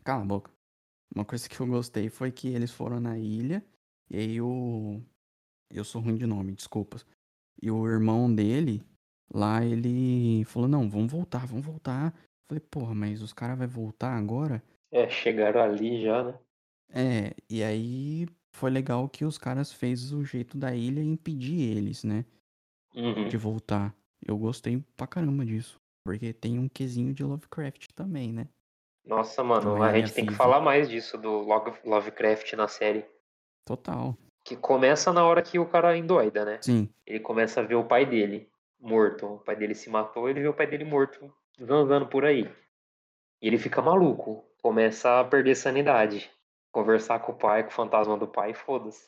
Cala 0.03 0.24
a 0.24 0.26
boca. 0.26 0.51
Uma 1.16 1.24
coisa 1.26 1.47
que 1.47 1.59
eu 1.59 1.68
gostei 1.68 2.09
foi 2.09 2.32
que 2.32 2.47
eles 2.47 2.72
foram 2.72 2.99
na 2.99 3.18
ilha 3.18 3.64
e 4.09 4.18
aí 4.18 4.41
o. 4.41 5.01
Eu 5.70 5.84
sou 5.84 6.01
ruim 6.01 6.16
de 6.16 6.26
nome, 6.26 6.53
desculpas. 6.53 7.05
E 7.61 7.72
o 7.72 7.88
irmão 7.88 8.34
dele, 8.34 8.84
lá 9.34 9.64
ele 9.64 10.43
falou: 10.45 10.68
Não, 10.68 10.89
vamos 10.89 11.11
voltar, 11.11 11.45
vamos 11.45 11.66
voltar. 11.66 12.14
Falei, 12.47 12.59
porra, 12.70 12.93
mas 12.93 13.22
os 13.22 13.34
caras 13.34 13.57
vão 13.57 13.68
voltar 13.68 14.16
agora? 14.18 14.61
É, 14.91 15.09
chegaram 15.09 15.61
ali 15.61 16.01
já, 16.01 16.24
né? 16.24 16.39
É, 16.89 17.36
e 17.49 17.64
aí 17.64 18.28
foi 18.51 18.70
legal 18.70 19.09
que 19.09 19.26
os 19.26 19.38
caras 19.38 19.72
fez 19.72 20.11
o 20.11 20.24
jeito 20.24 20.57
da 20.57 20.76
ilha 20.76 20.99
e 21.01 21.05
impedir 21.07 21.59
eles, 21.76 22.03
né? 22.03 22.26
Uhum. 22.95 23.28
De 23.28 23.38
voltar. 23.38 23.95
Eu 24.26 24.38
gostei 24.38 24.80
pra 24.95 25.07
caramba 25.07 25.45
disso. 25.45 25.82
Porque 26.03 26.33
tem 26.33 26.59
um 26.59 26.67
quesinho 26.67 27.13
de 27.13 27.23
Lovecraft 27.23 27.87
também, 27.95 28.33
né? 28.33 28.47
Nossa, 29.05 29.43
mano, 29.43 29.81
a 29.81 29.89
ilha 29.89 30.05
gente 30.05 30.13
tem 30.15 30.25
que 30.25 30.33
falar 30.33 30.59
mais 30.61 30.89
disso 30.89 31.17
do 31.17 31.29
Love- 31.39 31.79
Lovecraft 31.83 32.53
na 32.53 32.67
série. 32.67 33.05
Total. 33.65 34.17
Que 34.45 34.55
começa 34.57 35.11
na 35.13 35.25
hora 35.25 35.41
que 35.41 35.57
o 35.59 35.65
cara 35.67 35.97
endoida, 35.97 36.43
né? 36.45 36.59
Sim, 36.61 36.89
Ele 37.05 37.19
começa 37.19 37.61
a 37.61 37.63
ver 37.63 37.75
o 37.75 37.85
pai 37.85 38.05
dele 38.05 38.49
morto. 38.79 39.25
O 39.25 39.39
pai 39.39 39.55
dele 39.55 39.73
se 39.75 39.89
matou, 39.89 40.29
ele 40.29 40.41
vê 40.41 40.47
o 40.47 40.53
pai 40.53 40.67
dele 40.67 40.83
morto 40.83 41.33
andando 41.61 42.07
por 42.07 42.25
aí. 42.25 42.43
E 43.41 43.47
ele 43.47 43.57
fica 43.57 43.81
maluco. 43.81 44.45
Começa 44.61 45.19
a 45.19 45.23
perder 45.23 45.55
sanidade. 45.55 46.29
Conversar 46.71 47.19
com 47.19 47.31
o 47.33 47.37
pai, 47.37 47.63
com 47.63 47.69
o 47.69 47.73
fantasma 47.73 48.17
do 48.17 48.27
pai, 48.27 48.53
foda-se. 48.53 49.07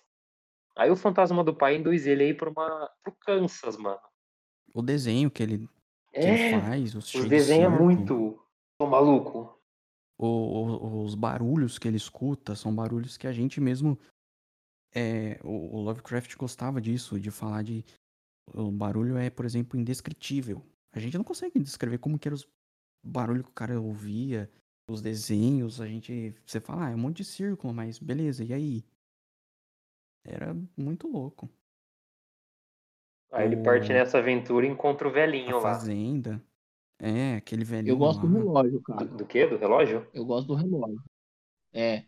Aí 0.77 0.89
o 0.91 0.95
fantasma 0.95 1.43
do 1.43 1.53
pai 1.55 1.77
induz 1.77 2.05
ele 2.05 2.23
aí 2.25 2.33
pra 2.33 2.49
uma, 2.49 2.89
pro 3.01 3.13
Kansas, 3.13 3.77
mano. 3.77 3.99
o 4.73 4.81
desenho 4.81 5.31
que 5.31 5.41
ele, 5.41 5.69
que 6.19 6.27
ele 6.27 6.37
É, 6.37 6.49
faz, 6.49 6.95
os 6.95 7.13
os 7.13 7.29
desenhos 7.29 7.73
é 7.73 7.77
muito. 7.79 8.39
Tô 8.79 8.87
maluco. 8.87 9.57
o- 10.17 10.25
o- 10.25 11.03
os 11.03 11.13
barulhos 11.15 11.77
que 11.77 11.87
ele 11.87 11.97
escuta 11.97 12.55
são 12.55 12.73
barulhos 12.73 13.17
que 13.17 13.27
a 13.27 13.33
gente 13.33 13.59
mesmo. 13.59 13.97
É, 14.93 15.39
o, 15.43 15.75
o 15.77 15.81
Lovecraft 15.81 16.35
gostava 16.37 16.79
disso, 16.79 17.19
de 17.19 17.29
falar 17.31 17.63
de. 17.63 17.83
O 18.53 18.71
barulho 18.71 19.17
é, 19.17 19.29
por 19.29 19.43
exemplo, 19.45 19.77
indescritível. 19.79 20.61
A 20.93 20.99
gente 20.99 21.17
não 21.17 21.23
consegue 21.23 21.59
descrever 21.59 21.97
como 21.97 22.17
que 22.17 22.27
era 22.27 22.35
os 22.35 22.47
barulhos 23.05 23.43
que 23.45 23.51
o 23.51 23.53
cara 23.55 23.79
ouvia, 23.81 24.49
os 24.89 25.01
desenhos. 25.01 25.81
A 25.81 25.87
gente. 25.87 26.33
Você 26.45 26.61
fala, 26.61 26.87
ah, 26.87 26.91
é 26.91 26.95
um 26.95 26.99
monte 26.99 27.17
de 27.17 27.25
círculo, 27.25 27.73
mas 27.73 27.99
beleza, 27.99 28.43
e 28.43 28.53
aí? 28.53 28.85
Era 30.23 30.55
muito 30.77 31.07
louco. 31.07 31.49
Aí 33.35 33.45
ele 33.45 33.57
parte 33.57 33.91
O- 33.91 33.93
nessa 33.93 34.17
aventura 34.19 34.65
e 34.65 34.69
encontra 34.69 35.07
o 35.07 35.11
A 35.11 35.13
velhinho 35.13 35.59
lá. 35.59 35.73
fazenda. 35.73 36.41
É, 36.99 37.35
aquele 37.35 37.63
velhinho. 37.65 37.93
Eu 37.93 37.97
gosto 37.97 38.21
do 38.21 38.27
lá. 38.27 38.39
relógio, 38.39 38.81
cara. 38.81 39.05
Do, 39.05 39.17
do 39.17 39.25
quê? 39.25 39.45
Do 39.47 39.57
relógio? 39.57 40.07
Eu 40.13 40.25
gosto 40.25 40.47
do 40.47 40.55
relógio. 40.55 41.03
É, 41.73 42.05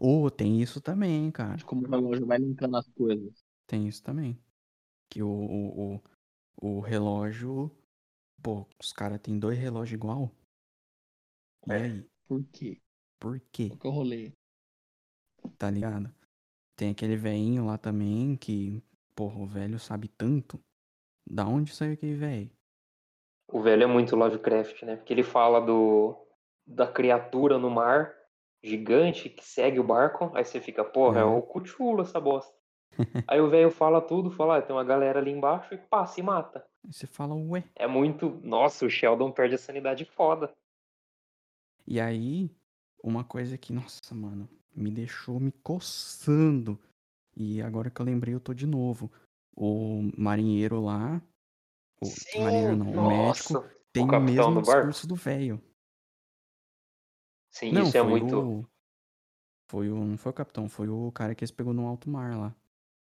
Ô, 0.00 0.28
tem 0.30 0.60
isso 0.60 0.80
também, 0.80 1.30
cara. 1.30 1.56
de 1.56 1.64
como 1.64 1.86
o 1.86 1.90
relógio 1.90 2.26
vai 2.26 2.38
linkando 2.38 2.76
as 2.76 2.88
coisas. 2.88 3.44
Tem 3.66 3.86
isso 3.86 4.02
também. 4.02 4.38
Que 5.10 5.22
o, 5.22 5.28
o, 5.28 5.96
o, 5.96 6.02
o 6.78 6.80
relógio. 6.80 7.70
Pô, 8.42 8.66
os 8.80 8.92
caras 8.92 9.20
têm 9.20 9.38
dois 9.38 9.58
relógios 9.58 9.94
igual. 9.94 10.32
E 11.66 11.72
É. 11.72 11.76
aí? 11.76 12.06
Por 12.26 12.44
quê? 12.52 12.80
Por 13.20 13.40
quê? 13.52 13.68
Qual 13.68 13.78
que 13.78 13.86
eu 13.86 13.90
rolei? 13.92 14.32
Tá 15.58 15.70
ligado? 15.70 16.12
Tem 16.76 16.90
aquele 16.90 17.16
velhinho 17.16 17.66
lá 17.66 17.78
também 17.78 18.36
que. 18.36 18.82
Porra, 19.18 19.40
o 19.40 19.46
velho 19.46 19.80
sabe 19.80 20.06
tanto. 20.06 20.60
Da 21.28 21.44
onde 21.44 21.74
saiu 21.74 21.94
aquele 21.94 22.14
velho? 22.14 22.52
O 23.52 23.60
velho 23.60 23.82
é 23.82 23.86
muito 23.88 24.14
Lovecraft, 24.14 24.84
né? 24.84 24.94
Porque 24.94 25.12
ele 25.12 25.24
fala 25.24 25.60
do 25.60 26.16
da 26.64 26.86
criatura 26.86 27.58
no 27.58 27.68
mar 27.68 28.14
gigante 28.62 29.28
que 29.28 29.44
segue 29.44 29.80
o 29.80 29.84
barco. 29.84 30.30
Aí 30.36 30.44
você 30.44 30.60
fica, 30.60 30.84
porra, 30.84 31.18
é, 31.18 31.22
É. 31.22 31.24
o 31.24 31.42
Cthulhu 31.42 32.02
essa 32.02 32.20
bosta. 32.20 32.56
Aí 33.26 33.40
o 33.40 33.50
velho 33.50 33.72
fala 33.72 34.00
tudo, 34.00 34.30
fala, 34.30 34.58
ah, 34.58 34.62
tem 34.62 34.76
uma 34.76 34.84
galera 34.84 35.18
ali 35.18 35.32
embaixo 35.32 35.74
e 35.74 35.78
pá, 35.78 36.06
se 36.06 36.22
mata. 36.22 36.64
Aí 36.84 36.92
você 36.92 37.08
fala, 37.08 37.34
ué. 37.34 37.64
É 37.74 37.88
muito. 37.88 38.40
Nossa, 38.44 38.86
o 38.86 38.90
Sheldon 38.90 39.32
perde 39.32 39.56
a 39.56 39.58
sanidade 39.58 40.04
foda. 40.04 40.54
E 41.84 41.98
aí, 41.98 42.54
uma 43.02 43.24
coisa 43.24 43.58
que, 43.58 43.72
nossa, 43.72 44.14
mano, 44.14 44.48
me 44.72 44.92
deixou 44.92 45.40
me 45.40 45.50
coçando. 45.50 46.78
E 47.38 47.62
agora 47.62 47.88
que 47.88 48.00
eu 48.00 48.04
lembrei, 48.04 48.34
eu 48.34 48.40
tô 48.40 48.52
de 48.52 48.66
novo. 48.66 49.08
O 49.56 50.10
marinheiro 50.16 50.80
lá. 50.80 51.22
O 52.02 52.42
marinheiro 52.42 52.76
não, 52.76 52.90
o 52.90 53.08
médico 53.08 53.52
nossa, 53.54 53.76
tem 53.92 54.04
o, 54.04 54.08
capitão 54.08 54.50
mesmo 54.50 54.54
do 54.54 54.62
discurso 54.62 55.06
do 55.06 55.14
velho. 55.14 55.62
Sim, 57.50 57.72
Não, 57.72 57.82
isso 57.82 57.96
é 57.96 58.02
muito. 58.02 58.40
o. 58.40 58.66
Foi 59.70 59.88
o. 59.88 60.04
Não 60.04 60.18
foi 60.18 60.30
o 60.30 60.34
capitão, 60.34 60.68
foi 60.68 60.88
o 60.88 61.12
cara 61.12 61.32
que 61.32 61.44
eles 61.44 61.52
pegou 61.52 61.72
no 61.72 61.86
alto 61.86 62.10
mar 62.10 62.36
lá. 62.36 62.54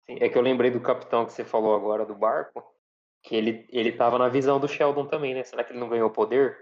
Sim, 0.05 0.17
É 0.19 0.27
que 0.27 0.37
eu 0.37 0.41
lembrei 0.41 0.71
do 0.71 0.81
capitão 0.81 1.25
que 1.25 1.31
você 1.31 1.45
falou 1.45 1.73
agora 1.73 2.05
do 2.05 2.15
barco, 2.15 2.63
que 3.23 3.33
ele, 3.33 3.65
ele 3.69 3.93
tava 3.93 4.19
na 4.19 4.27
visão 4.27 4.59
do 4.59 4.67
Sheldon 4.67 5.07
também, 5.07 5.33
né? 5.33 5.43
Será 5.43 5.63
que 5.63 5.71
ele 5.71 5.79
não 5.79 5.89
ganhou 5.89 6.09
poder? 6.09 6.57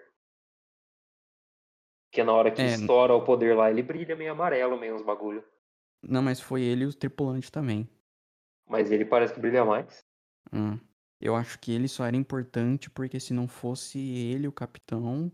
Porque 2.10 2.24
na 2.24 2.34
hora 2.34 2.52
que 2.52 2.62
É. 2.62 2.66
estoura 2.66 3.16
o 3.16 3.26
poder 3.26 3.56
lá, 3.56 3.72
ele 3.72 3.82
brilha 3.82 4.16
meio 4.16 4.32
amarelo, 4.32 4.78
meio 4.78 4.96
uns 4.96 5.02
bagulho. 5.02 5.44
Não, 6.08 6.22
mas 6.22 6.40
foi 6.40 6.62
ele 6.62 6.84
e 6.84 6.88
o 6.88 6.94
tripulante 6.94 7.52
também. 7.52 7.90
Mas 8.68 8.92
ele 8.92 9.06
parece 9.06 9.34
que 9.34 9.40
brilha 9.40 9.66
mais. 9.66 10.06
Hum. 10.54 10.80
Eu 11.20 11.36
acho 11.36 11.58
que 11.60 11.72
ele 11.72 11.88
só 11.88 12.06
era 12.06 12.16
importante 12.16 12.90
porque 12.90 13.20
se 13.20 13.34
não 13.34 13.48
fosse 13.48 14.00
ele, 14.00 14.48
o 14.48 14.52
capitão, 14.52 15.32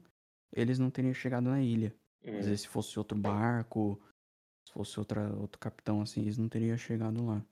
eles 0.53 0.80
não 0.80 0.89
teriam 0.89 1.13
chegado 1.13 1.49
na 1.49 1.61
ilha. 1.61 1.95
Hum. 2.24 2.38
Às 2.38 2.45
vezes 2.45 2.61
se 2.61 2.67
fosse 2.67 2.97
outro 2.97 3.17
barco, 3.17 4.01
se 4.65 4.74
fosse 4.74 4.99
outra, 4.99 5.36
outro 5.36 5.59
capitão 5.59 6.01
assim, 6.01 6.22
eles 6.22 6.38
não 6.38 6.47
teriam 6.47 6.78
chegado 6.78 7.26
lá. 7.26 7.45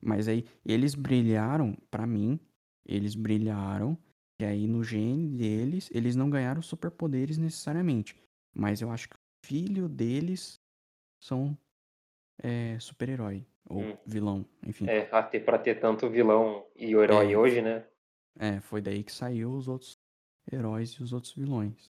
Mas 0.00 0.28
aí, 0.28 0.44
eles 0.64 0.94
brilharam, 0.94 1.76
pra 1.90 2.06
mim, 2.06 2.38
eles 2.86 3.16
brilharam, 3.16 3.98
e 4.40 4.44
aí 4.44 4.68
no 4.68 4.84
gene 4.84 5.36
deles, 5.36 5.90
eles 5.92 6.14
não 6.14 6.30
ganharam 6.30 6.62
superpoderes 6.62 7.36
necessariamente. 7.36 8.14
Mas 8.54 8.80
eu 8.80 8.90
acho 8.92 9.08
que 9.08 9.16
o 9.16 9.18
filho 9.44 9.88
deles 9.88 10.57
são 11.18 11.56
é, 12.42 12.78
super-herói, 12.80 13.46
ou 13.68 13.80
Hum. 13.82 13.96
vilão, 14.06 14.46
enfim. 14.66 14.86
É, 14.88 15.08
até 15.12 15.40
pra 15.40 15.58
ter 15.58 15.80
tanto 15.80 16.08
vilão 16.08 16.66
e 16.76 16.94
o 16.96 17.02
herói 17.02 17.34
É. 17.34 17.38
hoje, 17.38 17.62
né? 17.62 17.86
É, 18.38 18.60
foi 18.60 18.80
daí 18.80 19.02
que 19.02 19.12
saiu 19.12 19.52
os 19.52 19.68
outros 19.68 19.98
heróis 20.50 20.90
e 20.92 21.02
os 21.02 21.12
outros 21.12 21.32
vilões. 21.34 21.90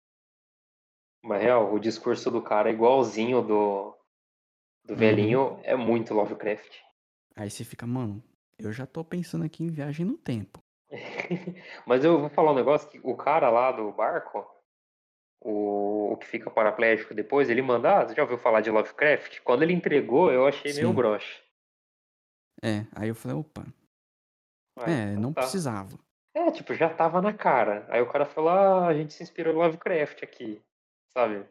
Mas 1.24 1.42
real, 1.42 1.74
o 1.74 1.80
discurso 1.80 2.32
do 2.32 2.42
cara 2.42 2.70
é 2.70 2.74
igualzinho 2.74 3.42
do, 3.42 3.94
do 4.86 4.94
Uhum. 4.94 5.00
velhinho, 5.00 5.60
é 5.64 5.76
muito 5.76 6.14
Lovecraft. 6.14 6.78
Aí 7.36 7.50
você 7.50 7.64
fica, 7.64 7.86
mano, 7.88 8.24
eu 8.58 8.72
já 8.72 8.86
tô 8.86 9.04
pensando 9.04 9.44
aqui 9.46 9.64
em 9.64 9.70
viagem 9.70 10.06
no 10.06 10.18
tempo. 10.18 10.60
Mas 11.86 12.04
eu 12.04 12.20
vou 12.20 12.30
falar 12.30 12.52
um 12.52 12.56
negócio 12.56 12.90
que 12.90 13.00
o 13.04 13.16
cara 13.16 13.50
lá 13.50 13.72
do 13.72 13.92
barco, 13.92 14.46
o, 15.42 16.14
o 16.14 16.18
que 16.18 16.28
fica 16.28 16.50
paraplégico 16.50 17.14
depois, 17.14 17.50
ele 17.50 17.62
manda, 17.62 18.00
ah, 18.02 18.08
você 18.08 18.16
já 18.16 18.22
ouviu 18.24 18.38
falar 18.38 18.62
de 18.62 18.70
Lovecraft? 18.70 19.40
Quando 19.42 19.64
ele 19.64 19.74
entregou, 19.74 20.32
eu 20.32 20.46
achei 20.48 20.74
meio 20.74 20.88
Sim. 20.90 20.94
broxa. 20.94 21.42
É, 22.62 22.86
aí 22.96 23.08
eu 23.10 23.16
falei, 23.16 23.38
opa, 23.38 23.66
Ah, 24.78 24.90
é, 24.92 25.12
então 25.12 25.22
não 25.22 25.34
tá. 25.34 25.42
precisava. 25.42 25.98
É, 26.36 26.52
tipo, 26.52 26.74
já 26.74 26.94
tava 26.94 27.22
na 27.22 27.34
cara. 27.34 27.86
Aí 27.90 28.02
o 28.02 28.10
cara 28.12 28.26
falou, 28.26 28.50
ah, 28.50 28.88
a 28.88 28.94
gente 28.94 29.14
se 29.14 29.24
inspirou 29.24 29.54
no 29.54 29.60
Lovecraft 29.60 30.24
aqui, 30.24 30.62
sabe? 31.14 31.46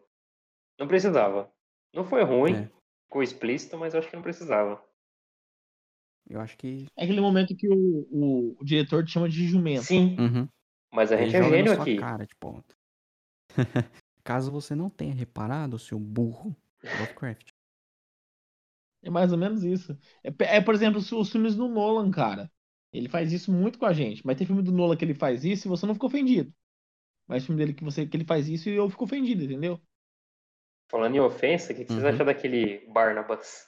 Não 0.79 0.87
precisava. 0.87 1.51
Não 1.95 2.05
foi 2.05 2.23
ruim, 2.23 2.55
É. 2.55 2.71
ficou 3.07 3.23
explícito, 3.23 3.77
mas 3.79 3.93
eu 3.95 4.01
acho 4.01 4.09
que 4.09 4.15
não 4.17 4.23
precisava. 4.23 4.83
Eu 6.29 6.41
acho 6.43 6.57
que. 6.59 6.87
É 6.97 7.05
aquele 7.05 7.21
momento 7.23 7.57
que 7.57 7.69
o, 7.69 7.75
o, 8.11 8.57
o 8.61 8.65
diretor 8.65 9.03
te 9.03 9.11
chama 9.13 9.29
de 9.31 9.49
jumento. 9.49 9.85
Sim, 9.85 10.15
Uhum. 10.21 10.49
mas 10.93 11.11
a 11.11 11.15
Ele 11.17 11.25
gente 11.31 11.37
é 11.37 11.39
joga 11.43 11.51
na 11.51 11.57
gênio 11.57 11.75
sua 11.75 11.83
aqui. 11.83 11.97
cara, 11.97 12.27
tipo. 12.27 12.65
Caso 14.25 14.51
você 14.51 14.75
não 14.75 14.91
tenha 14.91 15.15
reparado, 15.15 15.79
seu 15.79 15.99
burro, 15.99 16.57
Lovecraft. 16.95 17.51
É 19.03 19.11
mais 19.11 19.33
ou 19.33 19.39
menos 19.39 19.63
isso. 19.65 19.97
É, 20.25 20.57
é, 20.57 20.61
por 20.61 20.75
exemplo, 20.75 20.99
os, 20.99 21.11
os 21.13 21.31
filmes 21.31 21.55
do 21.55 21.69
Nolan, 21.69 22.11
cara. 22.11 22.51
Ele 22.93 23.09
faz 23.09 23.33
isso 23.33 23.53
muito 23.53 23.79
com 23.79 23.87
a 23.87 23.93
gente. 23.93 24.25
Mas 24.27 24.37
tem 24.37 24.47
filme 24.47 24.63
do 24.63 24.73
Nolan 24.73 24.97
que 24.97 25.05
ele 25.05 25.15
faz 25.15 25.45
isso 25.45 25.69
e 25.69 25.71
você 25.71 25.87
não 25.87 25.95
fica 25.95 26.07
ofendido. 26.07 26.53
Mas 27.29 27.47
filme 27.47 27.59
dele 27.61 27.75
que, 27.75 27.85
você, 27.85 28.07
que 28.07 28.17
ele 28.17 28.25
faz 28.27 28.49
isso 28.49 28.69
e 28.71 28.77
eu 28.77 28.91
fico 28.91 29.05
ofendido, 29.05 29.45
entendeu? 29.45 29.81
Falando 30.91 31.15
em 31.17 31.21
ofensa, 31.21 31.73
o 31.73 31.75
que, 31.77 31.87
que 31.87 31.91
vocês 31.91 32.05
Uhum. 32.05 32.05
acham 32.05 32.27
daquele 32.27 32.87
Barnabas? 32.93 33.67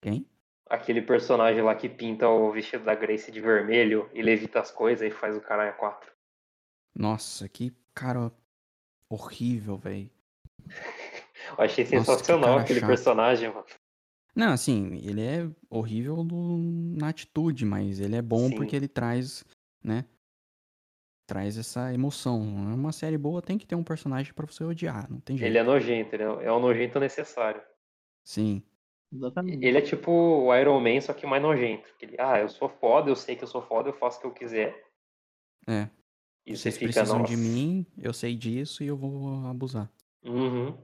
Quem? 0.00 0.26
Aquele 0.68 1.00
personagem 1.00 1.62
lá 1.62 1.74
que 1.74 1.88
pinta 1.88 2.28
o 2.28 2.52
vestido 2.52 2.84
da 2.84 2.94
Grace 2.94 3.32
de 3.32 3.40
vermelho 3.40 4.10
e 4.12 4.20
levita 4.20 4.60
as 4.60 4.70
coisas 4.70 5.08
e 5.08 5.10
faz 5.10 5.34
o 5.34 5.40
caralho 5.40 5.70
a 5.70 5.72
quatro. 5.72 6.12
Nossa, 6.94 7.48
que 7.48 7.72
cara 7.94 8.32
horrível, 9.08 9.76
velho. 9.76 10.10
Eu 11.58 11.64
achei 11.64 11.84
sensacional 11.84 12.58
aquele 12.58 12.80
chato. 12.80 12.88
personagem, 12.88 13.48
mano. 13.50 13.66
Não, 14.34 14.52
assim, 14.52 14.96
ele 15.06 15.20
é 15.22 15.48
horrível 15.70 16.24
do- 16.24 16.58
na 16.98 17.08
atitude, 17.08 17.64
mas 17.64 18.00
ele 18.00 18.16
é 18.16 18.22
bom 18.22 18.48
Sim. 18.48 18.56
porque 18.56 18.74
ele 18.74 18.88
traz, 18.88 19.44
né? 19.82 20.04
Traz 21.26 21.56
essa 21.56 21.92
emoção. 21.94 22.42
É 22.70 22.74
uma 22.74 22.92
série 22.92 23.16
boa, 23.16 23.40
tem 23.40 23.56
que 23.56 23.66
ter 23.66 23.76
um 23.76 23.84
personagem 23.84 24.32
pra 24.34 24.46
você 24.46 24.64
odiar, 24.64 25.08
não 25.10 25.20
tem 25.20 25.38
jeito. 25.38 25.48
Ele 25.50 25.58
é 25.58 25.62
nojento, 25.62 26.14
ele 26.16 26.22
é 26.24 26.26
é 26.46 26.52
um 26.52 26.60
nojento 26.60 26.98
necessário. 26.98 27.62
Sim. 28.24 28.62
Exatamente. 29.12 29.64
Ele 29.64 29.78
é 29.78 29.80
tipo 29.80 30.10
o 30.10 30.54
Iron 30.56 30.80
Man, 30.80 31.00
só 31.00 31.12
que 31.14 31.24
mais 31.26 31.40
nojento. 31.40 31.88
Ele, 32.00 32.16
ah, 32.18 32.40
eu 32.40 32.48
sou 32.48 32.68
foda, 32.68 33.08
eu 33.10 33.14
sei 33.16 33.36
que 33.36 33.44
eu 33.44 33.48
sou 33.48 33.62
foda, 33.62 33.88
eu 33.90 33.94
faço 33.94 34.18
o 34.18 34.20
que 34.22 34.26
eu 34.26 34.32
quiser. 34.32 34.84
É. 35.68 35.88
E 36.46 36.56
você 36.56 36.70
Vocês 36.70 36.74
fica, 36.78 36.92
precisam 36.92 37.18
nossa. 37.20 37.30
de 37.30 37.36
mim, 37.38 37.86
eu 37.96 38.12
sei 38.12 38.36
disso 38.36 38.84
e 38.84 38.86
eu 38.86 38.96
vou 38.96 39.46
abusar. 39.46 39.90
Uhum. 40.22 40.76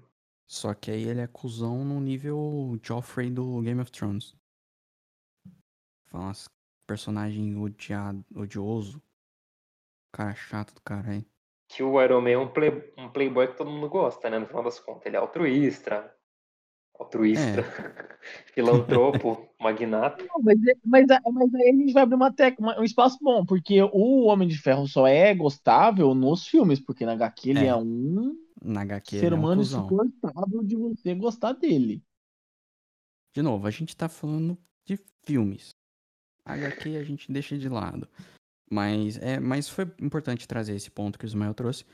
Só 0.47 0.73
que 0.75 0.91
aí 0.91 1.03
ele 1.05 1.21
é 1.21 1.27
cuzão 1.27 1.85
no 1.85 2.01
nível 2.01 2.79
Joffrey 2.83 3.31
do 3.31 3.61
Game 3.61 3.81
of 3.81 3.91
Thrones. 3.93 4.35
Fala 6.07 6.25
umas 6.25 6.49
personagem 6.87 7.57
odiado, 7.59 8.25
odioso. 8.35 9.01
Cara 10.13 10.35
chato 10.35 10.75
do 10.75 10.81
caralho. 10.81 11.25
Que 11.69 11.85
o 11.85 12.03
Iron 12.03 12.21
Man 12.23 12.31
é 12.31 12.39
um, 12.39 12.53
play- 12.53 12.93
um 12.99 13.09
playboy 13.09 13.47
que 13.47 13.57
todo 13.57 13.71
mundo 13.71 13.89
gosta, 13.89 14.29
né? 14.29 14.39
No 14.41 14.47
final 14.47 14.65
das 14.65 14.81
contas. 14.81 15.07
Ele 15.07 15.15
é 15.17 15.21
altruísta. 15.21 16.13
Altruísta. 17.01 17.65
Filantropo, 18.55 19.49
magnata. 19.59 20.23
Não, 20.25 20.43
mas, 20.43 20.59
é- 20.67 20.75
mas, 20.85 21.11
a- 21.11 21.21
mas 21.33 21.55
aí 21.55 21.71
a 21.71 21.73
gente 21.75 21.93
vai 21.93 22.03
abrir 22.03 22.15
uma 22.17 22.33
tec, 22.33 22.59
uma- 22.61 22.79
um 22.79 22.85
espaço 22.85 23.19
bom, 23.23 23.45
porque 23.45 23.81
o 23.83 24.25
Homem 24.27 24.47
de 24.47 24.59
Ferro 24.59 24.87
só 24.87 25.07
é 25.07 25.35
gostável 25.35 26.15
nos 26.15 26.47
filmes, 26.47 26.79
porque 26.79 27.07
na 27.07 27.13
HQ 27.13 27.51
ele 27.51 27.61
É. 27.61 27.67
é 27.69 27.77
um 27.77 28.37
Na 28.63 28.83
HQ 28.83 29.19
ser 29.19 29.27
ele 29.27 29.35
é 29.35 29.39
um 29.39 29.41
humano 29.41 29.63
cuzão. 29.63 29.87
insuportável 29.87 30.63
de 30.63 30.77
você 30.77 31.15
gostar 31.15 31.53
dele. 31.55 32.03
De 33.35 33.43
novo, 33.43 33.67
a 33.67 33.71
gente 33.71 33.97
tá 33.97 34.09
falando 34.09 34.59
de 34.85 34.99
filmes. 35.25 35.71
HQ 36.45 36.97
a 36.97 37.03
gente 37.05 37.31
deixa 37.33 37.57
de 37.57 37.69
lado. 37.69 38.09
Mas, 38.71 39.17
é, 39.19 39.41
mas 39.41 39.69
foi 39.69 39.85
importante 40.01 40.47
trazer 40.47 40.75
esse 40.75 40.91
ponto 40.91 41.19
que 41.19 41.25
o 41.25 41.27
Ismael 41.29 41.55
trouxe. 41.55 41.85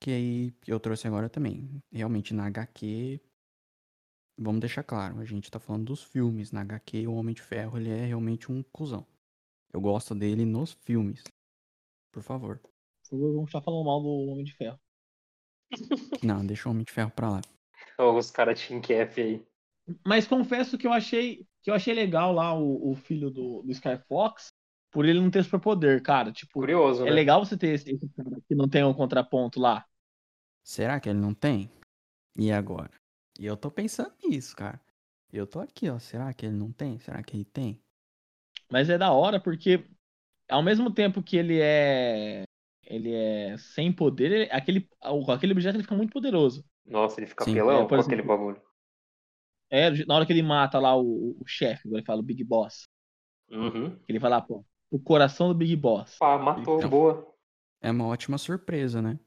que 0.00 0.12
aí 0.12 0.54
eu 0.66 0.78
trouxe 0.78 1.08
agora 1.08 1.28
também. 1.28 1.68
Realmente 1.90 2.32
na 2.32 2.46
HQ, 2.46 3.20
vamos 4.38 4.60
deixar 4.60 4.82
claro, 4.82 5.18
a 5.18 5.24
gente 5.24 5.50
tá 5.50 5.58
falando 5.58 5.86
dos 5.86 6.02
filmes. 6.02 6.52
Na 6.52 6.60
HQ, 6.60 7.06
o 7.06 7.14
Homem 7.14 7.34
de 7.34 7.42
Ferro, 7.42 7.76
ele 7.76 7.90
é 7.90 8.06
realmente 8.06 8.50
um 8.50 8.62
cuzão. 8.72 9.06
Eu 9.72 9.80
gosto 9.80 10.14
dele 10.14 10.44
nos 10.44 10.72
filmes. 10.72 11.22
Por 12.12 12.22
favor. 12.22 12.60
Vamos 13.10 13.48
estar 13.48 13.60
falando 13.60 13.84
mal 13.84 14.00
do 14.00 14.08
Homem 14.08 14.44
de 14.44 14.54
Ferro. 14.54 14.78
Não, 16.24 16.44
deixa 16.46 16.68
o 16.68 16.72
Homem 16.72 16.84
de 16.84 16.92
Ferro 16.92 17.10
pra 17.10 17.30
lá. 17.30 17.40
Os 17.98 18.30
caras 18.30 18.66
Team 18.66 18.80
Cap 18.80 19.20
aí. 19.20 19.44
Mas 20.06 20.26
confesso 20.26 20.78
que 20.78 20.86
eu 20.86 20.92
achei 20.92 21.46
que 21.62 21.70
eu 21.70 21.74
achei 21.74 21.92
legal 21.92 22.32
lá 22.32 22.54
o, 22.54 22.92
o 22.92 22.94
filho 22.94 23.30
do, 23.30 23.62
do 23.62 23.72
Sky 23.72 23.98
Fox, 24.06 24.52
por 24.90 25.04
ele 25.04 25.20
não 25.20 25.30
ter 25.30 25.42
superpoder, 25.42 26.02
cara. 26.02 26.32
Tipo, 26.32 26.60
Curioso, 26.60 27.02
é 27.02 27.06
né? 27.06 27.10
legal 27.10 27.44
você 27.44 27.56
ter 27.56 27.74
esse, 27.74 27.90
esse 27.90 28.08
cara 28.10 28.40
que 28.46 28.54
não 28.54 28.68
tem 28.68 28.84
um 28.84 28.94
contraponto 28.94 29.58
lá. 29.60 29.84
Será 30.62 31.00
que 31.00 31.08
ele 31.08 31.18
não 31.18 31.34
tem? 31.34 31.70
E 32.36 32.52
agora? 32.52 32.92
E 33.38 33.46
eu 33.46 33.56
tô 33.56 33.70
pensando 33.70 34.14
nisso, 34.22 34.54
cara. 34.54 34.78
Eu 35.32 35.46
tô 35.46 35.60
aqui, 35.60 35.88
ó. 35.88 35.98
Será 35.98 36.32
que 36.34 36.44
ele 36.46 36.56
não 36.56 36.70
tem? 36.72 36.98
Será 36.98 37.22
que 37.22 37.34
ele 37.36 37.44
tem? 37.46 37.82
Mas 38.70 38.88
é 38.90 38.98
da 38.98 39.12
hora 39.12 39.40
porque 39.40 39.86
ao 40.50 40.62
mesmo 40.62 40.92
tempo 40.94 41.22
que 41.22 41.36
ele 41.36 41.60
é 41.60 42.44
ele 42.84 43.12
é 43.14 43.56
sem 43.58 43.92
poder, 43.92 44.32
ele- 44.32 44.50
aquele 44.52 44.88
aquele 45.30 45.52
objeto 45.52 45.76
ele 45.76 45.84
fica 45.84 45.96
muito 45.96 46.12
poderoso. 46.12 46.64
Nossa, 46.84 47.20
ele 47.20 47.28
fica 47.28 47.46
Sim, 47.46 47.64
pelão 47.66 47.86
é, 47.86 47.86
por 47.86 47.96
com 47.96 48.00
aquele 48.00 48.20
exemplo, 48.20 48.22
bagulho. 48.22 48.60
É, 49.70 49.90
na 50.06 50.14
hora 50.14 50.26
que 50.26 50.32
ele 50.32 50.42
mata 50.42 50.78
lá 50.78 50.96
o, 50.96 51.36
o 51.40 51.44
chefe, 51.46 51.82
agora 51.86 52.00
ele 52.00 52.06
fala 52.06 52.20
o 52.20 52.22
Big 52.22 52.42
Boss, 52.44 52.88
Uhum. 53.50 54.00
ele 54.08 54.18
vai 54.18 54.30
lá, 54.30 54.40
pô, 54.40 54.64
o 54.90 54.98
coração 54.98 55.48
do 55.48 55.54
Big 55.54 55.74
Boss. 55.76 56.20
Pá, 56.20 56.38
matou, 56.38 56.80
Então. 56.80 56.88
boa. 56.88 57.34
É 57.82 57.90
uma 57.90 58.06
ótima 58.06 58.38
surpresa, 58.38 59.02
né? 59.02 59.18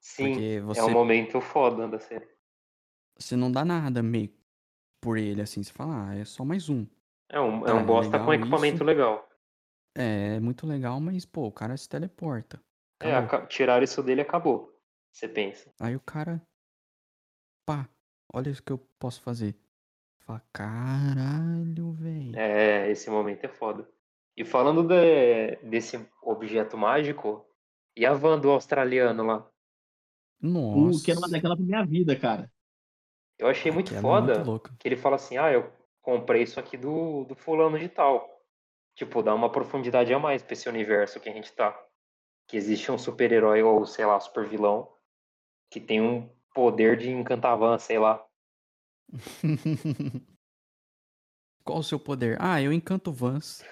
Sim, 0.00 0.50
você, 0.60 0.62
é 0.72 0.82
um 0.82 0.90
momento 0.90 1.40
foda 1.40 1.86
da 1.86 2.00
série. 2.00 2.26
Você 3.18 3.36
não 3.36 3.50
dá 3.50 3.64
nada 3.64 4.02
meio 4.02 4.32
por 5.00 5.18
ele, 5.18 5.42
assim. 5.42 5.62
Você 5.62 5.72
fala, 5.72 6.10
ah, 6.10 6.14
é 6.16 6.24
só 6.24 6.44
mais 6.44 6.68
um. 6.68 6.86
É 7.28 7.40
um, 7.40 7.62
é 7.62 7.66
Tá, 7.66 7.74
um 7.74 7.80
é 7.80 7.84
bosta 7.84 8.18
com 8.18 8.32
equipamento 8.32 8.76
isso. 8.76 8.84
legal. 8.84 9.28
É, 9.96 10.36
é 10.36 10.40
muito 10.40 10.66
legal, 10.66 11.00
mas, 11.00 11.24
pô, 11.24 11.46
o 11.46 11.52
cara 11.52 11.76
se 11.76 11.88
teleporta. 11.88 12.60
É, 13.00 13.14
Acabou. 13.14 13.24
aca- 13.24 13.46
tiraram 13.46 13.84
isso 13.84 14.02
dele 14.02 14.20
e 14.20 14.22
acabou. 14.22 14.72
Você 15.12 15.28
pensa. 15.28 15.70
Aí 15.80 15.94
o 15.96 16.00
cara. 16.00 16.42
Pá, 17.66 17.88
olha 18.32 18.50
isso 18.50 18.62
que 18.62 18.72
eu 18.72 18.78
posso 18.98 19.20
fazer. 19.22 19.54
Fala, 20.20 20.42
caralho, 20.52 21.92
velho. 21.92 22.36
É, 22.38 22.90
esse 22.90 23.10
momento 23.10 23.44
é 23.44 23.48
foda. 23.48 23.88
E 24.36 24.44
falando 24.44 24.82
de- 24.86 25.56
desse 25.68 25.96
objeto 26.22 26.76
mágico, 26.76 27.44
e 27.96 28.06
a 28.06 28.12
van 28.14 28.38
do 28.38 28.50
australiano 28.50 29.24
lá? 29.24 29.50
Uh, 30.42 31.00
que 31.02 31.10
era 31.10 31.18
uma 31.18 31.26
Nossa. 31.26 31.32
daquela 31.32 31.56
pra 31.56 31.64
minha 31.64 31.84
vida, 31.84 32.14
cara. 32.18 32.50
Eu 33.38 33.46
achei 33.48 33.70
muito 33.70 33.90
é 33.94 34.00
muito 34.00 34.02
foda 34.02 34.42
louca. 34.42 34.74
que 34.78 34.88
ele 34.88 34.96
fala 34.96 35.16
assim, 35.16 35.36
ah, 35.36 35.52
eu 35.52 35.72
comprei 36.02 36.42
isso 36.42 36.58
aqui 36.58 36.76
do, 36.76 37.24
do 37.24 37.36
fulano 37.36 37.78
de 37.78 37.88
tal. 37.88 38.28
Tipo, 38.94 39.22
dá 39.22 39.34
uma 39.34 39.50
profundidade 39.50 40.12
a 40.12 40.18
mais 40.18 40.42
pra 40.42 40.54
esse 40.54 40.68
universo 40.68 41.20
que 41.20 41.28
a 41.28 41.32
gente 41.32 41.52
tá. 41.52 41.78
Que 42.48 42.56
existe 42.56 42.90
um 42.90 42.98
super-herói 42.98 43.62
ou, 43.62 43.86
sei 43.86 44.04
lá, 44.04 44.18
super-vilão 44.18 44.92
que 45.70 45.80
tem 45.80 46.00
um 46.00 46.28
poder 46.54 46.96
de 46.96 47.10
encantar 47.10 47.52
a 47.52 47.56
van, 47.56 47.78
sei 47.78 47.98
lá. 47.98 48.26
Qual 51.64 51.78
o 51.78 51.84
seu 51.84 52.00
poder? 52.00 52.38
Ah, 52.40 52.60
eu 52.60 52.72
encanto 52.72 53.12
vans. 53.12 53.62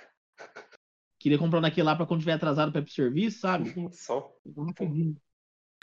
Queria 1.19 1.39
comprar 1.39 1.59
um 1.59 1.62
daquele 1.62 1.87
lá 1.87 1.97
pra 1.97 2.07
quando 2.07 2.21
tiver 2.21 2.35
atrasado 2.35 2.71
pra 2.71 2.81
ir 2.81 2.85
pro 2.85 2.93
serviço, 2.93 3.41
sabe? 3.41 3.73
Só. 3.93 4.33
Rapidinho. 4.57 5.17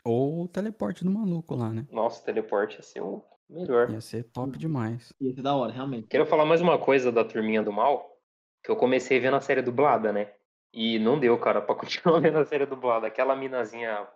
Ou 0.06 0.44
o 0.44 0.48
teleporte 0.48 1.04
do 1.04 1.10
maluco 1.12 1.56
lá, 1.56 1.72
né? 1.72 1.88
Nossa, 1.92 2.24
teleporte 2.24 2.76
ia 2.76 2.84
ser 2.84 3.02
o 3.02 3.26
melhor. 3.54 3.90
Ia 3.90 4.02
ser 4.02 4.24
top 4.24 4.58
demais. 4.58 5.14
Ia 5.22 5.34
ser 5.34 5.42
da 5.42 5.56
hora, 5.56 5.72
realmente. 5.72 6.08
Quero 6.08 6.26
falar 6.26 6.46
mais 6.46 6.62
uma 6.62 6.78
coisa 6.78 7.12
da 7.12 7.24
Turminha 7.24 7.62
do 7.62 7.72
Mal, 7.72 8.18
que 8.64 8.72
eu 8.72 8.76
comecei 8.76 9.20
vendo 9.20 9.36
a 9.36 9.42
série 9.42 9.62
dublada, 9.62 10.12
né? 10.12 10.34
E 10.74 10.98
não 10.98 11.20
deu, 11.20 11.40
cara, 11.40 11.62
pra 11.62 11.76
continuar 11.76 12.20
vendo 12.20 12.40
a 12.40 12.46
série 12.46 12.66
dublada. 12.66 13.08
Aquela 13.08 13.36
minazinha 13.36 14.08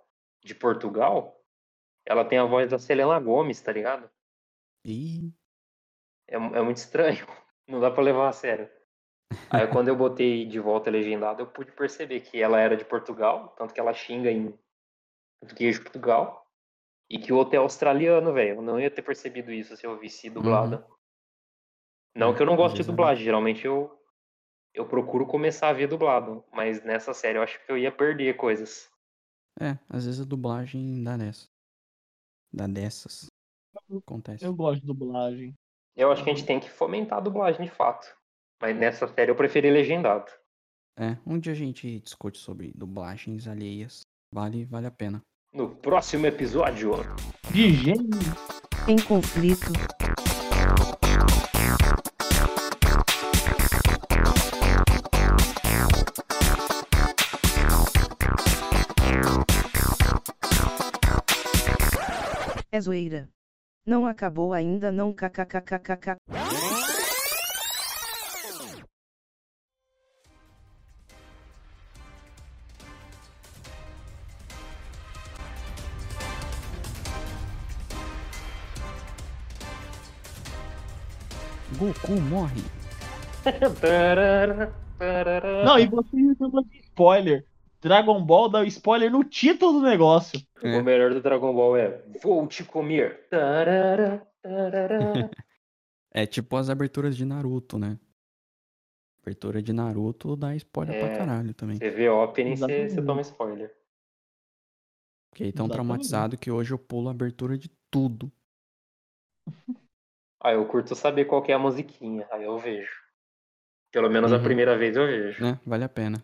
de 0.43 0.55
Portugal, 0.55 1.39
ela 2.05 2.25
tem 2.25 2.39
a 2.39 2.45
voz 2.45 2.69
da 2.69 2.79
Selena 2.79 3.19
Gomes, 3.19 3.61
tá 3.61 3.71
ligado? 3.71 4.09
E 4.83 5.31
É, 6.27 6.35
é 6.35 6.61
muito 6.61 6.77
estranho. 6.77 7.25
Não 7.67 7.81
dá 7.81 7.91
pra 7.91 8.01
levar 8.01 8.29
a 8.29 8.33
sério. 8.33 8.69
Aí 9.49 9.67
quando 9.67 9.89
eu 9.89 9.95
botei 9.95 10.45
de 10.45 10.57
volta 10.57 10.89
legendado, 10.89 11.41
eu 11.41 11.47
pude 11.47 11.73
perceber 11.73 12.21
que 12.21 12.41
ela 12.41 12.59
era 12.59 12.77
de 12.77 12.85
Portugal, 12.85 13.49
tanto 13.57 13.73
que 13.73 13.79
ela 13.79 13.93
xinga 13.93 14.31
em 14.31 14.57
português 15.41 15.75
de 15.75 15.81
Portugal, 15.81 16.46
e 17.09 17.19
que 17.19 17.33
o 17.33 17.37
outro 17.37 17.55
é 17.55 17.57
australiano, 17.59 18.33
velho. 18.33 18.57
Eu 18.57 18.61
não 18.61 18.79
ia 18.79 18.91
ter 18.91 19.01
percebido 19.01 19.51
isso 19.51 19.75
se 19.77 19.85
eu 19.85 19.97
visse 19.99 20.29
dublada. 20.29 20.85
Não 22.13 22.33
que 22.33 22.41
eu 22.41 22.45
não 22.45 22.55
Às 22.55 22.57
gosto 22.57 22.75
de 22.75 22.83
dublagem, 22.83 23.23
geralmente 23.23 23.65
eu 23.65 23.95
eu 24.73 24.87
procuro 24.87 25.25
começar 25.27 25.69
a 25.69 25.73
ver 25.73 25.87
dublado, 25.87 26.45
mas 26.53 26.83
nessa 26.83 27.13
série 27.13 27.37
eu 27.37 27.43
acho 27.43 27.63
que 27.65 27.71
eu 27.71 27.77
ia 27.77 27.91
perder 27.91 28.35
coisas. 28.37 28.89
é, 29.59 29.77
às 29.89 30.05
vezes 30.05 30.21
a 30.21 30.25
dublagem 30.25 31.03
dá 31.03 31.17
dessa. 31.17 31.47
Dá 32.53 32.67
dessas. 32.67 33.27
Acontece. 33.91 34.45
Eu 34.45 34.55
gosto 34.55 34.81
de 34.81 34.87
dublagem. 34.87 35.53
Eu 35.97 36.09
acho 36.11 36.23
que 36.23 36.29
a 36.29 36.33
gente 36.33 36.45
tem 36.45 36.59
que 36.61 36.69
fomentar 36.69 37.17
a 37.17 37.21
dublagem 37.21 37.65
de 37.65 37.71
fato. 37.71 38.07
Mas 38.61 38.75
nessa 38.77 39.07
série 39.07 39.31
eu 39.31 39.35
preferi 39.35 39.69
legendado. 39.69 40.31
É, 40.97 41.17
um 41.25 41.39
dia 41.39 41.51
a 41.53 41.55
gente 41.55 41.99
discute 41.99 42.37
sobre 42.39 42.71
dublagens 42.73 43.47
alheias. 43.47 44.01
Vale, 44.33 44.65
vale 44.65 44.87
a 44.87 44.91
pena. 44.91 45.21
No 45.57 45.69
próximo 45.69 46.27
episódio, 46.27 46.91
De 47.49 47.73
gênio. 47.73 48.11
Em 48.87 48.95
conflito. 48.95 49.73
É 62.71 62.79
zoeira. 62.79 63.27
Não 63.83 64.05
acabou 64.05 64.53
ainda 64.53 64.91
não 64.91 65.11
kkkkk. 65.11 66.17
Goku 82.01 82.19
morre. 82.21 82.61
Não, 85.65 85.79
e 85.79 85.87
você 85.87 86.17
reclamou 86.17 86.63
de 86.63 86.77
spoiler. 86.79 87.45
Dragon 87.79 88.23
Ball 88.25 88.49
dá 88.49 88.63
spoiler 88.65 89.11
no 89.11 89.23
título 89.23 89.79
do 89.79 89.85
negócio. 89.85 90.39
É. 90.63 90.77
O 90.77 90.83
melhor 90.83 91.13
do 91.13 91.21
Dragon 91.21 91.53
Ball 91.53 91.77
é 91.77 92.03
Vou 92.21 92.45
te 92.47 92.63
comer. 92.63 93.27
Tarará, 93.29 94.25
tarará. 94.41 94.99
É 96.09 96.25
tipo 96.25 96.55
as 96.55 96.67
aberturas 96.67 97.15
de 97.15 97.23
Naruto, 97.23 97.77
né? 97.77 97.99
Abertura 99.21 99.61
de 99.61 99.71
Naruto 99.71 100.35
dá 100.35 100.55
spoiler 100.55 100.95
É. 100.95 101.05
pra 101.07 101.17
caralho 101.17 101.53
também. 101.53 101.77
Você 101.77 101.91
vê 101.91 102.09
opening, 102.09 102.55
você, 102.55 102.89
você 102.89 103.01
toma 103.03 103.21
spoiler. 103.21 103.71
Fiquei 105.31 105.51
tão 105.51 105.65
Exatamente. 105.65 105.73
traumatizado 105.73 106.37
que 106.37 106.49
hoje 106.49 106.73
eu 106.73 106.79
pulo 106.79 107.09
a 107.09 107.11
abertura 107.11 107.55
de 107.55 107.69
tudo. 107.91 108.31
Ah, 110.47 110.53
eu 110.53 110.65
curto 110.67 110.95
saber 110.95 111.25
qual 111.25 111.41
que 111.43 111.51
é 111.51 111.55
a 111.55 111.59
musiquinha, 111.59 112.27
aí 112.31 112.43
eu 112.43 112.57
vejo. 112.57 112.89
Pelo 113.91 114.09
menos 114.09 114.31
a 114.31 114.37
Uhum. 114.37 114.43
primeira 114.43 114.77
vez 114.77 114.95
eu 114.95 115.05
vejo. 115.07 115.41
Né? 115.41 115.59
Vale 115.65 115.83
a 115.83 115.89
pena. 115.89 116.23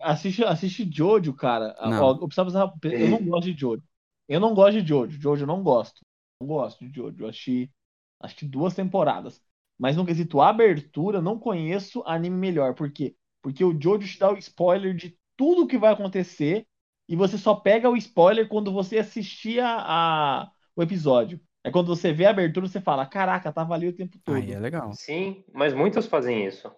Assiste, 0.00 0.44
assiste 0.44 0.88
Jojo, 0.90 1.32
cara. 1.34 1.74
Não. 1.84 2.08
Eu, 2.20 2.28
precisava, 2.28 2.72
eu 2.84 3.08
não 3.08 3.22
gosto 3.24 3.52
de 3.52 3.58
Jojo. 3.58 3.82
Eu 4.28 4.40
não 4.40 4.54
gosto 4.54 4.80
de 4.80 4.86
Jojo. 4.88 5.20
Jojo 5.20 5.42
eu 5.44 5.46
não 5.46 5.62
gosto. 5.62 6.04
Não 6.40 6.46
gosto 6.48 6.84
de 6.86 6.92
Jojo. 6.94 7.16
Eu 7.24 7.28
assisti, 7.28 7.70
assisti 8.20 8.46
duas 8.46 8.74
temporadas. 8.74 9.40
Mas 9.78 9.96
no 9.96 10.04
quesito 10.06 10.40
abertura, 10.40 11.20
não 11.20 11.38
conheço 11.38 12.02
anime 12.06 12.36
melhor. 12.36 12.74
Por 12.74 12.90
quê? 12.92 13.16
Porque 13.42 13.64
o 13.64 13.72
Jojo 13.80 14.06
te 14.06 14.18
dá 14.18 14.32
o 14.32 14.38
spoiler 14.38 14.94
de 14.94 15.16
tudo 15.36 15.66
que 15.66 15.78
vai 15.78 15.92
acontecer 15.92 16.66
e 17.08 17.16
você 17.16 17.38
só 17.38 17.54
pega 17.54 17.88
o 17.90 17.96
spoiler 17.96 18.48
quando 18.48 18.72
você 18.72 18.98
assistir 18.98 19.60
a, 19.60 20.42
a- 20.44 20.50
o 20.76 20.82
episódio. 20.82 21.40
É 21.64 21.70
quando 21.70 21.86
você 21.86 22.12
vê 22.12 22.26
a 22.26 22.30
abertura, 22.30 22.66
você 22.66 22.80
fala, 22.80 23.06
caraca, 23.06 23.52
tava 23.52 23.74
ali 23.74 23.88
o 23.88 23.92
tempo 23.92 24.18
todo. 24.24 24.36
Aí 24.36 24.52
é 24.52 24.58
legal. 24.58 24.92
Sim, 24.92 25.44
mas 25.52 25.72
muitos 25.72 26.06
fazem 26.06 26.44
isso. 26.46 26.72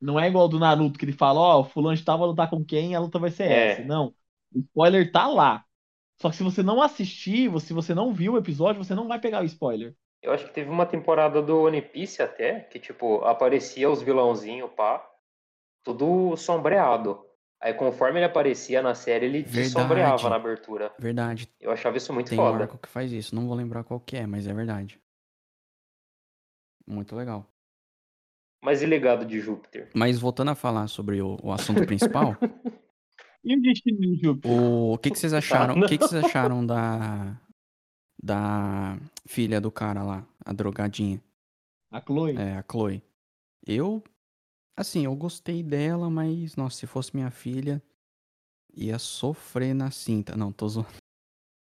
Não 0.00 0.18
é 0.18 0.28
igual 0.28 0.48
do 0.48 0.58
Naruto, 0.58 0.98
que 0.98 1.04
ele 1.04 1.12
fala, 1.12 1.40
ó, 1.40 1.60
o 1.60 1.64
fulano 1.64 1.96
de 1.96 2.04
tal 2.04 2.18
vai 2.18 2.26
lutar 2.26 2.50
com 2.50 2.64
quem, 2.64 2.94
a 2.94 3.00
luta 3.00 3.18
vai 3.18 3.30
ser 3.30 3.44
É. 3.50 3.72
essa. 3.72 3.84
Não. 3.84 4.14
O 4.54 4.58
spoiler 4.60 5.10
tá 5.10 5.28
lá. 5.28 5.64
Só 6.20 6.30
que 6.30 6.36
se 6.36 6.42
você 6.42 6.62
não 6.62 6.80
assistir, 6.82 7.50
se 7.60 7.72
você 7.72 7.94
não 7.94 8.12
viu 8.12 8.34
o 8.34 8.38
episódio, 8.38 8.82
você 8.84 8.94
não 8.94 9.08
vai 9.08 9.18
pegar 9.18 9.42
o 9.42 9.44
spoiler. 9.44 9.94
Eu 10.22 10.32
acho 10.32 10.46
que 10.46 10.54
teve 10.54 10.70
uma 10.70 10.86
temporada 10.86 11.42
do 11.42 11.62
One 11.62 11.82
Piece 11.82 12.22
até, 12.22 12.60
que 12.60 12.78
tipo, 12.78 13.24
aparecia 13.24 13.90
os 13.90 14.02
vilãozinhos, 14.02 14.70
pá, 14.76 15.04
tudo 15.82 16.36
sombreado. 16.36 17.24
Aí 17.62 17.72
conforme 17.72 18.18
ele 18.18 18.26
aparecia 18.26 18.82
na 18.82 18.92
série, 18.94 19.26
ele 19.26 19.42
Verdade. 19.42 19.70
sombreava 19.70 20.28
na 20.28 20.34
abertura. 20.36 20.92
Verdade. 20.98 21.48
Eu 21.60 21.70
achava 21.70 21.96
isso 21.96 22.12
muito 22.12 22.28
Tem 22.28 22.38
um 22.38 22.42
foda. 22.42 22.64
arco 22.64 22.76
que 22.76 22.88
faz 22.88 23.12
isso. 23.12 23.34
Não 23.36 23.46
vou 23.46 23.54
lembrar 23.56 23.84
qual 23.84 24.00
que 24.00 24.16
é, 24.16 24.26
mas 24.26 24.46
é 24.48 24.52
verdade. 24.52 25.00
Muito 26.86 27.14
legal. 27.14 27.46
Mas 28.64 28.82
e 28.82 28.86
legado 28.86 29.24
de 29.24 29.40
Júpiter? 29.40 29.90
Mas 29.94 30.18
voltando 30.18 30.50
a 30.50 30.54
falar 30.54 30.88
sobre 30.88 31.20
o, 31.22 31.36
o 31.42 31.52
assunto 31.52 31.84
principal, 31.86 32.36
E 33.44 33.56
o 33.56 33.60
destino 33.60 33.98
de 34.00 34.16
Júpiter? 34.22 34.52
o 34.52 34.98
que, 34.98 35.10
que 35.10 35.18
vocês 35.18 35.32
acharam? 35.32 35.74
não. 35.74 35.84
O 35.84 35.88
que, 35.88 35.98
que 35.98 36.06
vocês 36.06 36.24
acharam 36.24 36.64
da 36.64 37.36
da 38.24 38.96
filha 39.26 39.60
do 39.60 39.68
cara 39.70 40.04
lá, 40.04 40.24
a 40.44 40.52
drogadinha, 40.52 41.20
A 41.90 42.00
Chloe? 42.00 42.36
é, 42.36 42.56
a 42.56 42.64
Chloe? 42.70 43.02
Eu, 43.66 44.00
assim, 44.76 45.04
eu 45.04 45.14
gostei 45.14 45.62
dela, 45.62 46.08
mas 46.10 46.56
nossa, 46.56 46.76
se 46.78 46.86
fosse 46.86 47.14
minha 47.14 47.30
filha, 47.30 47.82
ia 48.74 48.98
sofrer 48.98 49.74
na 49.74 49.90
cinta. 49.90 50.36
Não, 50.36 50.52
tô 50.52 50.68
zoando. 50.68 50.88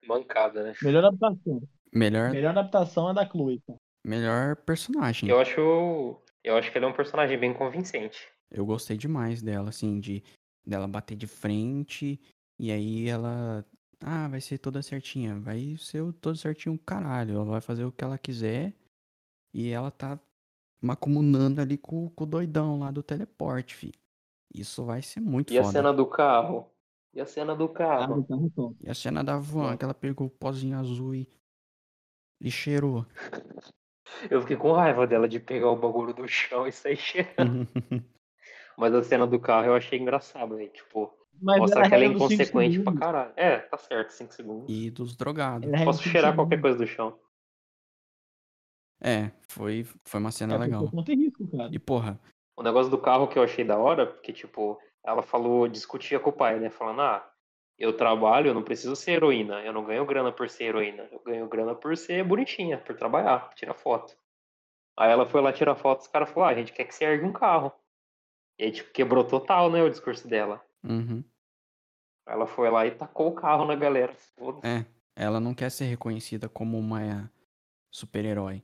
Mancada, 0.07 0.63
né? 0.65 0.73
Melhor 0.83 1.05
adaptação. 1.05 1.63
Melhor, 1.95 2.31
Melhor 2.31 2.51
adaptação 2.51 3.11
é 3.11 3.15
da 3.15 3.29
Chloe. 3.29 3.61
cara. 3.67 3.79
melhor 4.05 4.57
personagem. 4.57 5.29
Eu 5.29 5.39
acho. 5.39 5.61
Eu 6.43 6.57
acho 6.57 6.73
que 6.73 6.79
ele 6.79 6.85
é 6.85 6.89
um 6.89 6.93
personagem 6.93 7.39
bem 7.39 7.55
convincente. 7.55 8.29
Eu 8.51 8.67
gostei 8.67 8.97
demais 8.97 9.41
dela, 9.43 9.69
assim, 9.69 10.01
de 10.01 10.23
dela 10.67 10.89
bater 10.89 11.17
de 11.17 11.27
frente 11.27 12.21
e 12.59 12.71
aí 12.73 13.09
ela. 13.09 13.65
Ah, 14.01 14.27
vai 14.27 14.41
ser 14.41 14.59
toda 14.59 14.83
certinha. 14.83 15.39
Vai 15.39 15.77
ser 15.79 16.01
o 16.01 16.13
todo 16.13 16.37
certinho, 16.37 16.77
caralho. 16.79 17.37
Ela 17.37 17.45
vai 17.45 17.61
fazer 17.61 17.85
o 17.85 17.93
que 17.93 18.03
ela 18.03 18.19
quiser 18.19 18.75
e 19.55 19.69
ela 19.71 19.91
tá 19.93 20.19
macumunando 20.83 21.61
ali 21.61 21.79
com, 21.79 22.09
com 22.11 22.25
o 22.25 22.27
doidão 22.27 22.79
lá 22.81 22.91
do 22.91 23.03
teleporte, 23.03 23.75
fi. 23.75 23.93
Isso 24.55 24.85
vai 24.85 25.01
ser 25.01 25.21
muito 25.21 25.53
E 25.53 25.59
a 25.59 25.63
foda. 25.63 25.73
cena 25.73 25.93
do 25.93 26.07
carro? 26.07 26.71
E 27.15 27.21
a 27.21 27.27
cena 27.27 27.55
do 27.55 27.69
carro? 27.69 28.27
E 28.81 28.91
a 28.91 28.95
cena 28.95 29.23
da 29.23 29.39
van, 29.39 29.77
que 29.77 29.85
ela 29.85 29.95
pegou 29.95 30.27
o 30.27 30.31
pozinho 30.31 30.79
azul 30.79 31.15
e, 31.15 31.29
e 32.41 32.51
cheirou. 32.51 33.07
Eu 34.31 34.41
fiquei 34.43 34.57
com 34.57 34.73
raiva 34.73 35.07
dela 35.07 35.29
de 35.29 35.39
pegar 35.41 35.71
o 35.71 35.77
bagulho 35.77 36.13
do 36.13 36.27
chão 36.29 36.67
e 36.67 36.73
sair 36.73 36.97
cheirando. 36.97 37.67
Mas 38.77 38.95
a 38.95 39.03
cena 39.03 39.27
do 39.27 39.39
carro 39.39 39.67
eu 39.69 39.75
achei 39.75 39.99
engraçado, 39.99 40.57
velho. 40.57 40.71
Tipo, 40.73 41.13
Mas 41.41 41.59
mostra 41.59 41.83
a 41.87 41.89
que 41.89 41.95
ela 41.95 42.05
é 42.05 42.07
inconsequente 42.07 42.81
pra 42.81 42.95
caralho. 42.95 43.33
É, 43.37 43.59
tá 43.59 43.77
certo, 43.79 44.11
5 44.11 44.33
segundos. 44.35 44.67
e 44.69 44.91
dos 44.91 45.15
drogados. 45.17 45.73
A 45.73 45.85
Posso 45.85 46.03
cheirar 46.03 46.35
qualquer 46.35 46.57
segundos. 46.57 46.79
coisa 46.79 46.79
do 46.79 46.87
chão. 46.87 47.19
É, 49.03 49.31
foi, 49.49 49.85
foi 50.05 50.21
uma 50.21 50.31
cena 50.31 50.55
É, 50.55 50.59
legal. 50.59 50.89
Não 50.93 51.03
tem 51.03 51.17
risco, 51.17 51.47
cara. 51.51 51.69
E 51.73 51.79
porra, 51.79 52.21
O 52.57 52.63
negócio 52.63 52.91
do 52.91 52.99
carro 52.99 53.27
que 53.27 53.39
eu 53.39 53.43
achei 53.43 53.65
da 53.65 53.77
hora, 53.77 54.07
porque, 54.07 54.33
tipo, 54.33 54.79
ela 55.05 55.23
falou, 55.23 55.67
discutia 55.67 56.21
com 56.21 56.31
o 56.31 56.33
pai, 56.33 56.61
né? 56.61 56.71
Falando, 56.71 57.01
ah, 57.01 57.29
eu 57.79 57.97
trabalho, 57.97 58.49
eu 58.49 58.55
não 58.55 58.63
preciso 58.63 58.95
ser 58.95 59.13
heroína. 59.13 59.61
Eu 59.63 59.73
não 59.73 59.85
ganho 59.85 60.07
grana 60.07 60.31
por 60.31 60.49
ser 60.49 60.65
heroína. 60.65 61.09
Eu 61.11 61.21
ganho 61.25 61.49
grana 61.49 61.75
por 61.75 61.97
ser 61.97 62.23
bonitinha, 62.25 62.79
por 62.79 62.95
trabalhar, 62.97 63.49
por 63.49 63.55
tirar 63.55 63.75
foto. 63.75 64.15
Aí 64.97 65.11
ela 65.11 65.27
foi 65.27 65.41
lá 65.41 65.53
tirar 65.53 65.75
foto, 65.75 66.03
os 66.03 66.07
caras 66.07 66.31
falaram, 66.31 66.51
ah, 66.51 66.55
a 66.55 66.59
gente 66.61 66.73
quer 66.73 66.85
que 66.85 66.95
você 66.95 67.05
ergue 67.05 67.25
um 67.25 67.33
carro. 67.33 67.73
E 68.59 68.65
aí, 68.65 68.71
tipo, 68.71 68.93
quebrou 68.93 69.25
total, 69.25 69.71
né, 69.71 69.83
o 69.83 69.91
discurso 69.91 70.29
dela. 70.29 70.63
uhum. 70.85 71.25
Aí 72.27 72.35
Ela 72.35 72.47
foi 72.47 72.71
lá 72.71 72.87
e 72.87 72.93
tacou 72.93 73.29
o 73.29 73.35
carro 73.35 73.65
na 73.65 73.75
galera. 73.75 74.13
Foda-se, 74.39 74.67
É, 74.67 74.87
ela 75.17 75.41
não 75.41 75.55
quer 75.55 75.71
ser 75.71 75.87
reconhecida 75.87 76.49
como 76.49 76.79
uma 76.79 77.29
super-herói. 77.91 78.63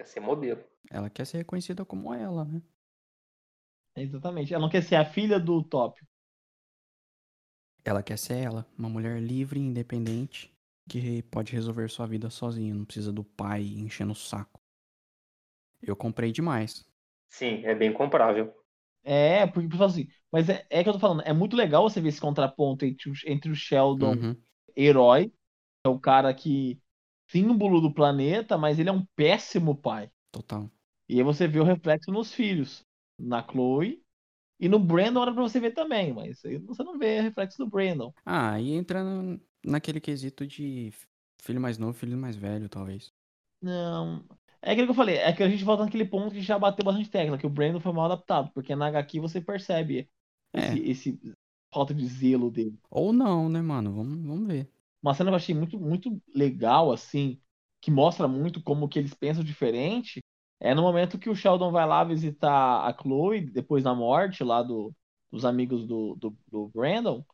Quer 0.00 0.06
ser 0.06 0.20
modelo. 0.20 0.64
Ela 0.88 1.10
quer 1.10 1.26
ser 1.26 1.38
reconhecida 1.38 1.84
como 1.84 2.14
ela, 2.14 2.44
né? 2.44 2.62
Exatamente. 3.94 4.52
Ela 4.52 4.62
não 4.62 4.68
quer 4.70 4.82
ser 4.82 4.96
a 4.96 5.04
filha 5.04 5.38
do 5.38 5.62
Top. 5.62 6.00
Ela 7.84 8.02
quer 8.02 8.16
ser 8.16 8.38
ela, 8.38 8.66
uma 8.78 8.88
mulher 8.88 9.20
livre 9.20 9.60
e 9.60 9.62
independente 9.62 10.50
que 10.88 11.22
pode 11.24 11.52
resolver 11.52 11.90
sua 11.90 12.06
vida 12.06 12.30
sozinha, 12.30 12.74
não 12.74 12.86
precisa 12.86 13.12
do 13.12 13.22
pai 13.22 13.62
enchendo 13.76 14.12
o 14.12 14.16
saco. 14.16 14.58
Eu 15.82 15.94
comprei 15.94 16.32
demais. 16.32 16.86
Sim, 17.30 17.64
é 17.64 17.74
bem 17.74 17.92
comprável. 17.94 18.54
É, 19.02 19.46
porque, 19.46 19.68
porque 19.68 19.82
assim, 19.84 20.08
mas 20.30 20.48
é, 20.48 20.66
é 20.70 20.82
que 20.82 20.88
eu 20.88 20.92
tô 20.92 20.98
falando, 20.98 21.22
é 21.22 21.32
muito 21.32 21.56
legal 21.56 21.82
você 21.88 22.00
ver 22.00 22.10
esse 22.10 22.20
contraponto 22.20 22.84
entre 22.84 23.10
o, 23.10 23.14
entre 23.26 23.50
o 23.50 23.54
Sheldon 23.54 24.20
Uhum. 24.20 24.42
herói, 24.76 25.28
que 25.30 25.34
é 25.86 25.90
o 25.90 25.98
cara 26.00 26.34
que 26.34 26.80
símbolo 27.30 27.80
do 27.80 27.92
planeta, 27.92 28.58
mas 28.58 28.78
ele 28.78 28.88
é 28.88 28.92
um 28.92 29.04
péssimo 29.16 29.76
pai. 29.76 30.10
Total. 30.32 30.70
E 31.08 31.16
aí 31.18 31.22
você 31.22 31.46
vê 31.48 31.60
o 31.60 31.64
reflexo 31.64 32.10
nos 32.10 32.32
filhos, 32.32 32.84
na 33.18 33.42
Chloe 33.42 34.02
e 34.60 34.68
no 34.68 34.78
Brandon 34.78 35.22
era 35.22 35.32
pra 35.34 35.42
você 35.42 35.60
ver 35.60 35.72
também, 35.72 36.12
mas 36.12 36.44
aí 36.44 36.58
você 36.58 36.82
não 36.84 36.98
vê 36.98 37.20
reflexo 37.20 37.58
do 37.58 37.70
Brandon. 37.70 38.12
Ah, 38.24 38.58
e 38.60 38.72
entra 38.72 39.02
no- 39.04 39.40
naquele 39.64 40.00
quesito 40.00 40.46
de 40.46 40.92
filho 41.42 41.60
mais 41.60 41.78
novo, 41.78 41.92
filho 41.94 42.16
mais 42.16 42.36
velho, 42.36 42.68
talvez. 42.68 43.12
Não. 43.60 44.24
É 44.62 44.72
aquilo 44.72 44.86
que 44.88 44.90
eu 44.92 44.94
falei, 44.94 45.16
é 45.16 45.32
que 45.32 45.42
a 45.42 45.48
gente 45.48 45.64
volta 45.64 45.84
naquele 45.84 46.04
ponto 46.04 46.34
que 46.34 46.40
já 46.42 46.58
bateu 46.58 46.84
bastante 46.84 47.08
tecla, 47.10 47.38
que 47.38 47.46
o 47.46 47.50
Brandon 47.50 47.80
foi 47.80 47.92
mal 47.92 48.06
adaptado, 48.06 48.50
porque 48.52 48.74
na 48.76 48.88
HQ 48.88 49.18
você 49.20 49.40
percebe 49.40 50.10
É. 50.52 50.58
esse, 50.58 50.78
esse 50.90 51.20
falta 51.72 51.94
de 51.94 52.06
zelo 52.06 52.50
dele. 52.50 52.78
Ou 52.90 53.12
não, 53.12 53.48
né, 53.48 53.60
mano? 53.62 53.92
Vamos, 53.94 54.18
vamos 54.26 54.46
ver. 54.48 54.70
Uma 55.02 55.14
cena 55.14 55.30
que 55.30 55.34
eu 55.34 55.36
achei 55.36 55.54
muito, 55.54 55.78
muito 55.80 56.20
legal, 56.34 56.92
assim, 56.92 57.40
que 57.80 57.90
mostra 57.90 58.28
muito 58.28 58.62
como 58.62 58.88
que 58.88 58.98
eles 58.98 59.14
pensam 59.14 59.42
diferente, 59.44 60.22
é 60.60 60.74
no 60.74 60.82
momento 60.82 61.18
que 61.18 61.30
o 61.30 61.34
Sheldon 61.34 61.72
vai 61.72 61.86
lá 61.86 62.04
visitar 62.04 62.86
a 62.86 62.92
Chloe, 63.00 63.40
depois 63.50 63.84
da 63.84 63.94
morte 63.94 64.44
lá 64.44 64.62
do, 64.62 64.94
dos 65.30 65.44
amigos 65.44 65.86
do, 65.86 66.14
do, 66.16 66.36
do 66.48 66.68
Brandon, 66.68 67.24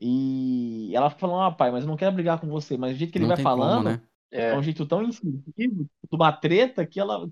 e 0.00 0.92
ela 0.94 1.10
fica 1.10 1.20
falando, 1.22 1.42
ah, 1.42 1.52
pai, 1.52 1.70
mas 1.72 1.84
eu 1.84 1.88
não 1.88 1.96
quero 1.96 2.14
brigar 2.14 2.40
com 2.40 2.48
você, 2.48 2.76
mas 2.76 2.94
o 2.96 2.98
jeito 2.98 3.12
que 3.12 3.18
ele 3.18 3.26
não 3.26 3.28
vai 3.28 3.38
falando 3.38 3.82
como, 3.82 3.82
né? 3.82 4.02
é 4.50 4.54
É, 4.54 4.56
um 4.56 4.62
jeito 4.62 4.86
tão 4.86 5.02
incisivo, 5.02 5.52
de 5.56 5.88
uma 6.16 6.32
treta, 6.32 6.86
que 6.86 7.00
ela, 7.00 7.28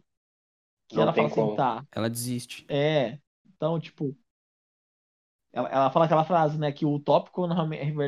que 0.88 1.00
Não 1.00 1.02
ela 1.02 1.12
tem 1.12 1.28
fala 1.28 1.28
assim, 1.28 1.48
como. 1.48 1.52
tá, 1.52 1.86
Ela 1.92 2.10
desiste. 2.10 2.68
é, 2.68 3.20
então, 3.46 3.80
tipo, 3.80 4.16
ela, 5.56 5.68
ela 5.70 5.90
fala 5.90 6.04
aquela 6.06 6.24
frase, 6.24 6.58
né, 6.58 6.72
que 6.72 6.84
o 6.86 6.98
tópico 7.00 7.46
na, 7.46 7.56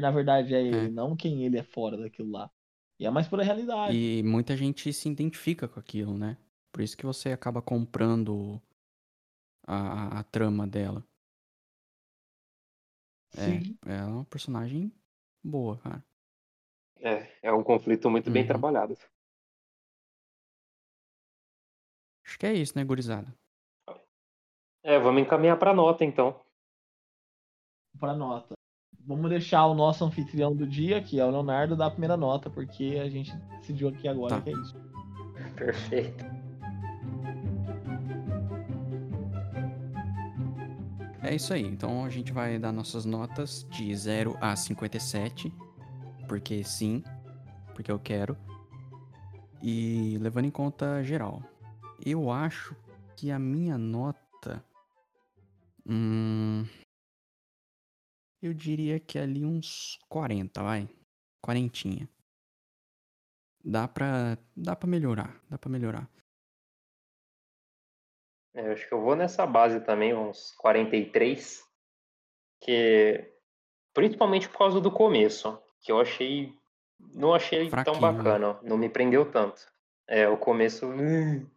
na 0.01 0.11
verdade 0.11 0.55
é 0.55 0.63
ele, 0.63 0.89
É. 0.89 0.91
não 0.91 1.17
quem 1.17 1.45
ele 1.45 1.59
é 1.59 1.63
fora 1.63 1.97
daquilo 1.97 2.31
lá. 2.31 2.51
E 2.99 3.07
é 3.07 3.11
mais 3.11 3.29
pura 3.29 3.43
realidade. 3.45 4.01
E 4.01 4.23
muita 4.25 4.57
gente 4.57 4.93
se 4.93 5.09
identifica 5.09 5.67
com 5.67 5.81
aquilo, 5.81 6.17
né? 6.17 6.37
Por 6.73 6.81
isso 6.83 6.97
que 6.97 7.05
você 7.07 7.33
acaba 7.33 7.61
comprando 7.63 8.61
a, 9.67 9.77
a- 9.77 10.19
a 10.21 10.25
trama 10.25 10.67
dela. 10.67 11.05
Sim. 13.31 13.79
É, 13.87 13.91
ela 13.91 14.01
é 14.01 14.05
uma 14.05 14.25
personagem 14.27 14.93
boa, 15.43 15.79
cara. 15.79 16.05
é, 17.01 17.29
é 17.43 17.53
um 17.53 17.63
conflito 17.65 18.09
muito 18.11 18.31
bem 18.31 18.45
Uhum. 18.45 18.47
trabalhado. 18.47 18.97
Acho 22.25 22.39
que 22.39 22.47
é 22.47 22.53
isso, 22.55 22.75
né, 22.77 22.85
gurizada? 22.85 23.35
É, 24.83 24.99
vamos 24.99 25.23
encaminhar 25.23 25.57
pra 25.59 25.73
nota, 25.75 26.05
então. 26.05 26.41
Pra 27.99 28.15
nota. 28.15 28.55
Vamos 29.07 29.31
deixar 29.31 29.67
o 29.67 29.75
nosso 29.75 30.05
anfitrião 30.05 30.55
do 30.55 30.67
dia, 30.67 31.03
que 31.03 31.19
é 31.19 31.25
o 31.25 31.31
Leonardo, 31.31 31.75
dar 31.77 31.87
a 31.87 31.91
primeira 31.91 32.17
nota, 32.17 32.51
porque 32.51 32.99
a 33.03 33.09
gente 33.09 33.35
decidiu 33.61 33.89
aqui 33.89 34.07
agora 34.07 34.37
Tá. 34.37 34.43
que 34.43 34.51
é 34.51 34.53
isso. 34.53 34.75
Perfeito. 35.57 36.25
É 41.23 41.35
isso 41.35 41.53
aí. 41.53 41.63
Então 41.65 42.05
a 42.05 42.09
gente 42.11 42.33
vai 42.33 42.59
dar 42.59 42.73
nossas 42.73 43.05
notas 43.05 43.67
de 43.71 43.95
0 43.95 44.37
a 44.41 44.55
57. 44.55 45.53
Porque 46.29 46.63
sim. 46.65 47.03
Porque 47.75 47.91
eu 47.91 47.99
quero. 47.99 48.37
E 49.63 50.17
levando 50.21 50.45
em 50.47 50.51
conta 50.51 51.03
geral. 51.03 51.43
Eu 52.05 52.31
acho 52.31 52.77
que 53.17 53.31
a 53.31 53.39
minha 53.39 53.77
nota. 53.77 54.65
Hum. 55.87 56.65
Eu 58.41 58.55
diria 58.55 59.01
que 59.01 59.19
ali 59.19 59.45
uns 59.45 59.99
40, 60.09 60.63
vai. 60.63 60.89
Quarentinha. 61.45 62.09
Dá 63.65 63.89
pra. 63.89 64.39
Dá 64.57 64.77
pra 64.77 64.89
melhorar. 64.89 65.41
Dá 65.51 65.59
pra 65.59 65.69
melhorar. 65.71 66.09
É, 68.55 68.67
eu 68.69 68.73
acho 68.73 68.87
que 68.89 68.95
eu 68.95 69.01
vou 69.01 69.15
nessa 69.17 69.47
base 69.47 69.81
também, 69.85 70.15
uns 70.15 70.53
43. 70.53 71.65
Que. 72.63 73.33
Principalmente 73.93 74.49
por 74.49 74.59
causa 74.59 74.81
do 74.81 74.91
começo. 74.93 75.61
Que 75.81 75.91
eu 75.93 76.01
achei. 76.01 76.53
Não 77.01 77.35
achei 77.35 77.69
Fraquinho, 77.71 78.01
tão 78.01 78.11
né? 78.13 78.17
bacana. 78.19 78.61
Não 78.63 78.77
me 78.77 78.89
prendeu 78.89 79.31
tanto. 79.31 79.67
É, 80.07 80.29
o 80.29 80.37
começo. 80.39 80.87
hum, 80.87 81.49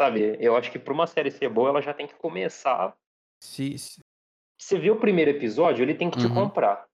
Sabe, 0.00 0.36
eu 0.40 0.56
acho 0.56 0.72
que 0.72 0.78
pra 0.78 0.94
uma 0.94 1.06
série 1.06 1.30
ser 1.30 1.50
boa, 1.50 1.68
ela 1.68 1.82
já 1.82 1.92
tem 1.92 2.06
que 2.06 2.14
começar. 2.14 2.96
Se. 3.42 3.78
se- 3.78 4.00
Você 4.60 4.78
vê 4.78 4.90
o 4.90 5.00
primeiro 5.00 5.30
episódio, 5.30 5.82
ele 5.82 5.94
tem 5.94 6.10
que 6.10 6.18
te 6.18 6.26
Uhum. 6.26 6.34
comprar. 6.34 6.86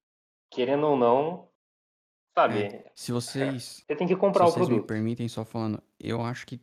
Querendo 0.51 0.87
ou 0.87 0.97
não. 0.97 1.51
Sabe? 2.39 2.69
se 2.95 3.11
vocês. 3.12 3.83
Você 3.87 3.97
tem 3.97 4.07
que 4.07 4.14
Se 4.14 4.21
comprar 4.21 4.45
o 4.45 4.51
vocês 4.53 4.69
me 4.69 4.75
produto. 4.75 4.87
permitem, 4.87 5.27
só 5.29 5.45
falando, 5.45 5.83
eu 5.99 6.23
acho 6.23 6.47
que, 6.47 6.61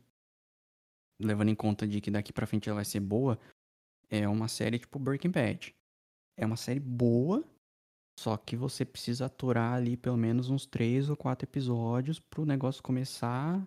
levando 1.20 1.50
em 1.50 1.54
conta 1.54 1.86
de 1.86 2.00
que 2.00 2.10
daqui 2.10 2.32
pra 2.32 2.46
frente 2.46 2.68
ela 2.68 2.76
vai 2.76 2.84
ser 2.84 3.00
boa, 3.00 3.38
é 4.08 4.26
uma 4.28 4.48
série 4.48 4.78
tipo 4.78 4.98
Breaking 4.98 5.30
Bad. 5.30 5.76
É 6.38 6.46
uma 6.46 6.56
série 6.56 6.80
boa, 6.80 7.44
Só 8.18 8.36
que 8.36 8.54
você 8.56 8.84
precisa 8.84 9.26
aturar 9.26 9.74
ali 9.74 9.96
pelo 9.96 10.16
menos 10.16 10.48
uns 10.48 10.64
três 10.66 11.10
ou 11.10 11.16
quatro 11.16 11.44
episódios 11.48 12.20
pro 12.20 12.46
negócio 12.46 12.80
começar 12.82 13.66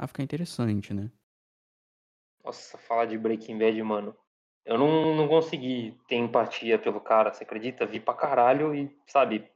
a 0.00 0.06
ficar 0.06 0.22
interessante, 0.22 0.94
né? 0.94 1.12
Nossa, 2.42 2.78
falar 2.78 3.04
de 3.04 3.18
Breaking 3.18 3.58
Bad, 3.58 3.82
mano. 3.82 4.16
Eu 4.66 4.76
não, 4.76 5.14
não 5.14 5.28
consegui 5.28 5.96
ter 6.08 6.16
empatia 6.16 6.76
pelo 6.78 7.00
cara, 7.00 7.32
você 7.32 7.44
acredita? 7.44 7.86
Vi 7.86 8.00
pra 8.00 8.12
caralho 8.14 8.74
e, 8.74 8.90
sabe, 9.06 9.48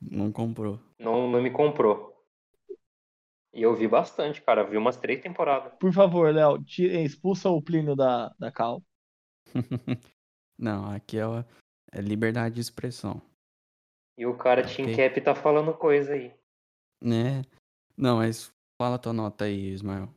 Não 0.00 0.30
comprou. 0.30 0.78
não, 0.98 1.28
não 1.30 1.40
me 1.42 1.50
comprou. 1.50 2.14
E 3.54 3.62
eu 3.62 3.74
vi 3.74 3.88
bastante, 3.88 4.42
cara. 4.42 4.62
Vi 4.64 4.76
umas 4.76 4.98
três 4.98 5.20
temporadas. 5.22 5.72
Por 5.80 5.92
favor, 5.92 6.32
Léo, 6.32 6.62
expulsa 6.68 7.48
o 7.48 7.62
Plínio 7.62 7.96
da, 7.96 8.32
da 8.38 8.52
cal. 8.52 8.82
Não, 10.58 10.90
aqui 10.90 11.18
é, 11.18 11.22
é 11.92 12.00
liberdade 12.00 12.56
de 12.56 12.60
expressão, 12.60 13.22
E 14.18 14.26
o 14.26 14.36
cara 14.36 14.60
Ok. 14.62 14.74
Team 14.76 14.94
Cap 14.96 15.20
tá 15.20 15.34
falando 15.34 15.72
coisa 15.72 16.12
aí. 16.12 16.34
né? 17.02 17.42
Não, 17.96 18.16
mas 18.18 18.50
fala 18.80 18.98
tua 18.98 19.12
nota 19.12 19.44
aí, 19.44 19.70
Ismael. 19.72 20.08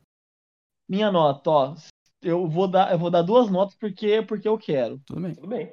Minha 0.88 1.10
nota, 1.10 1.50
ó. 1.50 1.74
Eu 2.22 2.48
vou 2.48 2.68
dar, 2.68 2.92
eu 2.92 2.98
vou 2.98 3.10
dar 3.10 3.22
duas 3.22 3.50
notas 3.50 3.74
porque, 3.74 4.22
porque 4.22 4.48
eu 4.48 4.56
quero. 4.58 4.98
Tudo 5.06 5.20
bem. 5.20 5.34
Tudo 5.34 5.48
bem. 5.48 5.72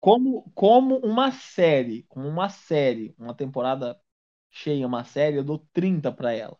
Como, 0.00 0.50
como 0.54 0.96
uma 0.98 1.30
série, 1.30 2.02
como 2.08 2.26
uma 2.28 2.48
série, 2.48 3.14
uma 3.18 3.34
temporada 3.34 3.98
cheia, 4.50 4.86
uma 4.86 5.04
série, 5.04 5.36
eu 5.36 5.44
dou 5.44 5.64
30 5.72 6.10
pra 6.10 6.32
ela. 6.32 6.58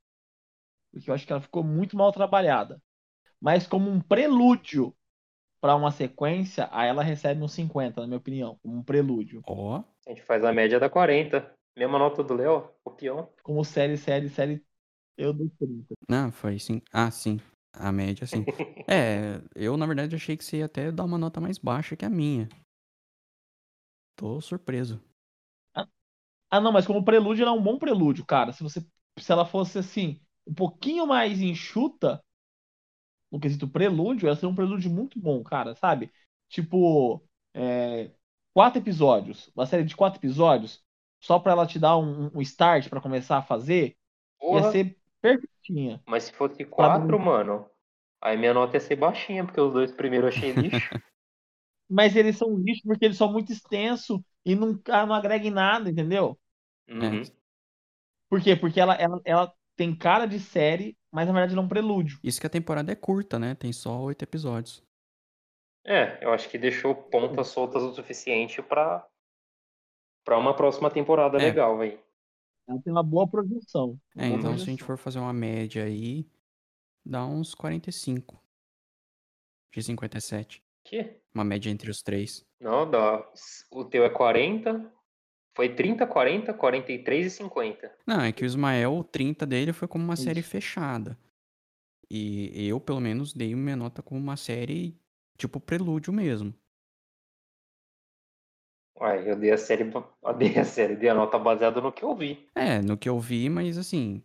Porque 0.93 1.11
eu 1.11 1.15
acho 1.15 1.27
que 1.27 1.33
ela 1.33 1.43
ficou 1.43 1.65
muito 1.65 1.97
mal 1.97 2.13
trabalhada. 2.13 2.81
Mas 3.41 3.67
como 3.67 3.91
um 3.91 4.01
prelúdio 4.01 4.95
pra 5.61 5.77
uma 5.77 5.91
sequência, 5.93 6.69
aí 6.73 6.89
ela 6.89 7.03
recebe 7.03 7.43
uns 7.43 7.53
50, 7.53 8.01
na 8.03 8.07
minha 8.07 8.19
opinião, 8.19 8.59
como 8.63 8.77
um 8.79 8.83
prelúdio. 8.83 9.43
Ó, 9.47 9.83
A 10.07 10.11
gente 10.11 10.23
faz 10.23 10.45
a 10.45 10.53
média 10.53 10.79
da 10.81 10.91
40. 10.91 11.53
Mesma 11.77 11.99
nota 11.99 12.23
do 12.23 12.35
Léo, 12.35 12.69
o 12.85 12.91
peão. 12.91 13.29
Como 13.43 13.65
série, 13.65 13.97
série, 13.97 14.29
série, 14.29 14.65
eu 15.17 15.33
dou 15.33 15.51
30. 15.59 15.95
não, 16.09 16.31
foi 16.31 16.59
sim. 16.59 16.83
Ah, 16.93 17.11
sim. 17.11 17.41
A 17.75 17.91
média, 17.93 18.27
sim. 18.27 18.47
É, 18.87 19.41
eu 19.55 19.77
na 19.77 19.87
verdade 19.87 20.15
achei 20.17 20.37
que 20.37 20.45
você 20.45 20.59
ia 20.59 20.67
até 20.67 20.91
dar 20.93 21.05
uma 21.05 21.19
nota 21.19 21.41
mais 21.41 21.59
baixa 21.59 21.97
que 21.97 22.05
a 22.05 22.11
minha. 22.11 22.49
Tô 24.17 24.41
surpreso. 24.41 24.99
Ah, 26.51 26.61
não, 26.61 26.71
mas 26.73 26.87
como 26.87 27.05
prelúdio, 27.05 27.43
ela 27.43 27.51
é 27.53 27.55
um 27.59 27.63
bom 27.63 27.79
prelúdio, 27.79 28.25
cara. 28.27 28.53
Se 28.53 28.63
você, 28.63 28.85
se 29.19 29.33
ela 29.33 29.45
fosse 29.47 29.79
assim, 29.79 30.21
um 30.47 30.55
pouquinho 30.55 31.07
mais 31.07 31.41
enxuta, 31.41 32.23
no 33.31 33.41
quesito 33.41 33.69
prelúdio, 33.69 34.27
ela 34.27 34.37
seria 34.37 34.49
um 34.51 34.55
prelúdio 34.55 34.91
muito 34.91 35.19
bom, 35.19 35.43
cara, 35.43 35.75
sabe? 35.75 36.13
Tipo, 36.49 37.23
é, 37.55 38.11
quatro 38.53 38.81
episódios, 38.81 39.51
uma 39.55 39.67
série 39.67 39.85
de 39.85 39.97
quatro 39.97 40.19
episódios, 40.21 40.83
só 41.21 41.39
pra 41.39 41.53
ela 41.53 41.67
te 41.67 41.79
dar 41.79 41.97
um, 41.99 42.31
um 42.35 42.43
start 42.43 42.89
pra 42.89 43.01
começar 43.01 43.39
a 43.39 43.43
fazer, 43.43 43.97
ia 44.51 44.63
Porra. 44.63 44.71
ser 44.73 44.99
perfeitinha. 45.23 46.03
Mas 46.07 46.25
se 46.25 46.33
fosse 46.33 46.65
4, 46.65 47.19
mim- 47.19 47.25
mano, 47.25 47.67
aí 48.21 48.37
minha 48.37 48.53
nota 48.55 48.77
ia 48.77 48.81
ser 48.81 48.97
baixinha, 48.97 49.45
porque 49.45 49.61
os 49.61 49.73
dois 49.73 49.93
primeiros 49.93 50.33
eu 50.33 50.37
achei 50.37 50.53
lixo. 50.53 50.91
Mas 51.89 52.17
eles 52.17 52.37
são 52.39 52.57
lixo 52.57 52.83
porque 52.85 53.05
eles 53.05 53.17
são 53.17 53.31
muito 53.33 53.53
extensos 53.53 54.19
e 54.45 54.55
não, 54.55 54.81
ah, 54.89 55.07
não 55.07 55.15
agregam 55.15 55.49
em 55.49 55.51
nada, 55.51 55.91
entendeu? 55.91 56.39
Uhum. 56.89 57.23
Por 58.29 58.41
quê? 58.43 58.57
Porque 58.57 58.81
ela, 58.81 58.95
ela, 58.95 59.21
ela 59.25 59.53
tem 59.77 59.95
cara 59.95 60.27
de 60.27 60.41
série, 60.41 60.97
mas 61.11 61.27
na 61.27 61.33
verdade 61.33 61.53
ela 61.53 61.63
é 61.63 61.65
um 61.65 61.69
prelúdio. 61.69 62.19
Isso 62.25 62.41
que 62.41 62.47
a 62.47 62.51
temporada 62.51 62.91
é 62.91 62.95
curta, 62.95 63.39
né? 63.39 63.55
Tem 63.55 63.73
só 63.73 64.01
oito 64.01 64.23
episódios. 64.23 64.83
É, 65.85 66.25
eu 66.25 66.33
acho 66.33 66.49
que 66.49 66.59
deixou 66.59 66.95
pontas 66.95 67.49
soltas 67.49 67.83
o 67.83 67.93
suficiente 67.93 68.63
pra, 68.63 69.05
pra 70.25 70.39
uma 70.39 70.55
próxima 70.55 70.91
temporada 70.91 71.39
É. 71.39 71.47
legal, 71.47 71.77
velho. 71.79 71.99
Ela 72.67 72.81
tem 72.81 72.93
uma 72.93 73.03
boa 73.03 73.27
projeção. 73.29 74.01
É, 74.17 74.29
Boa 74.29 74.39
então 74.39 74.57
se 74.57 74.63
a 74.63 74.67
gente 74.67 74.79
projeção. 74.79 74.87
for 74.87 74.97
fazer 74.97 75.19
uma 75.19 75.33
média 75.33 75.85
aí, 75.85 76.27
dá 77.05 77.27
uns 77.27 77.55
45 77.55 78.41
de 79.75 79.83
57. 79.83 80.63
Que? 80.85 81.17
Uma 81.35 81.45
média 81.45 81.71
entre 81.71 81.91
os 81.91 82.03
três. 82.03 82.45
Não, 82.61 82.89
dá. 82.89 83.25
O 83.71 83.85
teu 83.85 84.05
é 84.05 84.11
40. 84.11 84.91
Foi 85.55 85.75
30, 85.75 86.07
40, 86.07 86.55
43 86.55 87.27
e 87.27 87.31
50. 87.31 87.99
Não, 88.07 88.21
é 88.23 88.33
que 88.33 88.43
o 88.43 88.47
Ismael, 88.47 88.95
o 88.97 89.05
30 89.05 89.45
dele 89.45 89.73
foi 89.73 89.87
como 89.87 90.03
uma 90.05 90.15
Isso. 90.15 90.23
série 90.25 90.43
fechada. 90.43 91.19
E 92.11 92.67
eu, 92.69 92.79
pelo 92.81 93.01
menos, 93.01 93.33
dei 93.33 93.55
minha 93.55 93.77
nota 93.77 94.03
como 94.03 94.21
uma 94.21 94.37
série 94.37 94.99
tipo 95.37 95.59
prelúdio 95.59 96.13
mesmo. 96.13 96.55
Ué, 99.03 99.31
eu 99.31 99.37
dei 99.39 99.51
a 99.53 99.59
série. 99.59 99.85
Eu 100.25 100.35
dei 100.35 100.59
a 100.59 100.65
série, 100.65 100.97
dei 100.97 101.09
a 101.11 101.15
nota 101.15 101.39
baseada 101.39 101.81
no 101.81 101.93
que 101.93 102.03
eu 102.05 102.15
vi. 102.17 102.49
É, 102.55 102.81
no 102.81 102.97
que 102.97 103.09
eu 103.09 103.19
vi, 103.21 103.49
mas 103.51 103.77
assim. 103.79 104.23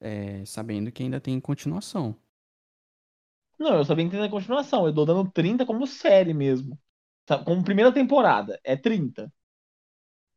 é, 0.00 0.44
sabendo 0.46 0.90
que 0.92 1.02
ainda 1.02 1.20
tem 1.20 1.38
continuação. 1.40 2.16
Não, 3.58 3.74
eu 3.76 3.84
sabia 3.84 4.04
que 4.06 4.10
tem 4.10 4.22
a 4.22 4.30
continuação. 4.30 4.86
Eu 4.86 4.94
tô 4.94 5.04
dando 5.04 5.30
30 5.30 5.64
como 5.66 5.86
série 5.86 6.34
mesmo. 6.34 6.78
Como 7.44 7.64
primeira 7.64 7.92
temporada, 7.92 8.60
é 8.64 8.76
30. 8.76 9.32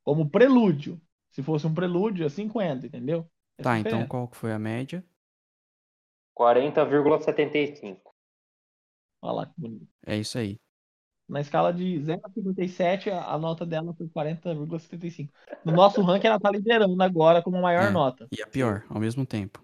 Como 0.04 0.30
prelúdio. 0.30 1.00
Se 1.32 1.42
fosse 1.44 1.66
um 1.68 1.74
prelúdio, 1.74 2.26
é 2.26 2.30
50, 2.30 2.88
entendeu? 2.88 3.30
Tá, 3.62 3.74
é 3.74 3.78
a 3.78 3.80
então 3.80 4.08
qual 4.08 4.28
que 4.28 4.38
foi 4.38 4.52
a 4.52 4.60
média? 4.60 5.06
40,75. 6.34 8.14
Olha 9.22 9.34
lá 9.34 9.46
que 9.46 9.54
bonito. 9.58 9.88
É 10.06 10.18
isso 10.18 10.38
aí. 10.38 10.60
Na 11.30 11.40
escala 11.42 11.72
de 11.72 12.02
0 12.02 12.22
a 12.24 12.30
57, 12.32 13.12
a 13.12 13.24
a 13.34 13.38
nota 13.38 13.64
dela 13.64 13.94
foi 13.94 14.08
40,75. 14.08 15.30
No 15.64 15.72
nosso 15.74 16.02
ranking, 16.02 16.26
ela 16.26 16.40
tá 16.40 16.50
liderando 16.50 17.02
agora 17.04 17.44
como 17.44 17.58
a 17.58 17.62
maior 17.62 17.90
É. 17.90 17.92
nota. 17.92 18.28
E 18.32 18.42
a 18.42 18.48
pior, 18.48 18.84
ao 18.90 19.00
mesmo 19.00 19.24
tempo. 19.28 19.62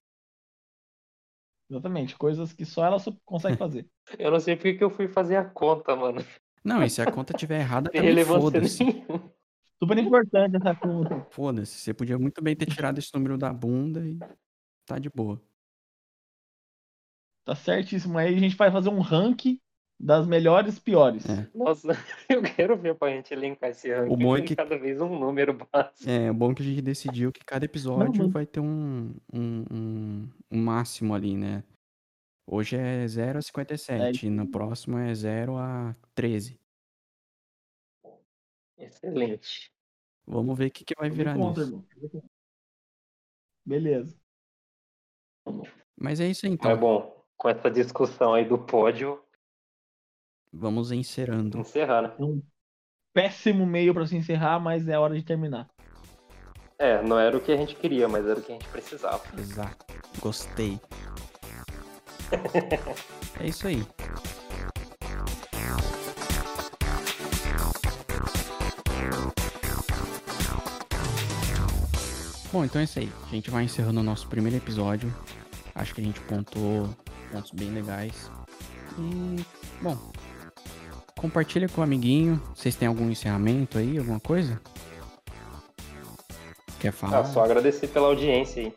Exatamente. 1.67 2.15
Coisas 2.15 2.53
que 2.53 2.63
só 2.63 2.85
ela 2.85 2.97
consegue 3.25 3.57
fazer. 3.57 3.87
Eu 4.19 4.29
não 4.29 4.39
sei 4.39 4.55
porque 4.55 4.75
que 4.75 4.83
eu 4.83 4.91
fui 4.91 5.07
fazer 5.07 5.35
a 5.37 5.43
conta, 5.43 5.95
mano. 5.95 6.23
Não, 6.63 6.83
e 6.83 6.89
se 6.89 7.01
a 7.01 7.11
conta 7.11 7.33
tiver 7.33 7.59
errada, 7.59 7.89
também 7.91 8.23
foda-se. 8.23 8.83
Super 9.81 9.97
importante 9.97 10.57
essa 10.57 10.75
conta. 10.75 11.27
Foda-se. 11.31 11.79
Você 11.79 11.93
podia 11.95 12.19
muito 12.19 12.43
bem 12.43 12.55
ter 12.55 12.67
tirado 12.67 12.99
esse 12.99 13.11
número 13.15 13.37
da 13.39 13.51
bunda 13.51 14.07
e 14.07 14.19
tá 14.85 14.99
de 14.99 15.09
boa. 15.09 15.41
Tá 17.43 17.55
certíssimo. 17.55 18.19
Aí 18.19 18.35
a 18.35 18.39
gente 18.39 18.55
vai 18.55 18.71
fazer 18.71 18.89
um 18.89 18.99
ranking 18.99 19.59
das 19.99 20.27
melhores 20.27 20.77
piores. 20.79 21.25
É. 21.29 21.49
Nossa, 21.55 21.87
eu 22.29 22.41
quero 22.41 22.77
ver 22.77 22.95
pra 22.95 23.09
gente 23.11 23.33
elencar 23.33 23.69
esse 23.69 23.91
ranking. 23.93 24.17
bom 24.17 24.35
é 24.35 24.41
com 24.41 24.47
que- 24.47 24.55
Cada 24.55 24.77
vez 24.77 24.99
um 25.01 25.17
número 25.19 25.53
básico. 25.53 26.09
É, 26.09 26.31
bom 26.33 26.53
que 26.53 26.61
a 26.61 26.65
gente 26.65 26.81
decidiu 26.81 27.31
que 27.31 27.43
cada 27.45 27.65
episódio 27.65 28.23
mas- 28.23 28.31
vai 28.31 28.45
ter 28.45 28.59
um, 28.59 29.13
um, 29.33 29.65
um, 29.71 30.29
um 30.51 30.57
máximo 30.63 31.13
ali, 31.13 31.35
né? 31.37 31.63
Hoje 32.47 32.75
é 32.75 33.07
0 33.07 33.39
a 33.39 33.41
57, 33.41 34.27
e 34.27 34.29
no 34.29 34.47
próximo 34.47 34.97
é 34.99 35.13
0 35.15 35.57
a 35.57 35.95
13. 36.13 36.59
Excelente. 38.77 39.71
Vamos 40.27 40.57
ver 40.57 40.67
o 40.67 40.71
que, 40.71 40.83
que 40.83 40.93
vai 40.95 41.09
virar 41.09 41.35
contra, 41.35 41.65
nisso. 41.65 41.83
irmão. 42.03 42.23
Beleza. 43.65 44.15
Mas 45.99 46.19
é 46.19 46.27
isso 46.27 46.45
aí, 46.45 46.51
então. 46.51 46.77
bom, 46.77 47.25
com 47.37 47.49
essa 47.49 47.69
discussão 47.71 48.33
aí 48.33 48.45
do 48.45 48.57
pódio, 48.59 49.23
Vamos 50.57 50.91
encerrando. 50.91 51.59
encerrar, 51.59 52.01
né? 52.01 52.13
É 52.17 52.23
um 52.23 52.41
péssimo 53.13 53.65
meio 53.65 53.93
pra 53.93 54.07
se 54.07 54.15
encerrar, 54.15 54.57
mas 54.57 54.87
é 54.87 54.97
hora 54.97 55.13
de 55.13 55.21
terminar. 55.21 55.67
É, 56.79 57.01
não 57.01 57.19
era 57.19 57.35
o 57.35 57.41
que 57.41 57.51
a 57.51 57.57
gente 57.57 57.75
queria, 57.75 58.07
mas 58.07 58.25
era 58.25 58.39
o 58.39 58.41
que 58.41 58.53
a 58.53 58.55
gente 58.55 58.67
precisava. 58.69 59.21
Exato. 59.37 59.85
Gostei. 60.19 60.79
é 63.39 63.47
isso 63.47 63.67
aí. 63.67 63.85
Bom, 72.51 72.63
então 72.63 72.79
é 72.79 72.85
isso 72.85 72.99
aí. 72.99 73.11
A 73.27 73.35
gente 73.35 73.51
vai 73.51 73.65
encerrando 73.65 73.99
o 73.99 74.03
nosso 74.03 74.27
primeiro 74.29 74.55
episódio. 74.55 75.13
Acho 75.73 75.93
que 75.93 75.99
a 75.99 76.03
gente 76.03 76.21
pontuou 76.21 76.89
pontos 77.29 77.51
bem 77.51 77.69
legais. 77.71 78.31
E, 78.97 79.45
bom, 79.81 79.97
compartilha 81.19 81.67
com 81.69 81.81
o 81.81 81.83
amiguinho. 81.83 82.41
Vocês 82.55 82.75
têm 82.75 82.87
algum 82.87 83.09
encerramento 83.09 83.77
aí, 83.77 83.97
alguma 83.97 84.19
coisa? 84.19 84.61
Quer 86.79 86.91
falar? 86.91 87.19
Ah, 87.19 87.25
só 87.25 87.43
agradecer 87.43 87.87
pela 87.87 88.07
audiência 88.07 88.63
aí. 88.63 88.73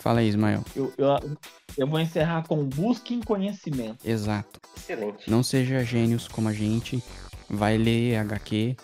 Fala 0.00 0.20
aí, 0.20 0.28
Ismael. 0.28 0.64
Eu, 0.74 0.92
eu, 0.96 1.36
eu 1.76 1.86
vou 1.86 2.00
encerrar 2.00 2.46
com 2.46 2.64
busquem 2.64 3.20
conhecimento. 3.20 3.98
Exato. 4.06 4.60
Excelente. 4.76 5.30
Não 5.30 5.42
seja 5.42 5.84
gênios 5.84 6.26
como 6.26 6.48
a 6.48 6.52
gente. 6.52 7.02
Vai 7.48 7.76
ler 7.76 8.16
HQ, 8.16 8.76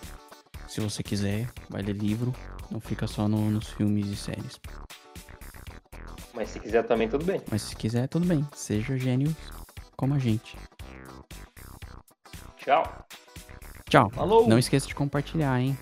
se 0.69 0.81
você 0.81 1.03
quiser. 1.03 1.49
Vai 1.71 1.83
ler 1.83 1.95
livro. 1.95 2.35
Não 2.71 2.81
fica 2.81 3.07
só 3.07 3.29
no- 3.29 3.51
nos 3.51 3.69
filmes 3.69 4.07
e 4.09 4.17
séries. 4.17 4.61
Mas 6.35 6.51
se 6.51 6.61
quiser 6.61 6.83
também, 6.87 7.09
tudo 7.09 7.25
bem. 7.25 7.41
Mas 7.51 7.63
se 7.63 7.77
quiser, 7.77 8.09
tudo 8.09 8.27
bem. 8.27 8.47
Seja 8.55 8.99
gênios 8.99 9.33
como 9.97 10.15
a 10.15 10.19
gente. 10.19 10.57
Tchau. 12.67 12.83
Tchau. 13.89 14.11
Falou! 14.11 14.49
Não 14.49 14.59
esqueça 14.59 14.89
de 14.89 14.95
compartilhar, 14.95 15.57
hein? 15.61 15.79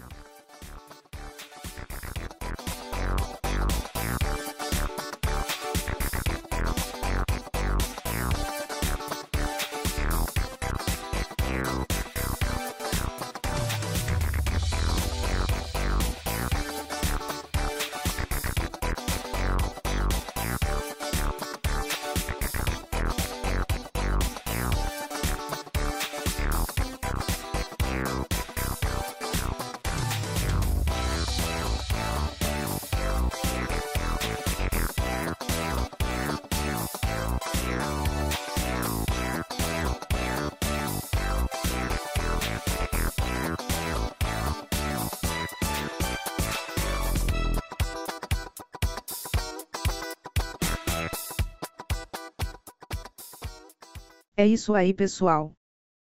É 54.36 54.44
isso 54.44 54.74
aí, 54.74 54.92
pessoal. 54.92 55.52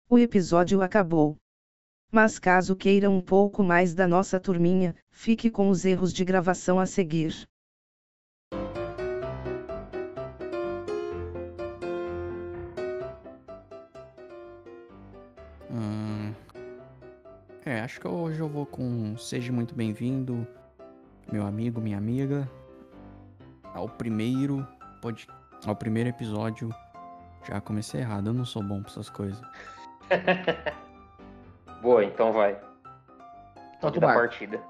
O 0.08 0.18
episódio 0.18 0.80
acabou. 0.80 1.36
Mas 2.10 2.38
caso 2.38 2.74
queira 2.74 3.10
um 3.10 3.20
pouco 3.20 3.62
mais 3.62 3.94
da 3.94 4.08
nossa 4.08 4.40
turminha, 4.40 4.94
fique 5.10 5.50
com 5.50 5.68
os 5.68 5.84
erros 5.84 6.14
de 6.14 6.24
gravação 6.24 6.80
a 6.80 6.86
seguir. 6.86 7.46
Hum, 15.70 16.32
É, 17.66 17.80
acho 17.80 18.00
que 18.00 18.08
hoje 18.08 18.40
eu 18.40 18.48
vou 18.48 18.64
com 18.64 19.14
Seja 19.18 19.52
muito 19.52 19.74
bem-vindo, 19.74 20.46
meu 21.30 21.44
amigo, 21.44 21.82
minha 21.82 21.98
amiga, 21.98 22.50
ao 23.74 23.90
primeiro 23.90 24.66
pod... 25.02 25.26
ao 25.66 25.76
primeiro 25.76 26.08
episódio. 26.08 26.70
Já 27.46 27.60
comecei 27.60 28.00
errado, 28.00 28.28
eu 28.28 28.34
não 28.34 28.44
sou 28.44 28.62
bom 28.62 28.80
pra 28.82 28.90
essas 28.90 29.08
coisas. 29.08 29.40
Boa, 31.80 32.04
então 32.04 32.32
vai. 32.32 32.58
Toca 33.80 33.98
o 33.98 34.00
da 34.00 34.14
partida. 34.14 34.60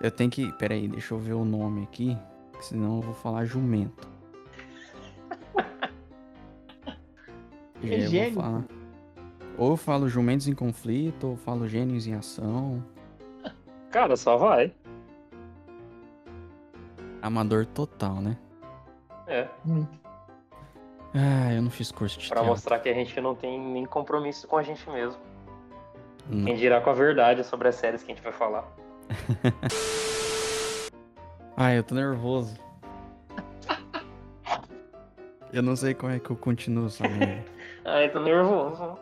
Eu 0.00 0.10
tenho 0.10 0.30
que. 0.30 0.52
Peraí, 0.52 0.86
deixa 0.86 1.14
eu 1.14 1.18
ver 1.18 1.32
o 1.32 1.44
nome 1.44 1.82
aqui, 1.82 2.16
senão 2.60 2.96
eu 2.96 3.02
vou 3.02 3.14
falar 3.14 3.44
jumento. 3.44 4.08
E 7.82 7.86
aí 7.92 7.94
eu 7.94 8.00
vou 8.00 8.08
gênio. 8.10 8.34
falar. 8.34 8.64
Ou 9.58 9.70
eu 9.72 9.76
falo 9.76 10.08
jumentos 10.08 10.46
em 10.46 10.54
conflito, 10.54 11.24
ou 11.24 11.32
eu 11.32 11.36
falo 11.36 11.68
gênios 11.68 12.06
em 12.06 12.14
ação. 12.14 12.84
Cara, 13.90 14.16
só 14.16 14.36
vai. 14.36 14.72
Amador 17.20 17.66
total, 17.66 18.16
né? 18.16 18.36
É. 19.26 19.48
Muito. 19.64 19.98
Ah, 21.14 21.52
eu 21.52 21.60
não 21.62 21.70
fiz 21.70 21.90
curso 21.90 22.18
de 22.18 22.28
Pra 22.28 22.36
teatro. 22.36 22.50
mostrar 22.50 22.78
que 22.78 22.88
a 22.88 22.94
gente 22.94 23.20
não 23.20 23.34
tem 23.34 23.58
nem 23.58 23.84
compromisso 23.84 24.46
com 24.46 24.56
a 24.56 24.62
gente 24.62 24.88
mesmo. 24.90 25.20
Não. 26.28 26.44
Quem 26.44 26.54
dirá 26.56 26.80
com 26.80 26.90
a 26.90 26.92
verdade 26.92 27.42
sobre 27.44 27.66
as 27.68 27.74
séries 27.74 28.02
que 28.02 28.12
a 28.12 28.14
gente 28.14 28.22
vai 28.22 28.32
falar. 28.32 28.64
Ai, 31.56 31.76
eu 31.78 31.82
tô 31.82 31.94
nervoso. 31.94 32.56
Eu 35.52 35.62
não 35.64 35.74
sei 35.74 35.94
como 35.94 36.12
é 36.12 36.20
que 36.20 36.30
eu 36.30 36.36
continuo 36.36 36.88
merda. 37.00 37.44
Ai, 37.84 38.08
tô 38.08 38.20
nervoso. 38.20 38.96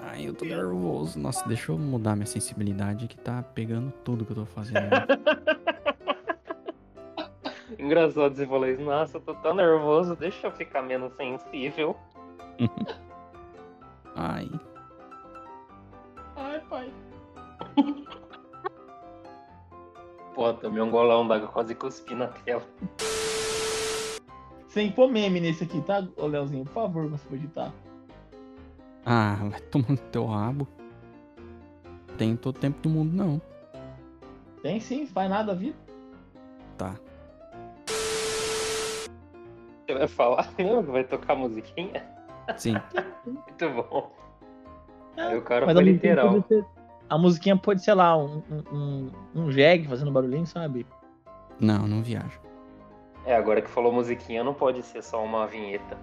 Ai, 0.00 0.26
eu 0.26 0.34
tô 0.34 0.44
nervoso. 0.44 1.18
Nossa, 1.20 1.46
deixa 1.48 1.70
eu 1.70 1.78
mudar 1.78 2.16
minha 2.16 2.26
sensibilidade 2.26 3.06
que 3.06 3.16
tá 3.16 3.42
pegando 3.54 3.92
tudo 4.02 4.24
que 4.24 4.32
eu 4.32 4.36
tô 4.38 4.44
fazendo. 4.44 4.90
Engraçado 7.84 8.34
você 8.34 8.46
falar 8.46 8.70
isso. 8.70 8.82
Nossa, 8.82 9.18
eu 9.18 9.20
tô 9.20 9.34
tão 9.34 9.54
nervoso. 9.54 10.16
Deixa 10.16 10.46
eu 10.46 10.52
ficar 10.52 10.82
menos 10.82 11.12
sensível. 11.16 11.94
Ai, 14.16 14.48
Ai, 16.36 16.60
pai. 16.68 16.92
Pô, 20.34 20.52
tomei 20.54 20.82
um 20.82 20.90
golão 20.90 21.26
d'água, 21.26 21.48
quase 21.48 21.74
cuspi 21.74 22.14
na 22.14 22.28
tela. 22.28 22.62
Sem 24.68 24.90
pôr 24.90 25.08
meme 25.10 25.38
nesse 25.40 25.64
aqui, 25.64 25.80
tá, 25.82 26.04
ô 26.16 26.26
Leozinho? 26.26 26.64
Por 26.64 26.72
favor, 26.72 27.08
você 27.08 27.26
for 27.28 27.34
editar. 27.36 27.72
ah, 29.04 29.36
vai 29.50 29.60
tomando 29.60 29.98
teu 30.10 30.26
rabo. 30.26 30.66
Tem 32.18 32.36
todo 32.36 32.58
tempo 32.58 32.80
do 32.80 32.88
mundo, 32.88 33.12
não. 33.14 33.40
Tem 34.62 34.80
sim, 34.80 35.06
faz 35.06 35.28
nada 35.30 35.52
a 35.52 35.54
vida. 35.54 35.76
Tá. 36.78 36.96
Você 39.86 39.94
vai 39.94 40.08
falar 40.08 40.48
mesmo 40.58 40.82
vai 40.92 41.04
tocar 41.04 41.34
musiquinha? 41.34 42.04
Sim. 42.56 42.74
Muito 43.26 43.70
bom. 43.70 44.10
Aí 45.16 45.36
o 45.36 45.42
cara 45.42 45.66
Mas 45.66 45.74
foi 45.74 45.82
a 45.82 45.86
musiquinha 45.86 46.12
literal. 46.14 46.32
pode 46.34 46.48
ser- 46.48 46.66
A 47.08 47.18
musiquinha 47.18 47.56
pode 47.56 47.84
ser 47.84 47.94
lá, 47.94 48.16
um, 48.16 48.42
um, 48.72 49.10
um, 49.34 49.50
jegue 49.50 49.86
fazendo 49.88 50.10
barulhinho, 50.10 50.46
sabe? 50.46 50.86
Não, 51.60 51.86
não 51.86 52.02
viajo. 52.02 52.40
É, 53.24 53.34
agora 53.36 53.62
que 53.62 53.70
falou 53.70 53.92
musiquinha, 53.92 54.42
não 54.42 54.52
pode 54.54 54.82
ser 54.82 55.02
só 55.02 55.22
uma 55.22 55.46
vinheta. 55.46 55.96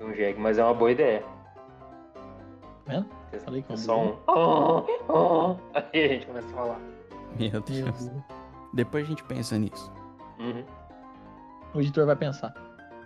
Um 0.00 0.12
jegue, 0.14 0.40
mas 0.40 0.58
é 0.58 0.64
uma 0.64 0.74
boa 0.74 0.90
ideia. 0.90 1.22
Tá 2.14 2.22
vendo? 2.86 3.06
Falei 3.44 3.62
que 3.62 3.72
é 3.72 3.74
É 3.74 3.76
só 3.78 4.00
um. 4.00 4.16
"Oh, 4.26 4.84
oh". 5.08 5.56
Aí 5.74 6.04
a 6.04 6.08
gente 6.08 6.26
começa 6.26 6.48
a 6.48 6.52
falar. 6.52 6.78
Meu 7.38 7.50
Meu 7.50 7.60
Deus. 7.60 8.04
Deus. 8.06 8.10
Depois 8.72 9.04
a 9.04 9.08
gente 9.08 9.22
pensa 9.24 9.58
nisso. 9.58 9.92
Uhum. 10.38 10.64
O 11.74 11.80
editor 11.80 12.06
vai 12.06 12.16
pensar. 12.16 12.54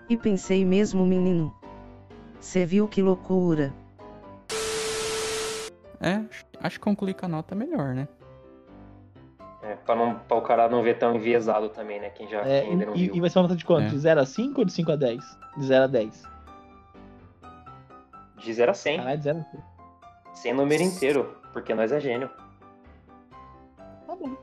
E 0.09 0.17
pensei 0.17 0.65
mesmo, 0.65 1.07
menino. 1.07 1.55
Cê 2.41 2.67
viu 2.67 2.89
que 2.89 3.01
loucura. 3.01 3.73
É, 6.01 6.21
acho- 6.61 6.75
que 6.75 6.81
concluir 6.81 7.15
com 7.15 7.27
a 7.27 7.29
nota 7.29 7.55
é 7.55 7.57
melhor, 7.57 7.95
né? 7.95 8.09
É, 9.63 9.77
pra, 9.77 9.95
não, 9.95 10.17
pra 10.19 10.37
o 10.37 10.43
cara 10.43 10.69
não 10.69 10.83
ver 10.83 10.99
tão 10.99 11.15
enviesado 11.15 11.69
também, 11.69 12.01
né? 12.01 12.11
Quem 12.11 12.29
já 12.29 12.41
É, 12.41 12.63
quem 12.63 12.71
ainda 12.73 12.87
não 12.87 12.97
e, 12.97 13.07
viu. 13.07 13.15
e 13.15 13.21
vai 13.21 13.31
ser 13.31 13.39
uma 13.39 13.43
nota 13.45 13.55
de 13.57 13.65
quanto? 13.65 13.85
É. 13.87 13.89
De 13.91 13.99
0 13.99 14.21
a 14.21 14.27
5 14.27 14.61
ou 14.61 14.65
de 14.65 14.73
5 14.73 14.91
a 14.91 14.97
10? 14.97 15.23
De 15.57 15.65
0 15.67 15.85
a 15.85 15.87
10. 15.87 16.23
De 18.39 18.53
0 18.53 18.71
a 18.73 18.75
100. 18.75 18.97
Caralho, 18.99 19.17
de 19.19 19.23
0 19.25 19.39
a 19.39 19.43
100. 19.45 19.61
Sem 20.35 20.53
número 20.55 20.83
inteiro. 20.83 21.37
Porque 21.53 21.73
nós 21.75 21.93
é 21.93 22.01
gênio. 22.01 22.29
Tá 24.07 24.17
bom. 24.17 24.37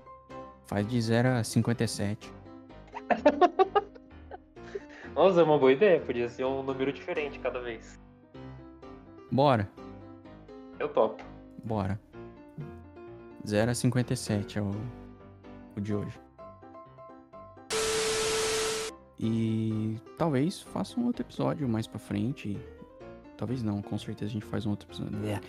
Faz 0.68 0.88
de 0.88 1.02
0 1.02 1.28
a 1.30 1.44
57. 1.44 2.32
Nossa, 5.16 5.42
é 5.42 5.44
uma 5.44 5.58
boa 5.58 5.72
ideia. 5.72 6.00
Podia 6.00 6.30
ser 6.30 6.46
um 6.46 6.64
número 6.64 6.92
diferente 6.94 7.40
cada 7.40 7.60
vez. 7.60 8.00
Bora, 9.32 9.70
Eu 10.80 10.90
topo. 10.90 11.24
bora. 11.64 12.00
0 13.46 13.72
a 13.72 13.76
57 13.76 14.58
é 14.60 14.62
o, 14.62 14.72
o 15.76 15.82
de 15.82 15.94
hoje. 15.94 16.20
E 19.20 19.98
talvez 20.18 20.62
faça 20.62 21.00
um 21.00 21.06
outro 21.06 21.24
episódio 21.24 21.68
mais 21.68 21.86
pra 21.88 22.00
frente. 22.00 22.58
Talvez 23.38 23.62
não, 23.62 23.82
com 23.82 23.98
certeza 23.98 24.30
a 24.32 24.34
gente 24.34 24.46
faz 24.46 24.66
um 24.66 24.72
outro 24.72 24.88
episódio. 24.88 25.18
É. 25.28 25.40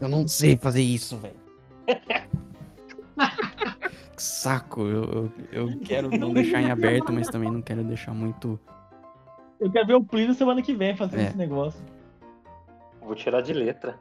Eu 0.00 0.08
não 0.08 0.26
sei 0.26 0.56
fazer 0.56 0.82
isso, 0.82 1.16
velho. 1.18 1.36
Saco, 4.16 4.82
eu, 4.82 5.04
eu, 5.04 5.70
eu 5.70 5.80
quero 5.80 6.08
não 6.18 6.32
deixar 6.32 6.60
em 6.62 6.70
aberto, 6.70 7.12
mas 7.12 7.28
também 7.28 7.50
não 7.50 7.60
quero 7.62 7.84
deixar 7.84 8.12
muito. 8.14 8.58
Eu 9.60 9.70
quero 9.70 9.86
ver 9.86 9.94
o 9.94 10.04
Plínio 10.04 10.34
semana 10.34 10.60
que 10.62 10.74
vem 10.74 10.96
fazendo 10.96 11.20
É. 11.20 11.24
esse 11.26 11.36
negócio. 11.36 11.80
Vou 13.00 13.14
tirar 13.14 13.40
de 13.40 13.52
letra. 13.52 13.98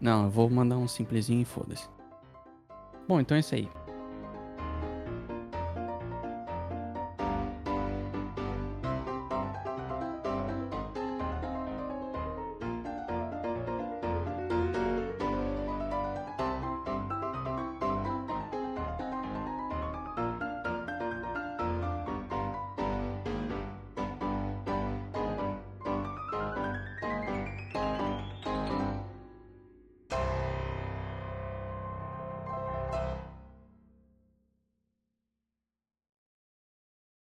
Não, 0.00 0.24
eu 0.24 0.30
vou 0.30 0.48
mandar 0.50 0.76
um 0.76 0.88
simplesinho 0.88 1.42
e 1.42 1.44
foda-se. 1.44 1.88
Bom, 3.08 3.20
então 3.20 3.36
é 3.36 3.40
isso 3.40 3.54
aí. 3.54 3.68